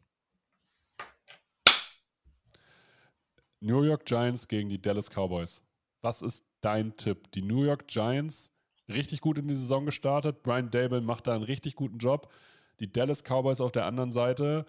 New 3.61 3.81
York 3.83 4.05
Giants 4.05 4.47
gegen 4.47 4.69
die 4.69 4.81
Dallas 4.81 5.09
Cowboys. 5.09 5.63
Was 6.01 6.21
ist 6.21 6.45
dein 6.61 6.95
Tipp? 6.97 7.31
Die 7.31 7.41
New 7.41 7.63
York 7.63 7.87
Giants 7.87 8.51
richtig 8.89 9.21
gut 9.21 9.37
in 9.37 9.47
die 9.47 9.55
Saison 9.55 9.85
gestartet. 9.85 10.43
Brian 10.43 10.69
Dable 10.69 11.01
macht 11.01 11.27
da 11.27 11.33
einen 11.33 11.43
richtig 11.43 11.75
guten 11.75 11.97
Job. 11.97 12.31
Die 12.79 12.91
Dallas 12.91 13.23
Cowboys 13.23 13.61
auf 13.61 13.71
der 13.71 13.85
anderen 13.85 14.11
Seite 14.11 14.65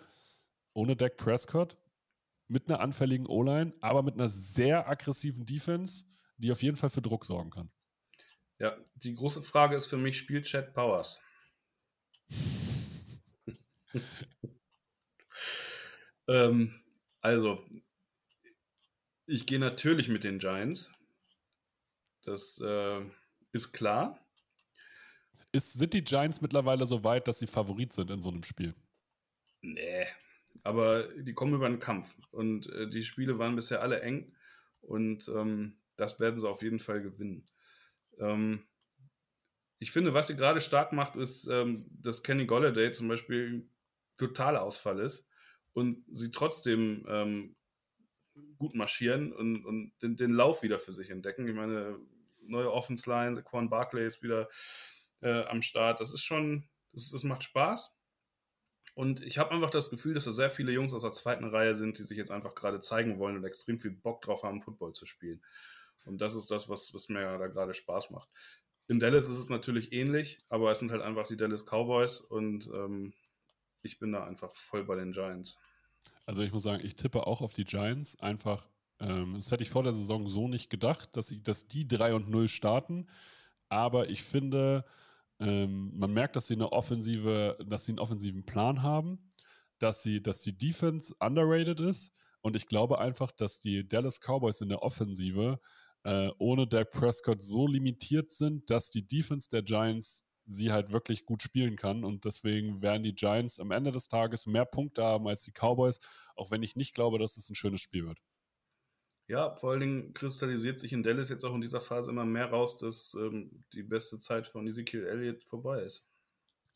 ohne 0.73 0.95
Dak 0.95 1.17
Prescott 1.17 1.77
mit 2.49 2.69
einer 2.69 2.81
anfälligen 2.81 3.27
O-Line, 3.27 3.75
aber 3.81 4.03
mit 4.03 4.15
einer 4.15 4.29
sehr 4.29 4.89
aggressiven 4.89 5.45
Defense, 5.45 6.05
die 6.39 6.53
auf 6.53 6.63
jeden 6.63 6.77
Fall 6.77 6.91
für 6.91 7.03
Druck 7.03 7.25
sorgen 7.25 7.51
kann. 7.51 7.71
Ja, 8.59 8.77
die 8.95 9.15
große 9.15 9.43
Frage 9.43 9.77
ist 9.77 9.87
für 9.87 9.99
mich, 9.99 10.17
spielt 10.17 10.47
Chad 10.47 10.73
Powers? 10.73 11.21
ähm, 16.29 16.75
also, 17.21 17.65
ich 19.27 19.47
gehe 19.47 19.59
natürlich 19.59 20.09
mit 20.09 20.25
den 20.25 20.39
Giants. 20.39 20.93
Das 22.23 22.61
äh, 22.61 23.03
ist 23.53 23.73
klar. 23.73 24.21
Ist, 25.53 25.75
sind 25.75 25.95
die 25.95 26.05
Giants 26.05 26.41
mittlerweile 26.41 26.87
so 26.87 27.05
weit, 27.05 27.29
dass 27.29 27.39
sie 27.39 27.47
Favorit 27.47 27.93
sind 27.93 28.11
in 28.11 28.21
so 28.21 28.31
einem 28.31 28.43
Spiel? 28.43 28.75
Nee, 29.63 30.07
aber 30.63 31.09
die 31.15 31.35
kommen 31.35 31.55
über 31.55 31.69
den 31.69 31.79
Kampf. 31.79 32.17
Und 32.33 32.69
äh, 32.71 32.89
die 32.89 33.03
Spiele 33.03 33.39
waren 33.39 33.57
bisher 33.57 33.83
alle 33.83 34.01
eng. 34.01 34.35
Und 34.81 35.29
ähm, 35.29 35.79
das 35.97 36.21
werden 36.21 36.39
sie 36.39 36.49
auf 36.49 36.63
jeden 36.63 36.79
Fall 36.79 37.03
gewinnen. 37.03 37.49
Ähm, 38.19 38.67
ich 39.79 39.93
finde, 39.93 40.15
was 40.15 40.29
sie 40.29 40.37
gerade 40.37 40.61
stark 40.61 40.93
macht, 40.93 41.17
ist, 41.17 41.47
ähm, 41.49 41.87
dass 41.91 42.23
Kenny 42.23 42.47
Golladay 42.47 42.93
zum 42.93 43.09
Beispiel 43.09 43.69
totaler 44.17 44.63
Ausfall 44.63 45.01
ist 45.01 45.29
und 45.73 46.05
sie 46.11 46.31
trotzdem 46.31 47.05
ähm, 47.09 47.57
gut 48.59 48.75
marschieren 48.75 49.33
und, 49.33 49.65
und 49.65 49.93
den, 50.03 50.17
den, 50.17 50.31
Lauf 50.31 50.63
wieder 50.63 50.79
für 50.79 50.93
sich 50.93 51.11
entdecken. 51.11 51.47
Ich 51.49 51.55
meine, 51.55 51.99
neue 52.41 52.73
Offense 52.73 53.09
Line, 53.09 53.43
Quan 53.43 53.69
Barclay 53.69 54.07
ist 54.07 54.23
wieder 54.23 54.49
äh, 55.21 55.45
am 55.45 55.63
Start. 55.63 56.01
Das 56.01 56.13
ist 56.13 56.23
schon, 56.23 56.69
das, 56.93 57.11
das 57.11 57.25
macht 57.25 57.43
Spaß. 57.43 57.95
Und 58.95 59.23
ich 59.23 59.39
habe 59.39 59.51
einfach 59.51 59.71
das 59.71 59.91
Gefühl, 59.91 60.15
dass 60.15 60.25
da 60.25 60.33
sehr 60.33 60.49
viele 60.49 60.73
Jungs 60.73 60.95
aus 60.95 61.03
der 61.03 61.13
zweiten 61.13 61.45
Reihe 61.45 61.75
sind, 61.75 61.99
die 61.99 62.05
sich 62.05 62.17
jetzt 62.17 62.31
einfach 62.31 62.55
gerade 62.55 62.81
zeigen 62.81 63.19
wollen 63.19 63.37
und 63.37 63.45
extrem 63.45 63.79
viel 63.79 63.91
Bock 63.91 64.23
drauf 64.23 64.43
haben, 64.43 64.63
Football 64.63 64.95
zu 64.95 65.05
spielen. 65.05 65.43
Und 66.07 66.21
das 66.23 66.35
ist 66.35 66.51
das, 66.51 66.69
was, 66.71 66.95
was 66.95 67.11
mir 67.11 67.21
da 67.21 67.49
gerade 67.49 67.75
Spaß 67.75 68.11
macht. 68.11 68.31
In 68.89 68.99
Dallas 68.99 69.29
ist 69.29 69.37
es 69.37 69.51
natürlich 69.51 69.93
ähnlich, 69.93 70.39
aber 70.49 70.71
es 70.71 70.79
sind 70.79 70.93
halt 70.93 71.03
einfach 71.03 71.27
die 71.27 71.37
Dallas 71.37 71.67
Cowboys 71.67 72.21
und 72.21 72.71
ähm, 72.73 73.13
ich 73.87 73.99
bin 73.99 74.13
da 74.13 74.25
einfach 74.27 74.55
voll 74.55 74.85
bei 74.85 74.97
den 74.97 75.13
Giants. 75.13 75.57
Also 76.27 76.43
ich 76.43 76.53
muss 76.53 76.65
sagen, 76.65 76.85
ich 76.85 76.97
tippe 76.97 77.27
auch 77.27 77.41
auf 77.41 77.55
die 77.55 77.65
Giants. 77.65 78.19
Einfach, 78.21 78.69
ähm, 79.01 79.35
das 79.35 79.51
hätte 79.51 79.63
ich 79.63 79.71
vor 79.71 79.85
der 79.85 79.93
Saison 79.93 80.27
so 80.29 80.49
nicht 80.49 80.71
gedacht, 80.71 81.17
dass, 81.17 81.31
ich, 81.31 81.43
dass 81.43 81.69
die 81.69 81.87
3 81.87 82.15
und 82.15 82.29
0 82.29 82.49
starten. 82.49 83.09
Aber 83.69 84.11
ich 84.11 84.23
finde, 84.23 84.85
ähm, 85.39 85.97
man 85.97 86.13
merkt, 86.13 86.37
dass 86.37 86.49
sie 86.49 86.55
eine 86.55 86.73
offensive, 86.73 87.57
dass 87.67 87.85
sie 87.85 87.93
einen 87.93 88.01
offensiven 88.01 88.45
Plan 88.45 88.83
haben, 88.83 89.31
dass 89.79 90.03
sie, 90.03 90.23
dass 90.23 90.43
die 90.43 90.57
Defense 90.57 91.15
underrated 91.21 91.81
ist. 91.81 92.13
Und 92.41 92.57
ich 92.57 92.67
glaube 92.67 92.99
einfach, 92.99 93.33
dass 93.33 93.61
die 93.61 93.87
Dallas 93.87 94.21
Cowboys 94.21 94.61
in 94.61 94.69
der 94.69 94.83
Offensive 94.83 95.61
äh, 96.05 96.31
ohne 96.39 96.67
Dak 96.67 96.91
Prescott 96.93 97.43
so 97.43 97.67
limitiert 97.67 98.31
sind, 98.31 98.69
dass 98.71 98.91
die 98.91 99.07
Defense 99.07 99.49
der 99.49 99.63
Giants 99.63 100.26
sie 100.47 100.73
halt 100.73 100.93
wirklich 100.93 101.27
gut 101.27 101.43
spielen 101.43 101.77
kann. 101.77 102.05
Und 102.05 102.25
deswegen 102.25 102.83
werden 102.83 103.03
die 103.03 103.15
Giants 103.15 103.59
am 103.59 103.71
Ende 103.71 103.93
des 103.93 104.09
Tages 104.09 104.47
mehr 104.47 104.65
Punkte 104.65 105.05
haben 105.05 105.27
als 105.27 105.43
die 105.43 105.53
Cowboys, 105.53 105.99
auch 106.37 106.51
wenn 106.51 106.63
ich 106.63 106.77
nicht 106.77 106.95
glaube, 106.95 107.19
dass 107.19 107.37
es 107.37 107.51
ein 107.51 107.55
schönes 107.55 107.81
Spiel 107.81 108.07
wird. 108.07 108.19
Ja, 109.29 109.57
vor 109.57 109.73
allen 109.73 109.81
Dingen 109.81 110.13
kristallisiert 110.13 110.79
sich 110.79 110.93
in 110.93 111.03
Dallas 111.03 111.31
jetzt 111.31 111.45
auch 111.45 111.55
in 111.55 111.61
dieser 111.61 111.81
Phase 111.81 112.13
immer 112.13 112.25
mehr 112.25 112.47
raus, 112.51 112.79
dass 112.79 113.15
ähm, 113.15 113.65
die 113.73 113.83
beste 113.83 114.21
Zeit 114.21 114.47
von 114.47 114.67
Ezekiel 114.69 115.05
Elliott 115.05 115.43
vorbei 115.43 115.83
ist. 115.83 116.05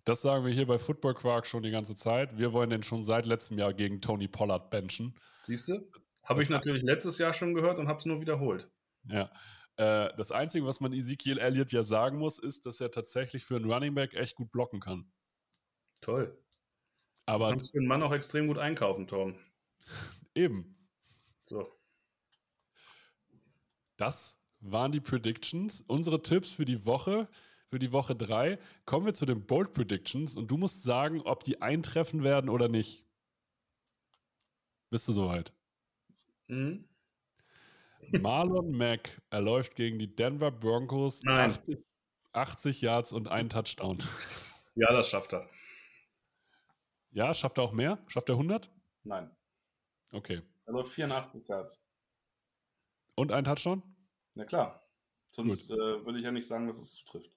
Das 0.04 0.22
sagen 0.22 0.44
wir 0.44 0.52
hier 0.52 0.66
bei 0.66 0.78
Football 0.78 1.14
Quark 1.14 1.46
schon 1.46 1.62
die 1.62 1.70
ganze 1.70 1.94
Zeit. 1.94 2.38
Wir 2.38 2.52
wollen 2.52 2.70
den 2.70 2.82
schon 2.82 3.04
seit 3.04 3.26
letztem 3.26 3.58
Jahr 3.58 3.72
gegen 3.72 4.00
Tony 4.00 4.26
Pollard 4.26 4.70
benchen. 4.70 5.14
Siehst 5.46 5.68
du? 5.68 5.88
Habe 6.24 6.42
ich 6.42 6.48
natürlich 6.48 6.82
letztes 6.82 7.18
Jahr 7.18 7.32
schon 7.32 7.54
gehört 7.54 7.78
und 7.78 7.86
habe 7.86 7.98
es 7.98 8.06
nur 8.06 8.20
wiederholt. 8.20 8.68
Ja. 9.08 9.30
Äh, 9.76 10.10
das 10.16 10.32
Einzige, 10.32 10.66
was 10.66 10.80
man 10.80 10.92
Ezekiel 10.92 11.38
Elliott 11.38 11.72
ja 11.72 11.82
sagen 11.82 12.18
muss, 12.18 12.38
ist, 12.38 12.66
dass 12.66 12.80
er 12.80 12.90
tatsächlich 12.90 13.44
für 13.44 13.56
einen 13.56 13.70
Running 13.70 13.94
Back 13.94 14.14
echt 14.14 14.36
gut 14.36 14.50
blocken 14.52 14.80
kann. 14.80 15.10
Toll. 16.00 16.36
Aber 17.26 17.46
du 17.46 17.50
kannst 17.52 17.72
für 17.72 17.78
einen 17.78 17.86
Mann 17.86 18.02
auch 18.02 18.12
extrem 18.12 18.48
gut 18.48 18.58
einkaufen, 18.58 19.06
Tom. 19.06 19.38
Eben. 20.34 20.76
So. 21.42 21.68
Das 23.96 24.40
waren 24.60 24.92
die 24.92 25.00
Predictions. 25.00 25.82
Unsere 25.86 26.22
Tipps 26.22 26.50
für 26.50 26.64
die 26.64 26.84
Woche, 26.84 27.28
für 27.68 27.78
die 27.78 27.92
Woche 27.92 28.16
3. 28.16 28.58
Kommen 28.84 29.06
wir 29.06 29.14
zu 29.14 29.26
den 29.26 29.46
Bold 29.46 29.72
Predictions 29.72 30.36
und 30.36 30.50
du 30.50 30.56
musst 30.56 30.82
sagen, 30.82 31.20
ob 31.22 31.44
die 31.44 31.62
eintreffen 31.62 32.22
werden 32.22 32.50
oder 32.50 32.68
nicht. 32.68 33.06
Bist 34.90 35.06
du 35.06 35.12
soweit? 35.12 35.52
Mhm. 36.48 36.89
Marlon 38.20 38.72
Mack, 38.72 39.20
er 39.30 39.40
läuft 39.40 39.76
gegen 39.76 39.98
die 39.98 40.14
Denver 40.14 40.50
Broncos 40.50 41.22
80, 41.26 41.78
80, 42.32 42.80
Yards 42.80 43.12
und 43.12 43.28
einen 43.28 43.48
Touchdown. 43.48 44.02
Ja, 44.74 44.92
das 44.92 45.08
schafft 45.08 45.32
er. 45.32 45.48
Ja, 47.10 47.34
schafft 47.34 47.58
er 47.58 47.64
auch 47.64 47.72
mehr? 47.72 47.98
Schafft 48.06 48.28
er 48.28 48.36
100? 48.36 48.70
Nein. 49.04 49.30
Okay. 50.12 50.42
Er 50.66 50.72
läuft 50.72 50.92
84 50.92 51.48
Yards. 51.48 51.82
Und 53.16 53.32
ein 53.32 53.44
Touchdown? 53.44 53.82
Na 54.34 54.44
klar. 54.44 54.82
Sonst 55.32 55.70
äh, 55.70 55.74
würde 55.74 56.18
ich 56.18 56.24
ja 56.24 56.32
nicht 56.32 56.46
sagen, 56.46 56.66
dass 56.66 56.78
es 56.78 56.94
zutrifft. 56.94 57.32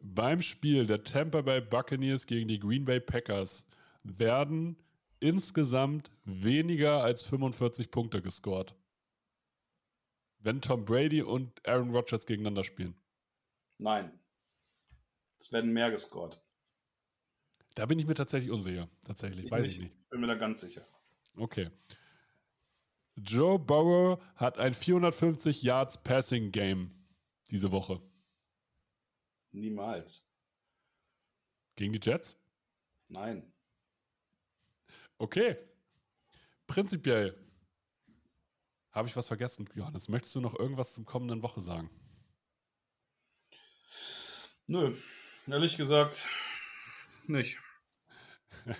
Beim 0.00 0.40
Spiel 0.40 0.86
der 0.86 1.02
Tampa 1.02 1.42
Bay 1.42 1.60
Buccaneers 1.60 2.26
gegen 2.26 2.48
die 2.48 2.58
Green 2.58 2.84
Bay 2.84 3.00
Packers 3.00 3.66
werden 4.02 4.76
insgesamt 5.20 6.10
weniger 6.24 7.02
als 7.02 7.24
45 7.24 7.90
Punkte 7.90 8.22
gescored 8.22 8.74
wenn 10.40 10.60
Tom 10.60 10.84
Brady 10.84 11.22
und 11.22 11.66
Aaron 11.66 11.90
Rodgers 11.90 12.26
gegeneinander 12.26 12.64
spielen? 12.64 12.94
Nein. 13.78 14.18
Es 15.38 15.52
werden 15.52 15.72
mehr 15.72 15.90
gescored. 15.90 16.40
Da 17.74 17.86
bin 17.86 17.98
ich 17.98 18.06
mir 18.06 18.14
tatsächlich 18.14 18.50
unsicher. 18.50 18.88
Tatsächlich, 19.04 19.46
ich 19.46 19.50
weiß 19.50 19.66
nicht. 19.66 19.76
ich 19.76 19.82
nicht. 19.82 20.10
Bin 20.10 20.20
mir 20.20 20.26
da 20.26 20.34
ganz 20.34 20.60
sicher. 20.60 20.86
Okay. 21.36 21.70
Joe 23.16 23.58
Burrow 23.58 24.22
hat 24.34 24.58
ein 24.58 24.74
450 24.74 25.62
Yards 25.62 26.02
Passing 26.02 26.52
Game 26.52 26.90
diese 27.50 27.70
Woche. 27.70 28.00
Niemals. 29.52 30.26
Gegen 31.76 31.92
die 31.92 32.00
Jets? 32.02 32.38
Nein. 33.08 33.52
Okay. 35.18 35.56
Prinzipiell 36.66 37.36
habe 38.92 39.08
ich 39.08 39.16
was 39.16 39.28
vergessen, 39.28 39.68
Johannes? 39.74 40.08
Möchtest 40.08 40.34
du 40.34 40.40
noch 40.40 40.58
irgendwas 40.58 40.92
zum 40.92 41.04
kommenden 41.04 41.42
Woche 41.42 41.60
sagen? 41.60 41.90
Nö, 44.66 44.94
ehrlich 45.46 45.76
gesagt 45.76 46.28
nicht. 47.26 47.58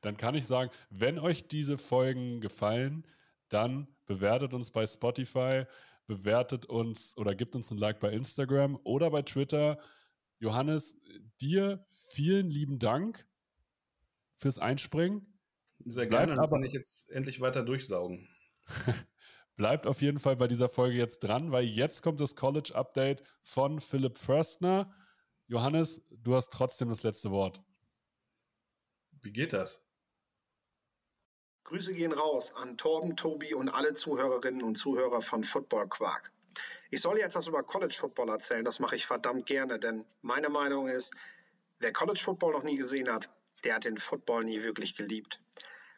Dann 0.00 0.16
kann 0.16 0.34
ich 0.34 0.46
sagen, 0.46 0.70
wenn 0.90 1.18
euch 1.18 1.48
diese 1.48 1.78
Folgen 1.78 2.40
gefallen, 2.40 3.06
dann 3.48 3.86
bewertet 4.06 4.54
uns 4.54 4.70
bei 4.72 4.86
Spotify, 4.86 5.64
bewertet 6.06 6.66
uns 6.66 7.16
oder 7.16 7.34
gibt 7.34 7.54
uns 7.54 7.70
ein 7.70 7.78
Like 7.78 8.00
bei 8.00 8.12
Instagram 8.12 8.78
oder 8.82 9.10
bei 9.10 9.22
Twitter. 9.22 9.78
Johannes, 10.38 10.96
dir 11.40 11.86
vielen 12.10 12.50
lieben 12.50 12.78
Dank 12.78 13.26
fürs 14.34 14.58
Einspringen. 14.58 15.38
Sehr 15.84 16.06
gerne, 16.06 16.34
Bleibt 16.34 16.38
aber 16.38 16.56
kann 16.56 16.64
ich 16.64 16.72
jetzt 16.72 17.10
endlich 17.10 17.40
weiter 17.40 17.62
durchsaugen. 17.62 18.28
Bleibt 19.56 19.86
auf 19.86 20.02
jeden 20.02 20.18
Fall 20.18 20.36
bei 20.36 20.48
dieser 20.48 20.68
Folge 20.68 20.96
jetzt 20.96 21.20
dran, 21.20 21.50
weil 21.50 21.64
jetzt 21.64 22.02
kommt 22.02 22.20
das 22.20 22.36
College 22.36 22.74
Update 22.74 23.22
von 23.42 23.80
Philipp 23.80 24.18
Förstner. 24.18 24.94
Johannes, 25.46 26.02
du 26.10 26.34
hast 26.34 26.52
trotzdem 26.52 26.90
das 26.90 27.02
letzte 27.02 27.30
Wort. 27.30 27.62
Wie 29.22 29.32
geht 29.32 29.54
das? 29.54 29.82
Grüße 31.64 31.94
gehen 31.94 32.12
raus 32.12 32.54
an 32.54 32.76
Torben, 32.76 33.16
Tobi 33.16 33.54
und 33.54 33.68
alle 33.68 33.94
Zuhörerinnen 33.94 34.62
und 34.62 34.76
Zuhörer 34.76 35.22
von 35.22 35.42
Football 35.42 35.88
Quark. 35.88 36.32
Ich 36.90 37.00
soll 37.00 37.16
hier 37.16 37.24
etwas 37.24 37.48
über 37.48 37.62
College 37.62 37.94
Football 37.98 38.28
erzählen, 38.28 38.64
das 38.64 38.78
mache 38.78 38.94
ich 38.94 39.06
verdammt 39.06 39.46
gerne, 39.46 39.80
denn 39.80 40.04
meine 40.22 40.48
Meinung 40.48 40.86
ist, 40.88 41.14
wer 41.80 41.92
College 41.92 42.20
Football 42.22 42.52
noch 42.52 42.62
nie 42.62 42.76
gesehen 42.76 43.12
hat, 43.12 43.30
der 43.64 43.74
hat 43.74 43.84
den 43.84 43.98
Football 43.98 44.44
nie 44.44 44.62
wirklich 44.62 44.94
geliebt. 44.94 45.40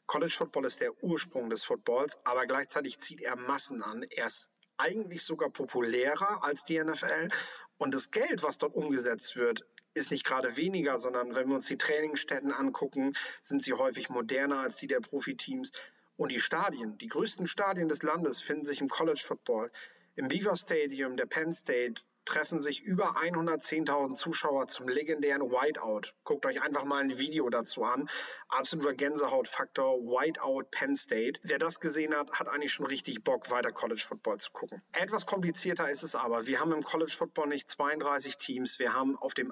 College 0.09 0.33
Football 0.33 0.65
ist 0.65 0.81
der 0.81 1.05
Ursprung 1.05 1.51
des 1.51 1.65
Footballs, 1.65 2.19
aber 2.25 2.47
gleichzeitig 2.47 2.99
zieht 2.99 3.21
er 3.21 3.37
Massen 3.37 3.83
an. 3.83 4.03
Er 4.03 4.27
ist 4.27 4.51
eigentlich 4.79 5.23
sogar 5.23 5.51
populärer 5.51 6.43
als 6.43 6.65
die 6.65 6.83
NFL 6.83 7.29
und 7.77 7.93
das 7.93 8.11
Geld, 8.11 8.43
was 8.43 8.57
dort 8.57 8.75
umgesetzt 8.75 9.37
wird, 9.37 9.67
ist 9.93 10.11
nicht 10.11 10.25
gerade 10.25 10.57
weniger, 10.57 10.99
sondern 10.99 11.35
wenn 11.35 11.49
wir 11.49 11.57
uns 11.57 11.67
die 11.67 11.77
Trainingsstätten 11.77 12.53
angucken, 12.53 13.13
sind 13.43 13.63
sie 13.63 13.75
häufig 13.75 14.09
moderner 14.09 14.61
als 14.61 14.79
die 14.79 14.87
der 14.87 15.01
Profiteams. 15.01 15.73
Und 16.17 16.33
die 16.33 16.41
Stadien, 16.41 16.97
die 16.97 17.09
größten 17.09 17.47
Stadien 17.47 17.89
des 17.89 18.03
Landes 18.03 18.41
finden 18.41 18.65
sich 18.65 18.81
im 18.81 18.89
College 18.89 19.23
Football. 19.23 19.71
Im 20.15 20.29
Beaver 20.29 20.57
Stadium 20.57 21.19
der 21.19 21.27
Penn 21.27 21.53
State 21.53 22.03
treffen 22.29 22.61
sich 22.61 22.83
über 22.83 23.17
110.000 23.17 24.15
Zuschauer 24.15 24.67
zum 24.69 24.87
legendären 24.87 25.51
Whiteout. 25.51 26.13
Guckt 26.25 26.45
euch 26.45 26.63
einfach 26.63 26.85
mal 26.85 27.03
ein 27.03 27.19
Video 27.19 27.49
dazu 27.49 27.85
an. 27.85 28.09
Absoluter 28.49 28.93
Gänsehautfaktor, 28.93 29.99
Whiteout 30.03 30.65
Penn 30.71 30.95
State. 30.95 31.41
Wer 31.43 31.59
das 31.59 31.81
gesehen 31.81 32.15
hat, 32.15 32.31
hat 32.33 32.49
eigentlich 32.49 32.73
schon 32.73 32.87
richtig 32.87 33.25
Bock, 33.25 33.51
weiter 33.51 33.73
College 33.73 34.05
Football 34.07 34.39
zu 34.39 34.53
gucken. 34.53 34.83
Etwas 34.93 35.25
komplizierter 35.25 35.89
ist 35.89 36.03
es 36.03 36.15
aber. 36.15 36.47
Wir 36.47 36.61
haben 36.61 36.73
im 36.73 36.83
College 36.83 37.15
Football 37.17 37.49
nicht 37.49 37.71
32 37.71 38.37
Teams. 38.37 38.79
Wir 38.79 38.93
haben 38.93 39.17
auf 39.17 39.33
dem 39.33 39.51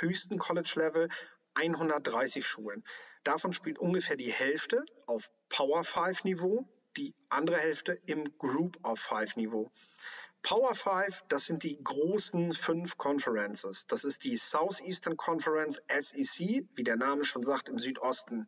höchsten 0.00 0.38
College-Level 0.38 1.10
130 1.54 2.46
Schulen. 2.46 2.84
Davon 3.22 3.52
spielt 3.52 3.78
ungefähr 3.78 4.16
die 4.16 4.32
Hälfte 4.32 4.82
auf 5.06 5.30
Power 5.50 5.84
5 5.84 6.24
Niveau, 6.24 6.66
die 6.96 7.14
andere 7.28 7.58
Hälfte 7.58 8.00
im 8.06 8.24
Group 8.38 8.78
of 8.82 8.98
5 8.98 9.36
Niveau. 9.36 9.70
Power 10.44 10.74
5, 10.74 11.24
das 11.28 11.46
sind 11.46 11.62
die 11.62 11.82
großen 11.82 12.52
fünf 12.52 12.98
Conferences. 12.98 13.86
Das 13.86 14.04
ist 14.04 14.24
die 14.24 14.36
Southeastern 14.36 15.16
Conference 15.16 15.82
SEC, 15.88 16.66
wie 16.74 16.84
der 16.84 16.96
Name 16.96 17.24
schon 17.24 17.42
sagt, 17.42 17.70
im 17.70 17.78
Südosten. 17.78 18.46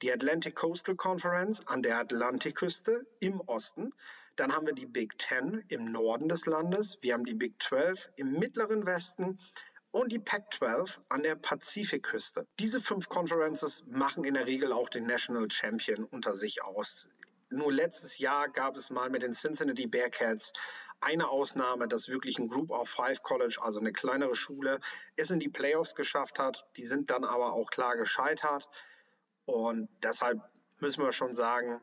Die 0.00 0.10
Atlantic 0.10 0.56
Coastal 0.56 0.96
Conference 0.96 1.66
an 1.66 1.82
der 1.82 1.98
Atlantikküste 1.98 3.06
im 3.20 3.42
Osten. 3.42 3.92
Dann 4.36 4.54
haben 4.54 4.66
wir 4.66 4.72
die 4.72 4.86
Big 4.86 5.18
Ten 5.18 5.62
im 5.68 5.92
Norden 5.92 6.30
des 6.30 6.46
Landes. 6.46 6.96
Wir 7.02 7.12
haben 7.12 7.26
die 7.26 7.34
Big 7.34 7.62
12 7.62 8.12
im 8.16 8.32
mittleren 8.32 8.86
Westen 8.86 9.38
und 9.90 10.12
die 10.12 10.18
Pac-12 10.18 11.00
an 11.10 11.22
der 11.22 11.36
Pazifikküste. 11.36 12.46
Diese 12.58 12.80
fünf 12.80 13.10
Conferences 13.10 13.84
machen 13.86 14.24
in 14.24 14.32
der 14.32 14.46
Regel 14.46 14.72
auch 14.72 14.88
den 14.88 15.04
National 15.04 15.50
Champion 15.50 16.04
unter 16.04 16.32
sich 16.32 16.62
aus. 16.62 17.10
Nur 17.48 17.72
letztes 17.72 18.18
Jahr 18.18 18.48
gab 18.48 18.76
es 18.76 18.90
mal 18.90 19.08
mit 19.08 19.22
den 19.22 19.32
Cincinnati 19.32 19.86
Bearcats 19.86 20.52
eine 21.00 21.28
Ausnahme, 21.28 21.86
dass 21.86 22.08
wirklich 22.08 22.38
ein 22.38 22.48
Group 22.48 22.70
of 22.70 22.88
Five 22.88 23.22
College, 23.22 23.58
also 23.60 23.78
eine 23.78 23.92
kleinere 23.92 24.34
Schule, 24.34 24.80
es 25.14 25.30
in 25.30 25.38
die 25.38 25.48
Playoffs 25.48 25.94
geschafft 25.94 26.38
hat. 26.38 26.66
Die 26.76 26.86
sind 26.86 27.10
dann 27.10 27.24
aber 27.24 27.52
auch 27.52 27.70
klar 27.70 27.96
gescheitert. 27.96 28.68
Und 29.44 29.88
deshalb 30.02 30.40
müssen 30.80 31.04
wir 31.04 31.12
schon 31.12 31.34
sagen, 31.34 31.80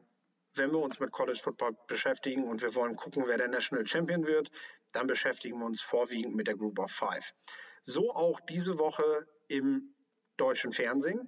wenn 0.56 0.72
wir 0.72 0.80
uns 0.80 1.00
mit 1.00 1.12
College 1.12 1.40
Football 1.42 1.76
beschäftigen 1.88 2.44
und 2.44 2.62
wir 2.62 2.76
wollen 2.76 2.96
gucken, 2.96 3.24
wer 3.26 3.38
der 3.38 3.48
National 3.48 3.88
Champion 3.88 4.28
wird, 4.28 4.52
dann 4.92 5.08
beschäftigen 5.08 5.60
wir 5.60 5.66
uns 5.66 5.82
vorwiegend 5.82 6.36
mit 6.36 6.48
der 6.48 6.56
Group 6.56 6.80
of 6.80 6.92
Five. 6.92 7.34
So 7.82 8.14
auch 8.14 8.40
diese 8.42 8.78
Woche 8.78 9.28
im 9.48 9.96
deutschen 10.38 10.74
Fernsehen. 10.74 11.28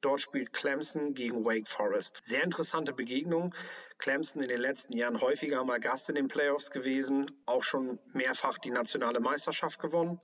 Dort 0.00 0.20
spielt 0.20 0.52
Clemson 0.52 1.14
gegen 1.14 1.44
Wake 1.44 1.68
Forest. 1.68 2.20
Sehr 2.22 2.44
interessante 2.44 2.92
Begegnung. 2.92 3.54
Clemson 3.98 4.42
in 4.42 4.48
den 4.48 4.60
letzten 4.60 4.92
Jahren 4.92 5.20
häufiger 5.20 5.64
mal 5.64 5.80
Gast 5.80 6.08
in 6.08 6.14
den 6.14 6.28
Playoffs 6.28 6.70
gewesen, 6.70 7.26
auch 7.46 7.62
schon 7.62 7.98
mehrfach 8.12 8.58
die 8.58 8.70
nationale 8.70 9.20
Meisterschaft 9.20 9.80
gewonnen. 9.80 10.20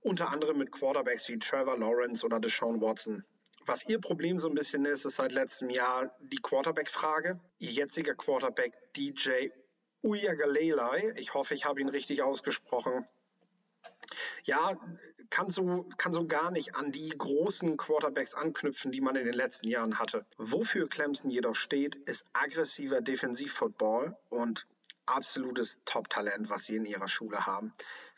Unter 0.00 0.30
anderem 0.30 0.58
mit 0.58 0.70
Quarterbacks 0.70 1.28
wie 1.28 1.38
Trevor 1.38 1.78
Lawrence 1.78 2.24
oder 2.24 2.40
Deshaun 2.40 2.80
Watson. 2.80 3.24
Was 3.66 3.86
ihr 3.88 4.00
Problem 4.00 4.38
so 4.38 4.48
ein 4.48 4.54
bisschen 4.54 4.84
ist, 4.84 5.04
ist 5.04 5.16
seit 5.16 5.32
letztem 5.32 5.70
Jahr 5.70 6.16
die 6.20 6.40
Quarterback-Frage. 6.40 7.40
Ihr 7.58 7.70
jetziger 7.70 8.14
Quarterback 8.14 8.72
DJ 8.94 9.48
Uyagalelei, 10.02 11.12
ich 11.16 11.34
hoffe, 11.34 11.54
ich 11.54 11.64
habe 11.64 11.80
ihn 11.80 11.88
richtig 11.88 12.22
ausgesprochen, 12.22 13.04
ja, 14.44 14.76
kann 15.30 15.50
so, 15.50 15.86
kann 15.98 16.12
so 16.12 16.26
gar 16.26 16.50
nicht 16.50 16.76
an 16.76 16.92
die 16.92 17.10
großen 17.10 17.76
Quarterbacks 17.76 18.34
anknüpfen, 18.34 18.92
die 18.92 19.00
man 19.00 19.16
in 19.16 19.26
den 19.26 19.34
letzten 19.34 19.68
Jahren 19.68 19.98
hatte. 19.98 20.24
Wofür 20.38 20.88
Clemson 20.88 21.30
jedoch 21.30 21.54
steht, 21.54 21.94
ist 21.94 22.26
aggressiver 22.32 23.00
Defensivfootball 23.00 24.16
und 24.30 24.66
absolutes 25.06 25.80
Top-Talent, 25.84 26.50
was 26.50 26.64
sie 26.64 26.76
in 26.76 26.84
ihrer 26.84 27.08
Schule 27.08 27.46
haben. 27.46 27.72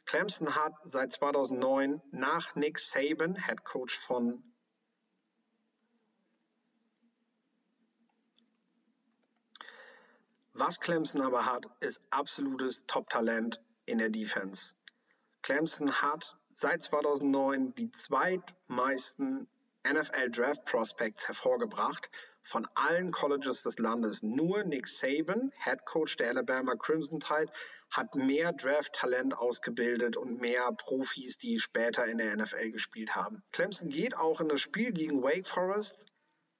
Clemson 0.07 0.55
hat 0.55 0.75
seit 0.85 1.13
2009 1.13 2.01
nach 2.11 2.55
Nick 2.55 2.79
Saban, 2.79 3.37
Head 3.37 3.65
Coach 3.65 3.97
von 3.99 4.43
Was 10.53 10.79
Clemson 10.79 11.23
aber 11.23 11.47
hat, 11.47 11.65
ist 11.81 12.03
absolutes 12.11 12.85
Top-Talent 12.87 13.63
in 13.87 13.99
der 13.99 14.11
Defense. 14.11 14.75
Clemson 15.43 15.91
hat 16.03 16.37
seit 16.49 16.83
2009 16.83 17.75
die 17.75 17.91
zweitmeisten 17.91 19.49
NFL 19.87 20.31
Draft 20.31 20.65
Prospects 20.67 21.27
hervorgebracht 21.29 22.11
von 22.43 22.67
allen 22.75 23.13
Colleges 23.13 23.63
des 23.63 23.79
Landes. 23.79 24.23
Nur 24.23 24.65
Nick 24.65 24.87
Saban, 24.87 25.53
Head 25.63 25.85
Coach 25.85 26.17
der 26.17 26.29
Alabama 26.29 26.75
Crimson 26.75 27.21
Tide, 27.21 27.53
hat 27.91 28.15
mehr 28.15 28.53
Draft-Talent 28.53 29.37
ausgebildet 29.37 30.17
und 30.17 30.41
mehr 30.41 30.71
Profis, 30.73 31.39
die 31.39 31.59
später 31.59 32.07
in 32.07 32.19
der 32.19 32.37
NFL 32.37 32.71
gespielt 32.71 33.15
haben. 33.17 33.43
Clemson 33.53 33.89
geht 33.89 34.17
auch 34.17 34.41
in 34.41 34.49
das 34.49 34.61
Spiel 34.61 34.93
gegen 34.93 35.23
Wake 35.23 35.47
Forest 35.47 36.07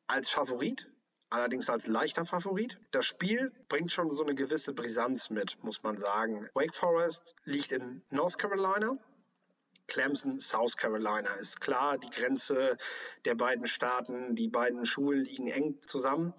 als 0.07 0.31
Favorit 0.31 0.91
allerdings 1.31 1.71
als 1.71 1.87
leichter 1.87 2.25
Favorit. 2.27 2.77
Das 2.91 3.07
Spiel 3.07 3.53
bringt 3.69 3.93
schon 3.93 4.11
so 4.11 4.25
eine 4.25 4.35
gewisse 4.35 4.75
Brisanz 4.75 5.31
mit, 5.31 5.63
muss 5.63 5.83
man 5.83 5.97
sagen. 5.97 6.49
Wake 6.55 6.75
Forest 6.75 7.35
liegt 7.45 7.73
in 7.73 8.03
North 8.11 8.39
Carolina. 8.39 8.99
Clemson, 9.87 10.39
South 10.39 10.77
Carolina. 10.77 11.35
Ist 11.35 11.61
klar, 11.61 11.99
die 11.99 12.11
Grenze 12.11 12.77
der 13.25 13.35
beiden 13.35 13.67
Staaten, 13.67 14.37
die 14.37 14.49
beiden 14.49 14.87
Schulen 14.87 15.25
liegen 15.25 15.49
eng 15.49 15.81
zusammen. 15.83 16.33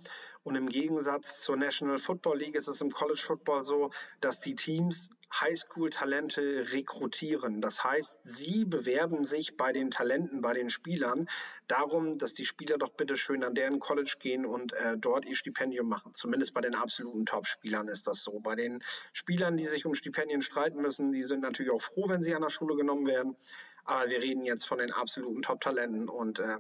Und 0.43 0.55
im 0.55 0.69
Gegensatz 0.69 1.41
zur 1.43 1.55
National 1.55 1.99
Football 1.99 2.39
League 2.39 2.55
ist 2.55 2.67
es 2.67 2.81
im 2.81 2.89
College 2.89 3.21
Football 3.21 3.63
so, 3.63 3.91
dass 4.21 4.39
die 4.39 4.55
Teams 4.55 5.09
Highschool-Talente 5.39 6.73
rekrutieren. 6.73 7.61
Das 7.61 7.83
heißt, 7.83 8.19
sie 8.23 8.65
bewerben 8.65 9.23
sich 9.23 9.55
bei 9.55 9.71
den 9.71 9.91
Talenten, 9.91 10.41
bei 10.41 10.53
den 10.53 10.69
Spielern 10.69 11.29
darum, 11.67 12.17
dass 12.17 12.33
die 12.33 12.45
Spieler 12.45 12.77
doch 12.77 12.91
bitte 12.91 13.15
schön 13.15 13.43
an 13.43 13.55
deren 13.55 13.79
College 13.79 14.15
gehen 14.19 14.45
und 14.45 14.73
äh, 14.73 14.97
dort 14.97 15.25
ihr 15.25 15.35
Stipendium 15.35 15.87
machen. 15.87 16.13
Zumindest 16.13 16.53
bei 16.53 16.61
den 16.61 16.75
absoluten 16.75 17.25
Top-Spielern 17.25 17.87
ist 17.87 18.07
das 18.07 18.23
so. 18.23 18.39
Bei 18.39 18.55
den 18.55 18.83
Spielern, 19.13 19.57
die 19.57 19.67
sich 19.67 19.85
um 19.85 19.93
Stipendien 19.93 20.41
streiten 20.41 20.81
müssen, 20.81 21.11
die 21.11 21.23
sind 21.23 21.41
natürlich 21.41 21.71
auch 21.71 21.81
froh, 21.81 22.09
wenn 22.09 22.21
sie 22.21 22.35
an 22.35 22.41
der 22.41 22.49
Schule 22.49 22.75
genommen 22.75 23.07
werden. 23.07 23.37
Aber 23.85 24.09
wir 24.09 24.21
reden 24.21 24.43
jetzt 24.43 24.65
von 24.65 24.77
den 24.77 24.91
absoluten 24.91 25.41
Top-Talenten 25.41 26.09
und 26.09 26.39
äh, 26.39 26.57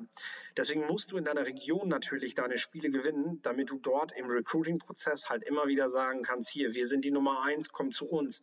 deswegen 0.57 0.85
musst 0.87 1.11
du 1.11 1.17
in 1.17 1.25
deiner 1.25 1.45
Region 1.45 1.87
natürlich 1.87 2.35
deine 2.35 2.57
Spiele 2.57 2.89
gewinnen, 2.89 3.39
damit 3.43 3.69
du 3.69 3.79
dort 3.79 4.11
im 4.17 4.27
Recruiting-Prozess 4.27 5.29
halt 5.29 5.43
immer 5.43 5.67
wieder 5.67 5.89
sagen 5.89 6.23
kannst, 6.23 6.49
hier, 6.49 6.73
wir 6.73 6.87
sind 6.87 7.05
die 7.05 7.11
Nummer 7.11 7.43
eins, 7.43 7.71
komm 7.71 7.91
zu 7.91 8.07
uns. 8.07 8.41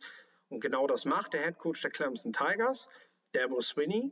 Und 0.49 0.61
genau 0.61 0.87
das 0.87 1.05
macht 1.05 1.33
der 1.33 1.43
Head 1.43 1.57
Coach 1.57 1.81
der 1.81 1.91
Clemson 1.91 2.33
Tigers, 2.33 2.89
Dabo 3.33 3.61
Swinney. 3.61 4.11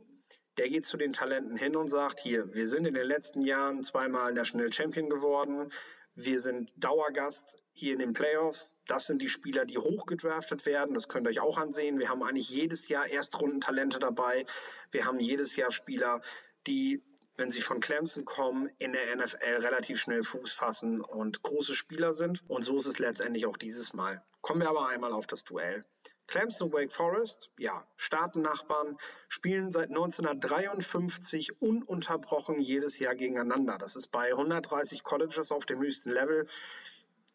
Der 0.56 0.68
geht 0.68 0.86
zu 0.86 0.96
den 0.96 1.12
Talenten 1.12 1.56
hin 1.56 1.76
und 1.76 1.88
sagt, 1.88 2.20
hier, 2.20 2.52
wir 2.54 2.68
sind 2.68 2.86
in 2.86 2.94
den 2.94 3.06
letzten 3.06 3.42
Jahren 3.42 3.84
zweimal 3.84 4.32
National 4.32 4.72
Champion 4.72 5.08
geworden. 5.08 5.72
Wir 6.14 6.40
sind 6.40 6.72
Dauergast 6.76 7.62
hier 7.78 7.92
in 7.92 7.98
den 7.98 8.12
Playoffs. 8.12 8.76
Das 8.86 9.06
sind 9.06 9.22
die 9.22 9.28
Spieler, 9.28 9.64
die 9.64 9.78
hochgedraftet 9.78 10.66
werden. 10.66 10.94
Das 10.94 11.08
könnt 11.08 11.26
ihr 11.26 11.30
euch 11.30 11.40
auch 11.40 11.58
ansehen. 11.58 11.98
Wir 11.98 12.08
haben 12.08 12.22
eigentlich 12.22 12.50
jedes 12.50 12.88
Jahr 12.88 13.08
Erstrundentalente 13.08 13.98
dabei. 13.98 14.46
Wir 14.90 15.06
haben 15.06 15.20
jedes 15.20 15.56
Jahr 15.56 15.70
Spieler, 15.70 16.20
die 16.66 17.02
wenn 17.38 17.52
sie 17.52 17.62
von 17.62 17.78
Clemson 17.78 18.24
kommen, 18.24 18.68
in 18.78 18.92
der 18.92 19.14
NFL 19.14 19.62
relativ 19.64 20.00
schnell 20.00 20.24
Fuß 20.24 20.52
fassen 20.52 21.00
und 21.00 21.40
große 21.42 21.76
Spieler 21.76 22.12
sind. 22.12 22.42
Und 22.48 22.64
so 22.64 22.76
ist 22.76 22.86
es 22.86 22.98
letztendlich 22.98 23.46
auch 23.46 23.56
dieses 23.56 23.94
Mal. 23.94 24.22
Kommen 24.40 24.60
wir 24.60 24.68
aber 24.68 24.88
einmal 24.88 25.12
auf 25.12 25.28
das 25.28 25.44
Duell. 25.44 25.84
Clemson 26.26 26.72
Wake 26.72 26.92
Forest, 26.92 27.50
ja, 27.58 27.86
Staatennachbarn, 27.96 28.98
spielen 29.28 29.70
seit 29.70 29.88
1953 29.88 31.62
ununterbrochen 31.62 32.60
jedes 32.60 32.98
Jahr 32.98 33.14
gegeneinander. 33.14 33.78
Das 33.78 33.96
ist 33.96 34.08
bei 34.08 34.30
130 34.30 35.04
Colleges 35.04 35.52
auf 35.52 35.64
dem 35.64 35.80
höchsten 35.80 36.10
Level 36.10 36.46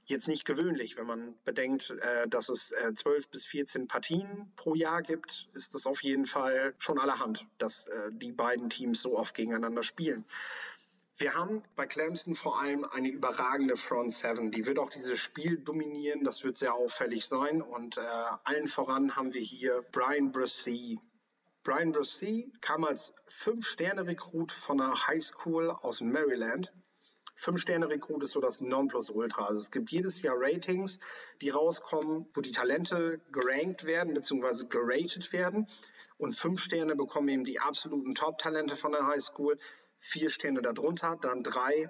jetzt 0.06 0.28
nicht 0.28 0.46
gewöhnlich. 0.46 0.98
Wenn 0.98 1.08
man 1.08 1.36
bedenkt, 1.46 1.92
äh, 1.92 2.28
dass 2.28 2.50
es 2.50 2.72
äh, 2.72 2.94
12 2.94 3.30
bis 3.30 3.46
14 3.46 3.88
Partien 3.88 4.52
pro 4.56 4.76
Jahr 4.76 5.02
gibt, 5.02 5.50
ist 5.54 5.74
das 5.74 5.86
auf 5.86 6.04
jeden 6.04 6.26
Fall 6.26 6.74
schon 6.78 7.00
allerhand, 7.00 7.46
dass 7.58 7.88
äh, 7.88 8.10
die 8.12 8.32
beiden 8.32 8.70
Teams 8.70 9.02
so 9.02 9.18
oft 9.18 9.36
gegeneinander 9.36 9.84
spielen. 9.84 10.26
Wir 11.18 11.36
haben 11.36 11.64
bei 11.76 11.86
Clemson 11.86 12.36
vor 12.36 12.60
allem 12.60 12.84
eine 12.86 13.08
überragende 13.08 13.78
Front 13.78 14.14
Seven. 14.14 14.52
Die 14.52 14.66
wird 14.66 14.80
auch 14.80 14.90
dieses 14.90 15.20
Spiel 15.20 15.58
dominieren. 15.58 16.24
Das 16.24 16.44
wird 16.44 16.58
sehr 16.58 16.74
auffällig 16.74 17.28
sein. 17.28 17.62
Und 17.62 17.98
äh, 17.98 18.02
allen 18.44 18.68
voran 18.68 19.16
haben 19.16 19.34
wir 19.34 19.42
hier 19.42 19.84
Brian 19.92 20.32
Brissy. 20.32 21.00
Brian 21.64 21.92
Brissy 21.92 22.52
kam 22.62 22.84
als 22.84 23.14
Fünf-Sterne-Rekrut 23.28 24.52
von 24.52 24.82
einer 24.82 25.08
High 25.08 25.24
School 25.24 25.70
aus 25.70 26.02
Maryland. 26.02 26.74
Fünf-Sterne-Rekrut 27.36 28.24
ist 28.24 28.32
so 28.32 28.42
das 28.42 28.62
Nonplusultra. 28.62 29.48
Also 29.48 29.60
es 29.60 29.72
gibt 29.72 29.92
jedes 29.92 30.22
Jahr 30.22 30.36
Ratings, 30.38 31.00
die 31.42 31.50
rauskommen, 31.50 32.28
wo 32.34 32.42
die 32.42 32.52
Talente 32.52 33.20
gerankt 33.32 33.86
werden 33.86 34.14
bzw. 34.14 34.68
geratet 34.68 35.34
werden. 35.34 35.68
Und 36.18 36.36
fünf 36.36 36.62
Sterne 36.62 36.96
bekommen 36.96 37.30
eben 37.30 37.44
die 37.44 37.60
absoluten 37.60 38.16
Top-Talente 38.16 38.76
von 38.76 38.92
der 38.92 39.08
High 39.08 39.22
School 39.22 39.58
vier 40.00 40.30
Sterne 40.30 40.62
darunter, 40.62 41.18
dann 41.22 41.44
drei 41.44 41.90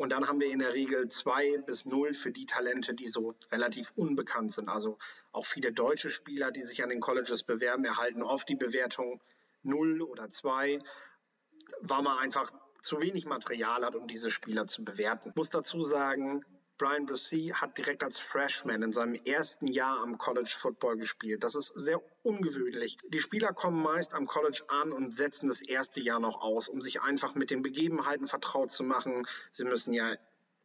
und 0.00 0.12
dann 0.12 0.26
haben 0.28 0.40
wir 0.40 0.50
in 0.50 0.60
der 0.60 0.72
Regel 0.72 1.10
zwei 1.10 1.58
bis 1.58 1.84
null 1.84 2.14
für 2.14 2.32
die 2.32 2.46
Talente, 2.46 2.94
die 2.94 3.06
so 3.06 3.34
relativ 3.52 3.92
unbekannt 3.96 4.50
sind. 4.50 4.70
Also 4.70 4.96
auch 5.30 5.44
viele 5.44 5.74
deutsche 5.74 6.08
Spieler, 6.08 6.50
die 6.50 6.62
sich 6.62 6.82
an 6.82 6.88
den 6.88 7.00
Colleges 7.00 7.42
bewerben, 7.42 7.84
erhalten 7.84 8.22
oft 8.22 8.48
die 8.48 8.56
Bewertung 8.56 9.20
null 9.62 10.00
oder 10.00 10.30
zwei, 10.30 10.78
weil 11.82 12.02
man 12.02 12.16
einfach 12.16 12.50
zu 12.82 13.00
wenig 13.00 13.26
Material 13.26 13.84
hat, 13.84 13.94
um 13.94 14.06
diese 14.06 14.30
Spieler 14.30 14.66
zu 14.66 14.84
bewerten. 14.84 15.30
Ich 15.30 15.36
muss 15.36 15.50
dazu 15.50 15.82
sagen, 15.82 16.44
Brian 16.80 17.04
Bussey 17.04 17.52
hat 17.54 17.76
direkt 17.76 18.02
als 18.02 18.18
Freshman 18.18 18.82
in 18.82 18.94
seinem 18.94 19.12
ersten 19.12 19.66
Jahr 19.66 20.02
am 20.02 20.16
College 20.16 20.48
Football 20.48 20.96
gespielt. 20.96 21.44
Das 21.44 21.54
ist 21.54 21.74
sehr 21.76 22.00
ungewöhnlich. 22.22 22.96
Die 23.12 23.18
Spieler 23.18 23.52
kommen 23.52 23.82
meist 23.82 24.14
am 24.14 24.26
College 24.26 24.62
an 24.68 24.90
und 24.90 25.12
setzen 25.12 25.48
das 25.48 25.60
erste 25.60 26.00
Jahr 26.00 26.20
noch 26.20 26.40
aus, 26.40 26.68
um 26.68 26.80
sich 26.80 27.02
einfach 27.02 27.34
mit 27.34 27.50
den 27.50 27.60
Begebenheiten 27.60 28.28
vertraut 28.28 28.72
zu 28.72 28.82
machen. 28.82 29.26
Sie 29.50 29.64
müssen 29.64 29.92
ja 29.92 30.16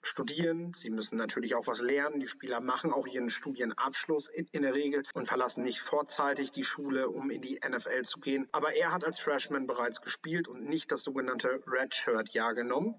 studieren, 0.06 0.74
sie 0.76 0.89
müssen 0.89 1.18
natürlich 1.18 1.56
auch 1.56 1.68
was 1.68 1.82
lernen. 1.82 2.20
Die 2.20 2.28
Spieler 2.28 2.62
machen 2.62 2.93
auch 2.93 3.08
ihren 3.08 3.30
Studienabschluss 3.30 4.30
in, 4.30 4.45
in, 4.51 4.62
der 4.62 4.74
Regel 4.74 5.03
und 5.14 5.28
verlassen 5.28 5.64
nicht 5.64 5.80
vorzeitig 5.80 6.51
die 6.51 6.64
Schule, 6.64 7.10
um 7.10 7.30
in 7.32 7.41
die 7.41 7.60
NFL 7.68 8.03
zu 8.03 8.20
gehen. 8.20 8.47
Aber 8.51 8.76
er 8.76 8.91
hat 8.91 9.03
als 9.03 9.20
Freshman 9.20 9.68
bereits 9.68 10.01
gespielt 10.01 10.47
und 10.47 10.64
nicht 10.64 10.91
das 10.91 11.03
sogenannte 11.03 11.62
Redshirt-Jahr 11.68 12.53
genommen 12.53 12.95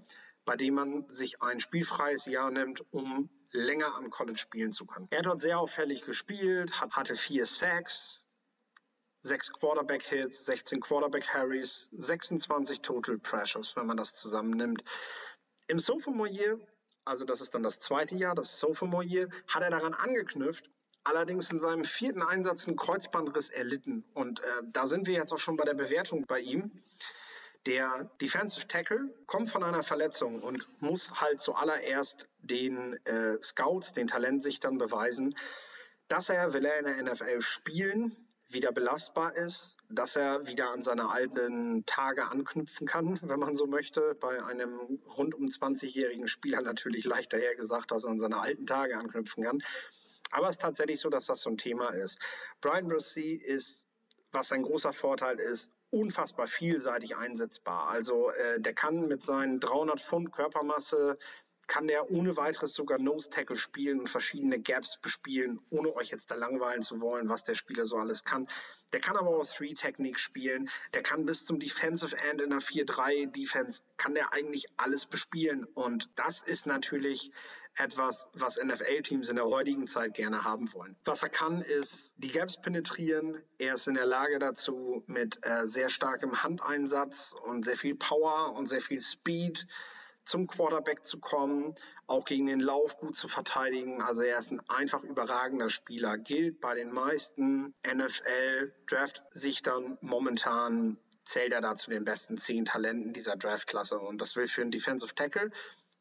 bei 0.47 0.57
dem 0.57 0.75
man 0.75 1.09
sich 1.09 1.43
ein 1.43 1.61
spielfreies 1.61 2.25
Jahr 2.27 2.51
nimmt, 2.53 2.85
um 2.93 3.29
länger 3.51 3.97
am 3.97 4.11
College 4.11 4.39
spielen 4.39 4.73
zu 4.73 4.87
können. 4.87 5.09
Er 5.11 5.19
hat 5.19 5.27
dort 5.27 5.41
sehr 5.41 5.59
auffällig 5.59 6.03
gespielt, 6.03 6.81
hatte 6.81 7.17
vier 7.17 7.47
Sacks, 7.47 8.27
sechs 9.23 9.53
Quarterback-Hits, 9.53 10.45
16 10.47 10.81
Quarterback-Harries, 10.81 11.89
26 11.93 12.81
Total 12.81 13.19
Pressures, 13.19 13.75
wenn 13.77 13.87
man 13.87 13.97
das 13.97 14.15
zusammennimmt. 14.15 14.85
Im 15.67 15.81
Sophomore 15.81 16.29
Year, 16.31 16.61
also 17.07 17.25
das 17.25 17.41
ist 17.41 17.55
dann 17.55 17.63
das 17.63 17.79
zweite 17.79 18.17
Jahr, 18.17 18.35
das 18.35 18.59
Sophomore 18.59 19.05
Year, 19.05 19.29
hat 19.49 19.63
er 19.63 19.71
daran 19.71 19.95
angeknüpft, 19.95 20.69
allerdings 21.05 21.51
in 21.53 21.61
seinem 21.61 21.85
vierten 21.85 22.21
Einsatz 22.21 22.67
einen 22.67 22.77
Kreuzbandriss 22.77 23.49
erlitten. 23.49 24.05
Und 24.13 24.41
äh, 24.41 24.63
da 24.73 24.87
sind 24.87 25.07
wir 25.07 25.15
jetzt 25.15 25.33
auch 25.33 25.39
schon 25.39 25.57
bei 25.57 25.65
der 25.65 25.75
Bewertung 25.75 26.27
bei 26.27 26.41
ihm. 26.41 26.83
Der 27.65 28.11
Defensive 28.21 28.67
Tackle 28.67 29.15
kommt 29.27 29.51
von 29.51 29.63
einer 29.63 29.83
Verletzung 29.83 30.43
und 30.43 30.69
muss 30.81 31.21
halt 31.21 31.41
zuallererst 31.41 32.29
den 32.39 32.95
äh, 33.07 33.41
Scouts, 33.43 33.93
den 33.93 34.09
Talentsichtern 34.09 34.79
beweisen, 34.79 35.37
dass 36.09 36.29
er, 36.29 36.53
will 36.53 36.65
er 36.65 36.79
in 36.79 36.85
der 37.05 37.15
NFL 37.15 37.41
spielen, 37.41 38.26
wieder 38.49 38.73
belastbar 38.73 39.37
ist, 39.37 39.77
dass 39.89 40.17
er 40.17 40.47
wieder 40.47 40.71
an 40.71 40.83
seine 40.83 41.11
alten 41.11 41.85
Tage 41.87 42.27
anknüpfen 42.27 42.87
kann, 42.87 43.19
wenn 43.23 43.41
man 43.41 43.57
so 43.57 43.67
möchte. 43.67 44.15
Bei 44.21 44.45
einem 44.45 45.01
rund 45.17 45.35
um 45.35 45.47
20-jährigen 45.47 46.29
Spieler 46.29 46.61
natürlich 46.63 47.05
leichter 47.05 47.39
hergesagt, 47.39 47.91
dass 47.91 48.05
er 48.05 48.11
an 48.11 48.19
seine 48.19 48.41
alten 48.41 48.67
Tage 48.67 48.97
anknüpfen 48.97 49.45
kann. 49.45 49.63
Aber 50.31 50.49
es 50.49 50.57
ist 50.57 50.63
tatsächlich 50.63 51.01
so, 51.01 51.09
dass 51.09 51.27
das 51.27 51.43
so 51.43 51.51
ein 51.51 51.59
Thema 51.59 51.91
ist. 51.91 52.19
Brian 52.61 52.89
Brucey 52.89 53.35
ist 53.35 53.87
was 54.33 54.53
ein 54.53 54.63
großer 54.63 54.93
Vorteil 54.93 55.39
ist, 55.41 55.73
unfassbar 55.91 56.47
vielseitig 56.47 57.17
einsetzbar. 57.17 57.89
Also 57.89 58.31
äh, 58.31 58.61
der 58.61 58.75
kann 58.75 59.07
mit 59.09 59.23
seinen 59.23 59.61
300 59.61 60.01
Pfund 60.01 60.33
Körpermasse 60.33 61.19
kann 61.67 61.87
der 61.87 62.11
ohne 62.11 62.37
weiteres 62.37 62.75
sogar 62.75 62.99
Nose 62.99 63.31
Tackle 63.31 63.57
spielen 63.57 64.01
und 64.01 64.09
verschiedene 64.09 64.61
Gaps 64.61 64.99
bespielen, 65.01 65.61
ohne 65.71 65.95
euch 65.95 66.11
jetzt 66.11 66.31
da 66.31 66.35
langweilen 66.35 66.83
zu 66.83 67.01
wollen, 67.01 67.29
was 67.29 67.45
der 67.45 67.55
Spieler 67.55 67.87
so 67.87 67.97
alles 67.97 68.25
kann. 68.25 68.49
Der 68.93 69.01
kann 69.01 69.17
aber 69.17 69.31
auch 69.31 69.47
Three 69.47 69.75
Technik 69.75 70.19
spielen. 70.19 70.71
Der 70.95 71.03
kann 71.03 71.27
bis 71.27 71.45
zum 71.45 71.59
Defensive 71.59 72.17
End 72.31 72.41
in 72.41 72.51
der 72.51 72.61
4-3 72.61 73.27
Defense 73.27 73.83
kann 73.97 74.15
der 74.15 74.33
eigentlich 74.33 74.67
alles 74.77 75.07
bespielen 75.07 75.65
und 75.65 76.09
das 76.17 76.41
ist 76.41 76.67
natürlich 76.67 77.33
etwas, 77.79 78.29
was 78.33 78.59
NFL-Teams 78.63 79.29
in 79.29 79.37
der 79.37 79.47
heutigen 79.47 79.87
Zeit 79.87 80.15
gerne 80.15 80.45
haben 80.45 80.73
wollen. 80.73 80.97
Was 81.05 81.23
er 81.23 81.29
kann, 81.29 81.61
ist 81.61 82.15
die 82.17 82.31
Gaps 82.31 82.61
penetrieren. 82.61 83.43
Er 83.59 83.75
ist 83.75 83.87
in 83.87 83.95
der 83.95 84.07
Lage 84.07 84.39
dazu, 84.39 85.05
mit 85.07 85.45
äh, 85.45 85.67
sehr 85.67 85.91
starkem 85.91 86.43
Handeinsatz 86.43 87.35
und 87.45 87.65
sehr 87.65 87.77
viel 87.77 87.95
Power 87.95 88.55
und 88.55 88.67
sehr 88.67 88.81
viel 88.81 89.01
Speed 89.01 89.67
zum 90.27 90.47
Quarterback 90.47 91.07
zu 91.07 91.19
kommen, 91.19 91.75
auch 92.07 92.27
gegen 92.27 92.47
den 92.47 92.61
Lauf 92.61 92.99
gut 92.99 93.17
zu 93.17 93.29
verteidigen. 93.29 94.03
Also 94.03 94.21
er 94.23 94.39
ist 94.39 94.53
ein 94.53 94.61
einfach 94.69 95.03
überragender 95.03 95.71
Spieler, 95.71 96.19
gilt 96.19 96.61
bei 96.61 96.75
den 96.75 96.93
meisten 96.93 97.75
NFL-Draft-Sichtern 97.87 99.97
momentan 100.03 100.99
zählt 101.25 101.53
er 101.53 101.61
da 101.61 101.75
zu 101.75 101.91
den 101.91 102.05
besten 102.05 102.39
zehn 102.39 102.65
Talenten 102.65 103.13
dieser 103.13 103.35
Draftklasse. 103.37 103.99
Und 103.99 104.21
das 104.21 104.37
will 104.37 104.47
für 104.47 104.63
einen 104.63 104.71
Defensive 104.71 105.13
Tackle 105.15 105.51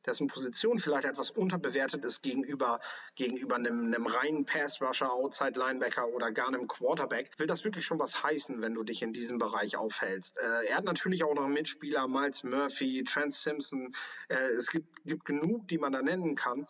dessen 0.06 0.28
Position 0.28 0.80
vielleicht 0.80 1.06
etwas 1.06 1.32
unterbewertet 1.32 2.04
ist 2.06 2.22
gegenüber, 2.22 2.80
gegenüber 3.16 3.56
einem, 3.56 3.86
einem 3.94 4.06
reinen 4.06 4.46
Pass-Rusher, 4.46 5.12
Outside-Linebacker 5.12 6.08
oder 6.10 6.32
gar 6.32 6.48
einem 6.48 6.68
Quarterback, 6.68 7.32
will 7.38 7.48
das 7.48 7.64
wirklich 7.64 7.86
schon 7.86 8.00
was 8.00 8.24
heißen, 8.24 8.62
wenn 8.62 8.74
du 8.74 8.84
dich 8.84 9.02
in 9.02 9.14
diesem 9.14 9.38
Bereich 9.38 9.78
aufhältst. 9.78 10.38
Äh, 10.38 10.68
er 10.68 10.78
hat 10.78 10.86
natürlich 10.86 11.24
auch 11.24 11.36
noch 11.36 11.48
Mitspieler, 11.48 12.08
Miles 12.08 12.44
Murphy, 12.44 13.04
Trent 13.04 13.34
Simpson. 13.34 13.94
Äh, 14.30 14.52
es 14.58 14.70
gibt, 14.70 15.04
gibt 15.06 15.26
genug, 15.26 15.68
die 15.68 15.78
man 15.78 15.92
da 15.92 16.02
nennen 16.02 16.36
kann, 16.36 16.68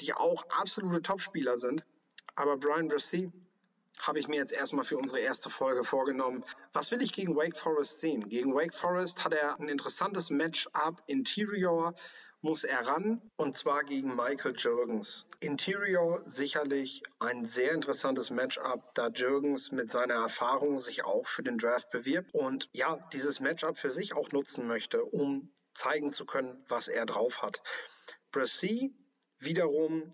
die 0.00 0.14
auch 0.14 0.44
absolute 0.50 1.02
Topspieler 1.02 1.58
sind. 1.58 1.84
Aber 2.34 2.56
Brian 2.56 2.88
Brissy, 2.88 3.30
habe 4.02 4.18
ich 4.18 4.28
mir 4.28 4.36
jetzt 4.36 4.52
erstmal 4.52 4.84
für 4.84 4.96
unsere 4.96 5.20
erste 5.20 5.50
Folge 5.50 5.84
vorgenommen. 5.84 6.44
Was 6.72 6.90
will 6.90 7.02
ich 7.02 7.12
gegen 7.12 7.36
Wake 7.36 7.56
Forest 7.56 8.00
sehen? 8.00 8.28
Gegen 8.28 8.54
Wake 8.54 8.74
Forest 8.74 9.24
hat 9.24 9.32
er 9.32 9.58
ein 9.60 9.68
interessantes 9.68 10.30
Matchup 10.30 11.02
Interior 11.06 11.94
muss 12.42 12.64
er 12.64 12.86
ran 12.86 13.22
und 13.36 13.56
zwar 13.56 13.84
gegen 13.84 14.14
Michael 14.16 14.54
Jürgens. 14.56 15.26
Interior 15.40 16.22
sicherlich 16.26 17.02
ein 17.20 17.44
sehr 17.46 17.72
interessantes 17.72 18.30
Matchup, 18.30 18.94
da 18.94 19.08
Jürgens 19.08 19.72
mit 19.72 19.90
seiner 19.90 20.14
Erfahrung 20.14 20.80
sich 20.80 21.04
auch 21.04 21.26
für 21.26 21.42
den 21.42 21.58
Draft 21.58 21.90
bewirbt 21.90 22.34
und 22.34 22.68
ja, 22.72 22.96
dieses 23.12 23.40
Matchup 23.40 23.78
für 23.78 23.90
sich 23.90 24.14
auch 24.16 24.30
nutzen 24.32 24.66
möchte, 24.66 25.04
um 25.04 25.52
zeigen 25.74 26.12
zu 26.12 26.26
können, 26.26 26.64
was 26.68 26.88
er 26.88 27.06
drauf 27.06 27.42
hat. 27.42 27.62
Brissy 28.32 28.94
wiederum 29.38 30.10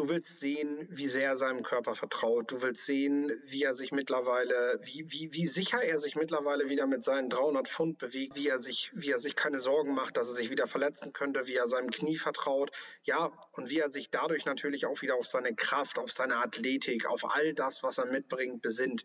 Du 0.00 0.08
willst 0.08 0.40
sehen, 0.40 0.88
wie 0.88 1.08
sehr 1.08 1.28
er 1.28 1.36
seinem 1.36 1.62
Körper 1.62 1.94
vertraut. 1.94 2.50
Du 2.50 2.62
willst 2.62 2.86
sehen, 2.86 3.30
wie 3.44 3.64
er 3.64 3.74
sich 3.74 3.92
mittlerweile, 3.92 4.80
wie, 4.82 5.04
wie, 5.08 5.28
wie 5.34 5.46
sicher 5.46 5.82
er 5.82 5.98
sich 5.98 6.16
mittlerweile 6.16 6.70
wieder 6.70 6.86
mit 6.86 7.04
seinen 7.04 7.28
300 7.28 7.68
Pfund 7.68 7.98
bewegt, 7.98 8.34
wie 8.34 8.48
er 8.48 8.58
sich, 8.58 8.90
wie 8.94 9.10
er 9.10 9.18
sich 9.18 9.36
keine 9.36 9.60
Sorgen 9.60 9.92
macht, 9.92 10.16
dass 10.16 10.28
er 10.30 10.36
sich 10.36 10.48
wieder 10.48 10.66
verletzen 10.66 11.12
könnte, 11.12 11.46
wie 11.48 11.56
er 11.56 11.66
seinem 11.66 11.90
Knie 11.90 12.16
vertraut. 12.16 12.70
Ja, 13.02 13.30
und 13.52 13.68
wie 13.68 13.80
er 13.80 13.90
sich 13.90 14.08
dadurch 14.08 14.46
natürlich 14.46 14.86
auch 14.86 15.02
wieder 15.02 15.16
auf 15.16 15.26
seine 15.26 15.54
Kraft, 15.54 15.98
auf 15.98 16.10
seine 16.10 16.36
Athletik, 16.36 17.04
auf 17.04 17.34
all 17.34 17.52
das, 17.52 17.82
was 17.82 17.98
er 17.98 18.06
mitbringt, 18.06 18.62
besinnt 18.62 19.04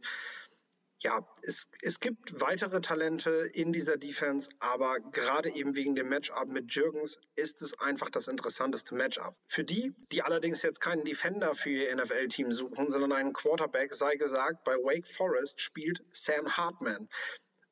ja, 0.99 1.27
es, 1.41 1.67
es 1.81 1.99
gibt 1.99 2.39
weitere 2.39 2.81
Talente 2.81 3.31
in 3.53 3.73
dieser 3.73 3.97
Defense, 3.97 4.49
aber 4.59 4.99
gerade 4.99 5.49
eben 5.49 5.75
wegen 5.75 5.95
dem 5.95 6.09
Matchup 6.09 6.47
mit 6.47 6.73
Jürgens 6.73 7.19
ist 7.35 7.61
es 7.61 7.77
einfach 7.79 8.09
das 8.09 8.27
interessanteste 8.27 8.95
Matchup. 8.95 9.35
Für 9.47 9.63
die, 9.63 9.93
die 10.11 10.21
allerdings 10.21 10.61
jetzt 10.63 10.79
keinen 10.79 11.03
Defender 11.03 11.53
für 11.53 11.69
ihr 11.69 11.95
NFL-Team 11.95 12.53
suchen, 12.53 12.89
sondern 12.89 13.11
einen 13.11 13.33
Quarterback, 13.33 13.93
sei 13.93 14.15
gesagt, 14.15 14.63
bei 14.63 14.75
Wake 14.75 15.07
Forest 15.07 15.61
spielt 15.61 16.03
Sam 16.11 16.55
Hartman. 16.57 17.09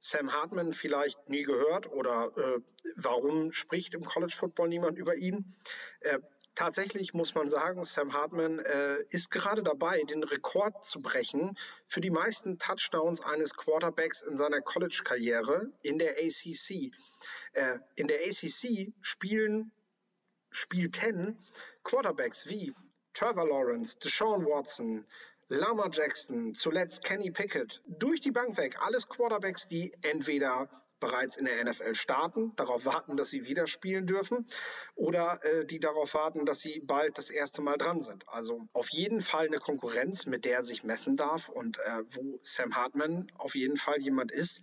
Sam 0.05 0.34
Hartman 0.34 0.74
vielleicht 0.74 1.30
nie 1.30 1.43
gehört 1.43 1.89
oder 1.89 2.30
äh, 2.36 2.59
warum 2.97 3.53
spricht 3.53 3.93
im 3.93 4.03
College 4.03 4.36
Football 4.38 4.67
niemand 4.67 4.97
über 4.97 5.15
ihn? 5.15 5.55
Äh, 6.01 6.19
tatsächlich 6.56 7.14
muss 7.14 7.36
man 7.36 7.49
sagen, 7.49 7.84
Sam 7.84 8.14
Hartman 8.14 8.60
äh, 8.60 8.97
ist 9.10 9.32
gerade 9.32 9.64
dabei, 9.64 10.01
den 10.04 10.24
Rekord 10.24 10.86
zu 10.86 11.01
brechen 11.01 11.58
für 11.88 12.01
die 12.01 12.10
meisten 12.10 12.58
Touchdowns 12.58 13.22
eines 13.22 13.56
Quarterbacks 13.56 14.22
in 14.22 14.38
seiner 14.38 14.62
College-Karriere 14.62 15.72
in 15.82 15.99
der 15.99 16.14
ACC. 16.18 16.91
Äh, 17.54 17.80
in 17.95 18.08
der 18.08 18.20
ACC 18.22 18.93
spielen 19.01 19.72
Spiel 20.56 20.91
10 20.91 21.38
Quarterbacks 21.84 22.47
wie 22.47 22.76
Trevor 23.14 23.47
Lawrence, 23.47 23.97
Deshaun 23.97 24.45
Watson, 24.45 25.06
Lama 25.47 25.89
Jackson, 25.91 26.54
zuletzt 26.54 27.04
Kenny 27.04 27.32
Pickett, 27.32 27.82
durch 27.88 28.20
die 28.22 28.32
Bank 28.32 28.58
weg. 28.58 28.78
Alles 28.80 29.10
Quarterbacks, 29.10 29.68
die 29.68 29.93
entweder 30.04 30.70
bereits 31.04 31.36
in 31.36 31.43
der 31.43 31.62
NFL 31.66 31.95
starten, 31.95 32.56
darauf 32.56 32.86
warten, 32.86 33.18
dass 33.18 33.30
sie 33.30 33.43
wieder 33.43 33.68
spielen 33.68 34.08
dürfen, 34.08 34.47
oder 34.95 35.43
äh, 35.43 35.66
die 35.66 35.80
darauf 35.80 36.14
warten, 36.14 36.45
dass 36.45 36.62
sie 36.62 36.80
bald 36.80 37.18
das 37.18 37.30
erste 37.30 37.62
Mal 37.62 37.78
dran 37.78 37.99
sind. 37.99 38.24
Also 38.30 38.70
auf 38.72 38.88
jeden 38.89 39.20
Fall 39.20 39.47
eine 39.47 39.58
Konkurrenz, 39.58 40.26
mit 40.26 40.45
der 40.45 40.56
er 40.56 40.62
sich 40.62 40.86
messen 40.86 41.18
darf 41.18 41.49
und 41.49 41.78
äh, 41.80 42.04
wo 42.12 42.39
Sam 42.41 42.76
Hartman 42.76 43.30
auf 43.36 43.54
jeden 43.54 43.76
Fall 43.76 43.99
jemand 43.99 44.32
ist, 44.32 44.62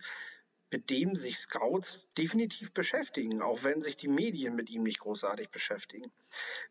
mit 0.71 0.89
dem 0.89 1.15
sich 1.15 1.37
Scouts 1.37 2.09
definitiv 2.17 2.71
beschäftigen, 2.73 3.43
auch 3.43 3.63
wenn 3.63 3.83
sich 3.83 3.97
die 3.97 4.07
Medien 4.07 4.55
mit 4.55 4.71
ihm 4.71 4.81
nicht 4.81 5.01
großartig 5.01 5.49
beschäftigen. 5.49 6.11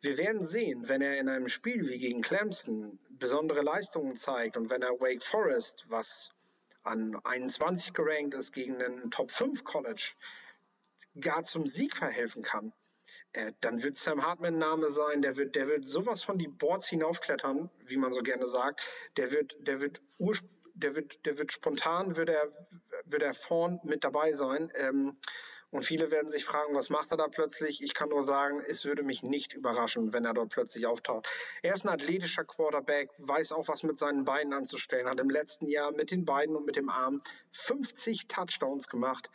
Wir 0.01 0.19
werden 0.19 0.43
sehen, 0.43 0.89
wenn 0.89 1.03
er 1.03 1.19
in 1.19 1.29
einem 1.29 1.49
Spiel 1.49 1.87
wie 1.87 1.99
gegen 1.99 2.23
Clemson 2.23 2.99
besondere 3.11 3.61
Leistungen 3.61 4.17
zeigt 4.17 4.57
und 4.57 4.69
wenn 4.69 4.83
er 4.83 4.99
Wake 5.01 5.23
Forest, 5.23 5.85
was 5.89 6.33
an 6.83 7.17
21 7.25 7.93
gerankt 7.93 8.35
ist, 8.35 8.53
gegen 8.53 8.81
einen 8.83 9.11
Top 9.11 9.31
5 9.31 9.65
College, 9.65 10.13
gar 11.21 11.43
zum 11.43 11.67
Sieg 11.67 11.97
verhelfen 11.97 12.43
kann, 12.43 12.73
äh, 13.33 13.53
dann 13.61 13.83
wird 13.83 13.97
Sam 13.97 14.25
Hartman 14.25 14.59
Name 14.59 14.91
sein, 14.91 15.23
der 15.23 15.37
wird, 15.37 15.55
der 15.55 15.69
wird 15.69 15.87
sowas 15.87 16.23
von 16.23 16.39
die 16.39 16.49
Boards 16.49 16.89
hinaufklettern, 16.89 17.71
wie 17.87 17.97
man 17.97 18.13
so 18.13 18.23
gerne 18.23 18.47
sagt. 18.47 18.81
Der 19.17 19.31
wird, 19.31 19.57
der 19.61 19.81
wird 19.81 20.01
der 20.75 20.97
wird, 20.97 21.27
der 21.27 21.39
wird 21.39 21.53
spontan, 21.53 22.17
wird 22.17 22.31
er, 22.31 22.53
wird 23.05 23.23
er 23.23 23.35
vorn 23.35 23.81
mit 23.85 24.03
dabei 24.03 24.33
sein. 24.33 24.73
Ähm, 24.75 25.19
und 25.71 25.85
viele 25.85 26.11
werden 26.11 26.31
sich 26.31 26.45
fragen, 26.45 26.75
was 26.75 26.91
macht 26.91 27.13
er 27.13 27.17
da 27.17 27.29
plötzlich? 27.29 27.83
Ich 27.83 27.95
kann 27.95 28.09
nur 28.09 28.23
sagen, 28.23 28.61
es 28.67 28.85
würde 28.85 29.03
mich 29.03 29.23
nicht 29.23 29.55
überraschen, 29.55 30.13
wenn 30.13 30.25
er 30.25 30.35
dort 30.35 30.51
plötzlich 30.51 30.87
auftaucht. 30.87 31.29
Er 31.63 31.75
ist 31.75 31.85
ein 31.85 31.89
athletischer 31.91 32.45
Quarterback, 32.45 33.11
weiß 33.19 33.53
auch, 33.53 33.69
was 33.69 33.83
mit 33.85 33.97
seinen 33.99 34.25
Beinen 34.25 34.53
anzustellen, 34.53 35.09
hat 35.09 35.21
im 35.21 35.31
letzten 35.31 35.69
Jahr 35.69 35.93
mit 35.93 36.11
den 36.11 36.25
Beinen 36.25 36.57
und 36.57 36.67
mit 36.67 36.77
dem 36.77 36.89
Arm 36.89 37.23
50 37.53 38.27
Touchdowns 38.27 38.89
gemacht. 38.89 39.31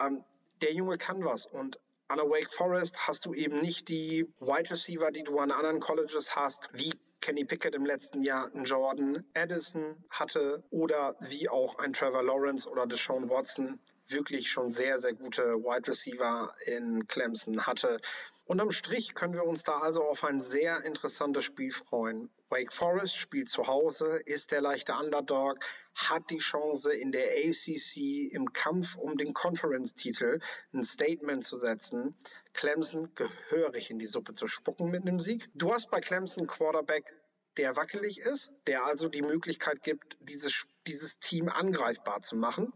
Ähm, 0.00 0.24
der 0.60 0.72
Junge 0.72 0.98
kann 0.98 1.24
was 1.24 1.46
und 1.46 1.78
an 2.08 2.18
der 2.18 2.28
Wake 2.30 2.52
Forest 2.52 3.06
hast 3.06 3.26
du 3.26 3.34
eben 3.34 3.60
nicht 3.60 3.88
die 3.88 4.26
Wide 4.40 4.70
Receiver, 4.70 5.10
die 5.10 5.24
du 5.24 5.38
an 5.38 5.50
anderen 5.50 5.80
Colleges 5.80 6.36
hast, 6.36 6.68
wie 6.72 6.92
Kenny 7.20 7.44
Pickett 7.44 7.74
im 7.74 7.84
letzten 7.84 8.22
Jahr 8.22 8.52
einen 8.52 8.64
Jordan 8.64 9.24
Addison 9.36 10.04
hatte 10.10 10.62
oder 10.70 11.16
wie 11.20 11.48
auch 11.48 11.78
ein 11.78 11.92
Trevor 11.92 12.22
Lawrence 12.22 12.68
oder 12.68 12.86
Deshaun 12.86 13.28
Watson 13.28 13.80
wirklich 14.08 14.50
schon 14.50 14.70
sehr, 14.70 14.98
sehr 14.98 15.14
gute 15.14 15.42
Wide 15.42 15.88
Receiver 15.88 16.54
in 16.66 17.06
Clemson 17.06 17.66
hatte. 17.66 18.00
Unterm 18.44 18.70
Strich 18.70 19.14
können 19.14 19.34
wir 19.34 19.44
uns 19.44 19.64
da 19.64 19.78
also 19.78 20.04
auf 20.04 20.22
ein 20.22 20.40
sehr 20.40 20.84
interessantes 20.84 21.44
Spiel 21.44 21.72
freuen. 21.72 22.30
Wake 22.48 22.72
Forest 22.72 23.16
spielt 23.16 23.48
zu 23.48 23.66
Hause, 23.66 24.20
ist 24.24 24.52
der 24.52 24.60
leichte 24.60 24.94
Underdog, 24.94 25.58
hat 25.96 26.30
die 26.30 26.38
Chance 26.38 26.92
in 26.92 27.10
der 27.10 27.26
ACC 27.26 28.32
im 28.32 28.52
Kampf 28.52 28.94
um 28.96 29.16
den 29.16 29.34
Conference-Titel 29.34 30.38
ein 30.72 30.84
Statement 30.84 31.44
zu 31.44 31.58
setzen. 31.58 32.14
Clemson 32.54 33.12
gehörig 33.16 33.90
in 33.90 33.98
die 33.98 34.06
Suppe 34.06 34.34
zu 34.34 34.46
spucken 34.46 34.90
mit 34.90 35.02
einem 35.02 35.18
Sieg. 35.18 35.48
Du 35.54 35.72
hast 35.72 35.90
bei 35.90 36.00
Clemson 36.00 36.46
Quarterback 36.46 37.12
der 37.56 37.74
wackelig 37.74 38.20
ist, 38.20 38.52
der 38.66 38.84
also 38.84 39.08
die 39.08 39.22
Möglichkeit 39.22 39.82
gibt, 39.82 40.18
dieses, 40.20 40.66
dieses 40.86 41.18
Team 41.18 41.48
angreifbar 41.48 42.20
zu 42.20 42.36
machen. 42.36 42.72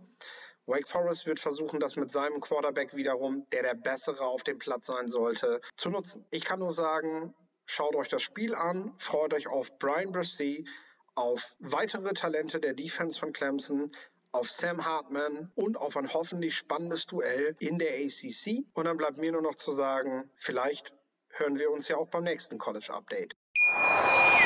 Wake 0.67 0.89
Forest 0.89 1.27
wird 1.27 1.41
versuchen, 1.41 1.81
das 1.81 1.97
mit 1.97 2.13
seinem 2.13 2.41
Quarterback 2.41 2.95
wiederum, 2.95 3.47
der 3.51 3.63
der 3.63 3.75
bessere 3.75 4.25
auf 4.25 4.43
dem 4.43 4.59
Platz 4.59 4.87
sein 4.87 5.09
sollte, 5.09 5.61
zu 5.77 5.91
nutzen. 5.91 6.27
Ich 6.31 6.45
kann 6.45 6.61
nur 6.61 6.73
sagen, 6.73 7.35
schaut 7.67 7.97
euch 7.97 8.09
das 8.09 8.23
Spiel 8.23 8.55
an, 8.55 8.95
freut 8.99 9.35
euch 9.35 9.49
auf 9.49 9.79
Brian 9.79 10.13
Brissy, 10.13 10.67
auf 11.15 11.57
weitere 11.59 12.13
Talente 12.13 12.61
der 12.61 12.75
Defense 12.75 13.19
von 13.19 13.33
Clemson, 13.33 13.93
auf 14.33 14.49
Sam 14.49 14.85
Hartman 14.85 15.51
und 15.55 15.77
auf 15.77 15.97
ein 15.97 16.13
hoffentlich 16.13 16.57
spannendes 16.57 17.07
Duell 17.07 17.57
in 17.59 17.79
der 17.79 17.95
ACC. 17.95 18.65
Und 18.75 18.85
dann 18.85 18.97
bleibt 18.97 19.19
mir 19.19 19.33
nur 19.33 19.43
noch 19.43 19.57
zu 19.57 19.73
sagen, 19.73 20.31
vielleicht 20.37 20.95
hören 21.31 21.59
wir 21.59 21.71
uns 21.71 21.89
ja 21.89 21.97
auch 21.97 22.09
beim 22.09 22.25
nächsten 22.25 22.59
College 22.59 22.93
Update. 22.93 23.35